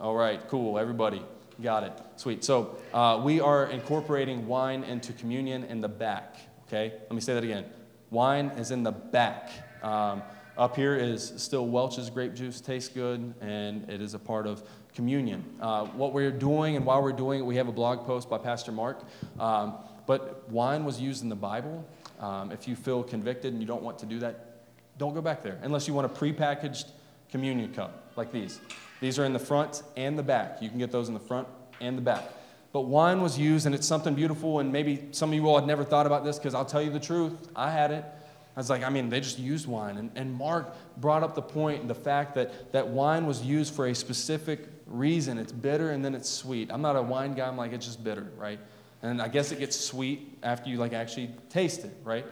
All 0.00 0.14
right, 0.14 0.40
cool. 0.48 0.78
Everybody, 0.78 1.22
got 1.62 1.84
it. 1.84 1.92
Sweet. 2.16 2.44
So, 2.44 2.76
uh, 2.92 3.20
we 3.22 3.40
are 3.40 3.66
incorporating 3.66 4.46
wine 4.46 4.84
into 4.84 5.12
communion 5.12 5.64
in 5.64 5.80
the 5.80 5.88
back. 5.88 6.36
Okay, 6.66 6.92
let 7.00 7.12
me 7.12 7.20
say 7.20 7.34
that 7.34 7.44
again. 7.44 7.64
Wine 8.10 8.46
is 8.56 8.70
in 8.70 8.82
the 8.82 8.92
back. 8.92 9.50
Um, 9.82 10.22
up 10.56 10.76
here 10.76 10.94
is 10.94 11.32
still 11.36 11.66
Welch's 11.66 12.10
grape 12.10 12.34
juice, 12.34 12.60
tastes 12.60 12.88
good, 12.88 13.34
and 13.40 13.88
it 13.90 14.00
is 14.00 14.14
a 14.14 14.18
part 14.18 14.46
of 14.46 14.62
communion. 14.94 15.44
Uh, 15.60 15.86
what 15.86 16.12
we're 16.12 16.30
doing, 16.30 16.76
and 16.76 16.86
while 16.86 17.02
we're 17.02 17.12
doing 17.12 17.40
it, 17.40 17.42
we 17.42 17.56
have 17.56 17.68
a 17.68 17.72
blog 17.72 18.06
post 18.06 18.30
by 18.30 18.38
Pastor 18.38 18.70
Mark. 18.70 19.02
Um, 19.38 19.74
but 20.06 20.48
wine 20.50 20.84
was 20.84 21.00
used 21.00 21.22
in 21.22 21.28
the 21.28 21.36
Bible 21.36 21.84
um, 22.20 22.52
if 22.52 22.68
you 22.68 22.76
feel 22.76 23.02
convicted 23.02 23.52
and 23.52 23.60
you 23.60 23.66
don't 23.66 23.82
want 23.82 23.98
to 23.98 24.06
do 24.06 24.18
that, 24.20 24.60
don't 24.98 25.14
go 25.14 25.20
back 25.20 25.42
there 25.42 25.58
unless 25.62 25.88
you 25.88 25.94
want 25.94 26.06
a 26.06 26.08
prepackaged 26.08 26.90
communion 27.30 27.72
cup 27.72 28.12
like 28.16 28.32
these. 28.32 28.60
These 29.00 29.18
are 29.18 29.24
in 29.24 29.32
the 29.32 29.38
front 29.38 29.82
and 29.96 30.18
the 30.18 30.22
back. 30.22 30.62
You 30.62 30.68
can 30.68 30.78
get 30.78 30.90
those 30.90 31.08
in 31.08 31.14
the 31.14 31.20
front 31.20 31.48
and 31.80 31.98
the 31.98 32.02
back. 32.02 32.24
But 32.72 32.82
wine 32.82 33.20
was 33.20 33.38
used, 33.38 33.66
and 33.66 33.74
it's 33.74 33.86
something 33.86 34.14
beautiful. 34.14 34.58
And 34.58 34.72
maybe 34.72 35.08
some 35.12 35.30
of 35.30 35.34
you 35.34 35.46
all 35.48 35.58
had 35.58 35.66
never 35.66 35.84
thought 35.84 36.06
about 36.06 36.24
this 36.24 36.38
because 36.38 36.54
I'll 36.54 36.64
tell 36.64 36.82
you 36.82 36.90
the 36.90 37.00
truth. 37.00 37.48
I 37.54 37.70
had 37.70 37.90
it. 37.90 38.04
I 38.56 38.60
was 38.60 38.70
like, 38.70 38.84
I 38.84 38.88
mean, 38.88 39.08
they 39.08 39.20
just 39.20 39.38
used 39.38 39.66
wine. 39.66 39.96
And, 39.96 40.10
and 40.14 40.32
Mark 40.32 40.74
brought 40.98 41.22
up 41.24 41.34
the 41.34 41.42
and 41.66 41.90
the 41.90 41.94
fact 41.94 42.34
that, 42.36 42.72
that 42.72 42.86
wine 42.86 43.26
was 43.26 43.42
used 43.42 43.74
for 43.74 43.86
a 43.86 43.94
specific 43.94 44.68
reason. 44.86 45.38
It's 45.38 45.50
bitter 45.52 45.90
and 45.90 46.04
then 46.04 46.14
it's 46.14 46.30
sweet. 46.30 46.70
I'm 46.70 46.82
not 46.82 46.94
a 46.94 47.02
wine 47.02 47.34
guy. 47.34 47.48
I'm 47.48 47.56
like, 47.56 47.72
it's 47.72 47.86
just 47.86 48.04
bitter, 48.04 48.30
right? 48.36 48.60
And 49.02 49.20
I 49.20 49.28
guess 49.28 49.50
it 49.50 49.58
gets 49.58 49.78
sweet 49.78 50.38
after 50.42 50.70
you 50.70 50.78
like 50.78 50.92
actually 50.92 51.30
taste 51.50 51.84
it, 51.84 51.96
right? 52.04 52.24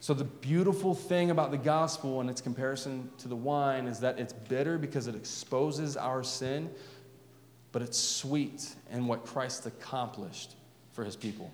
So 0.00 0.14
the 0.14 0.24
beautiful 0.24 0.94
thing 0.94 1.30
about 1.30 1.50
the 1.50 1.58
gospel 1.58 2.22
and 2.22 2.30
its 2.30 2.40
comparison 2.40 3.10
to 3.18 3.28
the 3.28 3.36
wine 3.36 3.86
is 3.86 4.00
that 4.00 4.18
it's 4.18 4.32
bitter 4.32 4.78
because 4.78 5.06
it 5.06 5.14
exposes 5.14 5.94
our 5.96 6.24
sin, 6.24 6.70
but 7.70 7.82
it's 7.82 7.98
sweet 7.98 8.74
in 8.90 9.06
what 9.06 9.26
Christ 9.26 9.66
accomplished 9.66 10.54
for 10.92 11.04
his 11.04 11.16
people. 11.16 11.52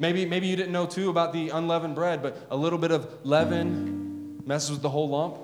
Maybe, 0.00 0.26
maybe 0.26 0.48
you 0.48 0.56
didn't 0.56 0.72
know 0.72 0.86
too 0.86 1.08
about 1.08 1.32
the 1.32 1.50
unleavened 1.50 1.94
bread, 1.94 2.20
but 2.20 2.36
a 2.50 2.56
little 2.56 2.80
bit 2.80 2.90
of 2.90 3.24
leaven 3.24 4.42
messes 4.44 4.72
with 4.72 4.82
the 4.82 4.90
whole 4.90 5.08
lump. 5.08 5.36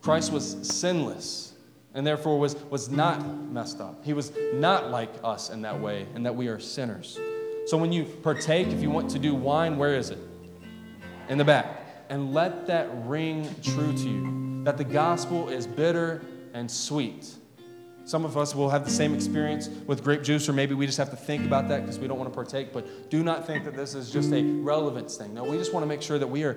Christ 0.00 0.32
was 0.32 0.56
sinless 0.62 1.52
and 1.92 2.06
therefore 2.06 2.38
was, 2.38 2.56
was 2.70 2.88
not 2.88 3.22
messed 3.52 3.82
up. 3.82 4.02
He 4.02 4.14
was 4.14 4.32
not 4.54 4.90
like 4.90 5.10
us 5.22 5.50
in 5.50 5.60
that 5.62 5.78
way, 5.78 6.06
and 6.14 6.24
that 6.24 6.34
we 6.34 6.48
are 6.48 6.58
sinners. 6.58 7.18
So 7.66 7.76
when 7.76 7.92
you 7.92 8.04
partake, 8.04 8.68
if 8.68 8.80
you 8.80 8.90
want 8.90 9.10
to 9.10 9.18
do 9.18 9.34
wine, 9.34 9.76
where 9.76 9.96
is 9.96 10.10
it? 10.10 10.18
In 11.30 11.38
the 11.38 11.44
back. 11.44 11.86
And 12.08 12.34
let 12.34 12.66
that 12.66 12.88
ring 13.06 13.48
true 13.62 13.92
to 13.92 14.08
you 14.08 14.64
that 14.64 14.76
the 14.76 14.84
gospel 14.84 15.48
is 15.48 15.64
bitter 15.64 16.22
and 16.52 16.68
sweet. 16.68 17.32
Some 18.04 18.24
of 18.24 18.36
us 18.36 18.52
will 18.54 18.68
have 18.68 18.84
the 18.84 18.90
same 18.90 19.14
experience 19.14 19.68
with 19.86 20.02
grape 20.02 20.24
juice, 20.24 20.48
or 20.48 20.52
maybe 20.52 20.74
we 20.74 20.86
just 20.86 20.98
have 20.98 21.10
to 21.10 21.16
think 21.16 21.46
about 21.46 21.68
that 21.68 21.82
because 21.82 22.00
we 22.00 22.08
don't 22.08 22.18
want 22.18 22.28
to 22.28 22.34
partake. 22.34 22.72
But 22.72 23.10
do 23.10 23.22
not 23.22 23.46
think 23.46 23.64
that 23.64 23.76
this 23.76 23.94
is 23.94 24.10
just 24.10 24.32
a 24.32 24.42
relevance 24.42 25.16
thing. 25.16 25.32
No, 25.32 25.44
we 25.44 25.56
just 25.56 25.72
want 25.72 25.84
to 25.84 25.86
make 25.86 26.02
sure 26.02 26.18
that 26.18 26.26
we 26.26 26.42
are 26.42 26.56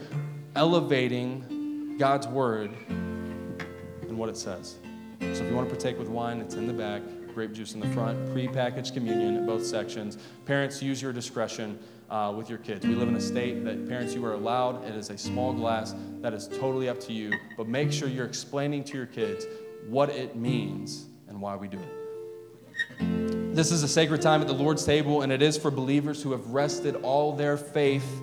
elevating 0.55 1.95
God's 1.99 2.27
word 2.27 2.71
and 2.89 4.17
what 4.17 4.29
it 4.29 4.37
says. 4.37 4.77
So 5.19 5.27
if 5.27 5.41
you 5.43 5.55
want 5.55 5.69
to 5.69 5.75
partake 5.75 5.99
with 5.99 6.09
wine, 6.09 6.41
it's 6.41 6.55
in 6.55 6.65
the 6.65 6.73
back 6.73 7.03
grape 7.33 7.51
juice 7.51 7.73
in 7.73 7.79
the 7.79 7.87
front, 7.89 8.31
pre-packaged 8.31 8.93
communion 8.93 9.35
at 9.37 9.45
both 9.45 9.65
sections. 9.65 10.17
Parents, 10.45 10.81
use 10.81 11.01
your 11.01 11.11
discretion 11.11 11.79
uh, 12.13 12.31
with 12.31 12.47
your 12.47 12.59
kids. 12.59 12.85
We 12.85 12.93
live 12.93 13.09
in 13.09 13.15
a 13.15 13.21
state 13.21 13.65
that 13.65 13.89
parents, 13.89 14.13
you 14.13 14.23
are 14.23 14.33
allowed. 14.33 14.85
It 14.85 14.95
is 14.95 15.09
a 15.09 15.17
small 15.17 15.51
glass 15.51 15.95
that 16.21 16.31
is 16.31 16.47
totally 16.47 16.87
up 16.87 16.99
to 17.01 17.13
you, 17.13 17.33
but 17.57 17.67
make 17.67 17.91
sure 17.91 18.07
you're 18.07 18.27
explaining 18.27 18.83
to 18.85 18.97
your 18.97 19.07
kids 19.07 19.47
what 19.87 20.09
it 20.11 20.35
means 20.35 21.07
and 21.27 21.41
why 21.41 21.55
we 21.55 21.67
do 21.67 21.79
it. 21.79 23.55
This 23.55 23.71
is 23.71 23.81
a 23.81 23.87
sacred 23.87 24.21
time 24.21 24.41
at 24.41 24.47
the 24.47 24.53
Lord's 24.53 24.85
table, 24.85 25.23
and 25.23 25.31
it 25.31 25.41
is 25.41 25.57
for 25.57 25.71
believers 25.71 26.21
who 26.21 26.31
have 26.33 26.47
rested 26.49 26.95
all 26.97 27.35
their 27.35 27.57
faith 27.57 28.21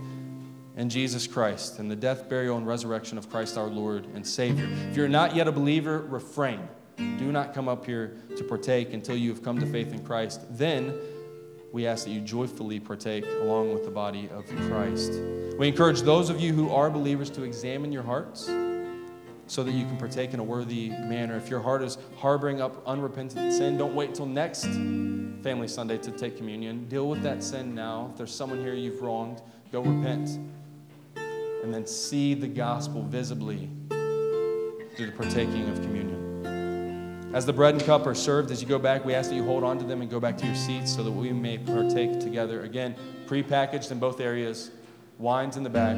in 0.77 0.89
Jesus 0.89 1.27
Christ 1.27 1.81
and 1.81 1.91
the 1.91 1.97
death, 1.97 2.29
burial, 2.29 2.57
and 2.59 2.67
resurrection 2.67 3.19
of 3.19 3.29
Christ 3.29 3.59
our 3.59 3.67
Lord 3.67 4.07
and 4.15 4.25
Savior. 4.25 4.69
If 4.89 4.97
you're 4.97 5.09
not 5.09 5.35
yet 5.35 5.49
a 5.49 5.53
believer, 5.53 6.03
refrain. 6.03 6.61
Do 6.97 7.33
not 7.33 7.55
come 7.55 7.69
up 7.69 7.85
here 7.87 8.17
to 8.37 8.45
partake 8.45 8.93
until 8.93 9.17
you 9.17 9.31
have 9.31 9.43
come 9.43 9.59
to 9.59 9.67
faith 9.67 9.93
in 9.93 10.05
Christ. 10.05 10.43
Then 10.51 10.95
we 11.73 11.87
ask 11.87 12.05
that 12.05 12.11
you 12.11 12.21
joyfully 12.21 12.81
partake 12.81 13.25
along 13.43 13.73
with 13.73 13.85
the 13.85 13.91
body 13.91 14.29
of 14.31 14.47
Christ. 14.69 15.13
We 15.59 15.69
encourage 15.69 16.03
those 16.03 16.31
of 16.31 16.41
you 16.41 16.53
who 16.53 16.71
are 16.71 16.91
believers 16.91 17.31
to 17.31 17.43
examine 17.43 17.93
your 17.93 18.03
hearts 18.03 18.51
so 19.47 19.65
that 19.65 19.73
you 19.73 19.85
can 19.85 19.97
partake 19.97 20.35
in 20.35 20.41
a 20.41 20.45
worthy 20.45 20.91
manner. 20.91 21.37
If 21.37 21.49
your 21.49 21.61
heart 21.61 21.83
is 21.83 21.99
harboring 22.19 22.61
up 22.61 22.83
unrepentant 22.87 23.53
sin, 23.53 23.77
don't 23.77 23.95
wait 23.95 24.11
until 24.11 24.27
next 24.27 24.67
Family 25.43 25.69
Sunday 25.69 25.97
to 25.99 26.11
take 26.11 26.37
communion. 26.37 26.87
Deal 26.89 27.09
with 27.09 27.23
that 27.23 27.43
sin 27.43 27.75
now. 27.75 28.09
If 28.11 28.19
there's 28.19 28.35
someone 28.35 28.61
here 28.61 28.75
you've 28.75 29.01
wronged, 29.01 29.41
go 29.73 29.81
repent. 29.81 30.39
And 31.63 31.73
then 31.73 31.87
see 31.87 32.35
the 32.35 32.49
gospel 32.49 33.03
visibly 33.03 33.71
through 33.89 35.07
the 35.07 35.13
partaking 35.17 35.69
of 35.69 35.81
communion. 35.83 36.10
As 37.33 37.47
the 37.47 37.53
bread 37.53 37.75
and 37.75 37.85
cup 37.85 38.09
are 38.09 38.15
served, 38.15 38.51
as 38.51 38.61
you 38.61 38.67
go 38.67 38.79
back, 38.79 39.05
we 39.05 39.15
ask 39.15 39.31
that 39.31 39.37
you 39.37 39.45
hold 39.45 39.63
on 39.63 39.79
to 39.79 39.85
them 39.85 40.01
and 40.03 40.11
go 40.11 40.19
back 40.19 40.37
to 40.39 40.47
your 40.47 40.57
seats 40.57 40.93
so 40.93 41.05
that 41.05 41.13
we 41.13 41.33
may 41.33 41.59
partake 41.59 42.19
together. 42.19 42.63
Again, 42.65 42.97
prepackaged 43.27 43.93
in 43.93 44.01
both 44.01 44.19
areas, 44.19 44.73
wines 45.17 45.57
in 45.57 45.63
the 45.63 45.71
back, 45.71 45.97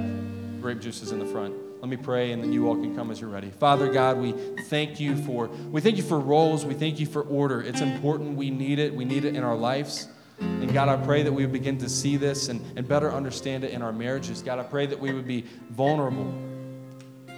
grape 0.60 0.78
juices 0.78 1.10
in 1.10 1.18
the 1.18 1.24
front. 1.24 1.54
Let 1.80 1.88
me 1.88 1.96
pray 1.96 2.32
and 2.32 2.44
then 2.44 2.52
you 2.52 2.68
all 2.68 2.74
can 2.74 2.94
come 2.94 3.10
as 3.10 3.18
you're 3.18 3.30
ready. 3.30 3.50
Father 3.50 3.90
God, 3.90 4.18
we 4.18 4.32
thank 4.68 5.00
you 5.00 5.16
for 5.24 5.48
we 5.48 5.80
thank 5.80 5.96
you 5.96 6.02
for 6.02 6.20
roles, 6.20 6.66
we 6.66 6.74
thank 6.74 7.00
you 7.00 7.06
for 7.06 7.22
order. 7.22 7.62
It's 7.62 7.80
important. 7.80 8.36
We 8.36 8.50
need 8.50 8.78
it. 8.78 8.94
We 8.94 9.06
need 9.06 9.24
it 9.24 9.34
in 9.34 9.42
our 9.42 9.56
lives. 9.56 10.08
And 10.38 10.72
God, 10.72 10.88
I 10.88 11.02
pray 11.02 11.22
that 11.22 11.32
we 11.32 11.44
would 11.44 11.52
begin 11.52 11.78
to 11.78 11.88
see 11.88 12.16
this 12.18 12.50
and, 12.50 12.60
and 12.76 12.86
better 12.86 13.10
understand 13.10 13.64
it 13.64 13.70
in 13.70 13.80
our 13.80 13.92
marriages. 13.92 14.42
God, 14.42 14.58
I 14.58 14.64
pray 14.64 14.86
that 14.86 15.00
we 15.00 15.12
would 15.12 15.26
be 15.26 15.46
vulnerable 15.70 16.32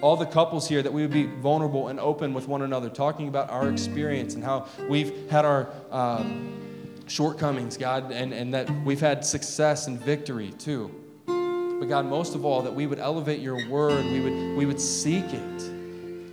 all 0.05 0.17
the 0.17 0.27
couples 0.27 0.69
here 0.69 0.83
that 0.83 0.93
we 0.93 1.01
would 1.01 1.11
be 1.11 1.25
vulnerable 1.25 1.89
and 1.89 1.99
open 1.99 2.35
with 2.35 2.47
one 2.47 2.61
another, 2.61 2.91
talking 2.91 3.27
about 3.27 3.49
our 3.49 3.71
experience 3.71 4.35
and 4.35 4.45
how 4.45 4.67
we've 4.87 5.31
had 5.31 5.47
our 5.47 5.71
um, 5.91 6.93
shortcomings, 7.07 7.79
God, 7.79 8.13
and, 8.13 8.35
and 8.35 8.53
that 8.53 8.69
we've 8.85 9.01
had 9.01 9.25
success 9.25 9.87
and 9.87 9.99
victory 9.99 10.51
too. 10.59 10.91
But 11.25 11.87
God, 11.87 12.05
most 12.05 12.35
of 12.35 12.45
all, 12.45 12.61
that 12.61 12.75
we 12.75 12.87
would 12.87 12.99
elevate 12.99 13.41
your 13.41 13.67
word, 13.67 14.05
we 14.05 14.21
would, 14.21 14.59
we 14.59 14.67
would 14.67 14.79
seek 14.79 15.25
it. 15.25 15.63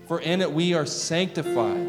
For 0.06 0.20
in 0.20 0.42
it 0.42 0.52
we 0.52 0.74
are 0.74 0.86
sanctified. 0.86 1.88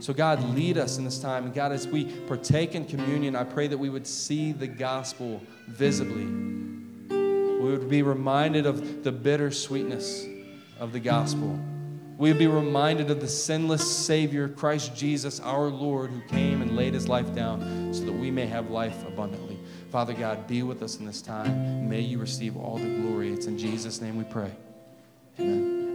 So, 0.00 0.12
God, 0.12 0.42
lead 0.56 0.78
us 0.78 0.98
in 0.98 1.04
this 1.04 1.20
time. 1.20 1.44
And 1.44 1.54
God, 1.54 1.70
as 1.70 1.86
we 1.86 2.06
partake 2.06 2.74
in 2.74 2.86
communion, 2.86 3.36
I 3.36 3.44
pray 3.44 3.68
that 3.68 3.78
we 3.78 3.88
would 3.88 4.08
see 4.08 4.50
the 4.50 4.66
gospel 4.66 5.40
visibly. 5.68 6.24
We 6.24 7.70
would 7.70 7.88
be 7.88 8.02
reminded 8.02 8.66
of 8.66 9.04
the 9.04 9.12
bitter 9.12 9.52
sweetness 9.52 10.26
of 10.80 10.92
the 10.92 11.00
gospel. 11.00 11.58
We 12.18 12.30
would 12.30 12.38
be 12.38 12.46
reminded 12.48 13.10
of 13.10 13.20
the 13.20 13.28
sinless 13.28 13.88
Savior, 13.88 14.48
Christ 14.48 14.94
Jesus, 14.94 15.40
our 15.40 15.68
Lord, 15.68 16.10
who 16.10 16.20
came 16.22 16.60
and 16.60 16.76
laid 16.76 16.92
his 16.92 17.08
life 17.08 17.34
down 17.34 17.94
so 17.94 18.04
that 18.04 18.12
we 18.12 18.30
may 18.30 18.46
have 18.46 18.70
life 18.70 19.06
abundantly. 19.06 19.58
Father 19.90 20.12
God, 20.12 20.46
be 20.46 20.62
with 20.62 20.82
us 20.82 20.98
in 20.98 21.06
this 21.06 21.22
time. 21.22 21.88
May 21.88 22.00
you 22.00 22.18
receive 22.18 22.56
all 22.56 22.76
the 22.76 22.88
glory. 23.00 23.32
It's 23.32 23.46
in 23.46 23.56
Jesus' 23.56 24.00
name 24.00 24.18
we 24.18 24.24
pray. 24.24 24.52
Amen. 25.38 25.89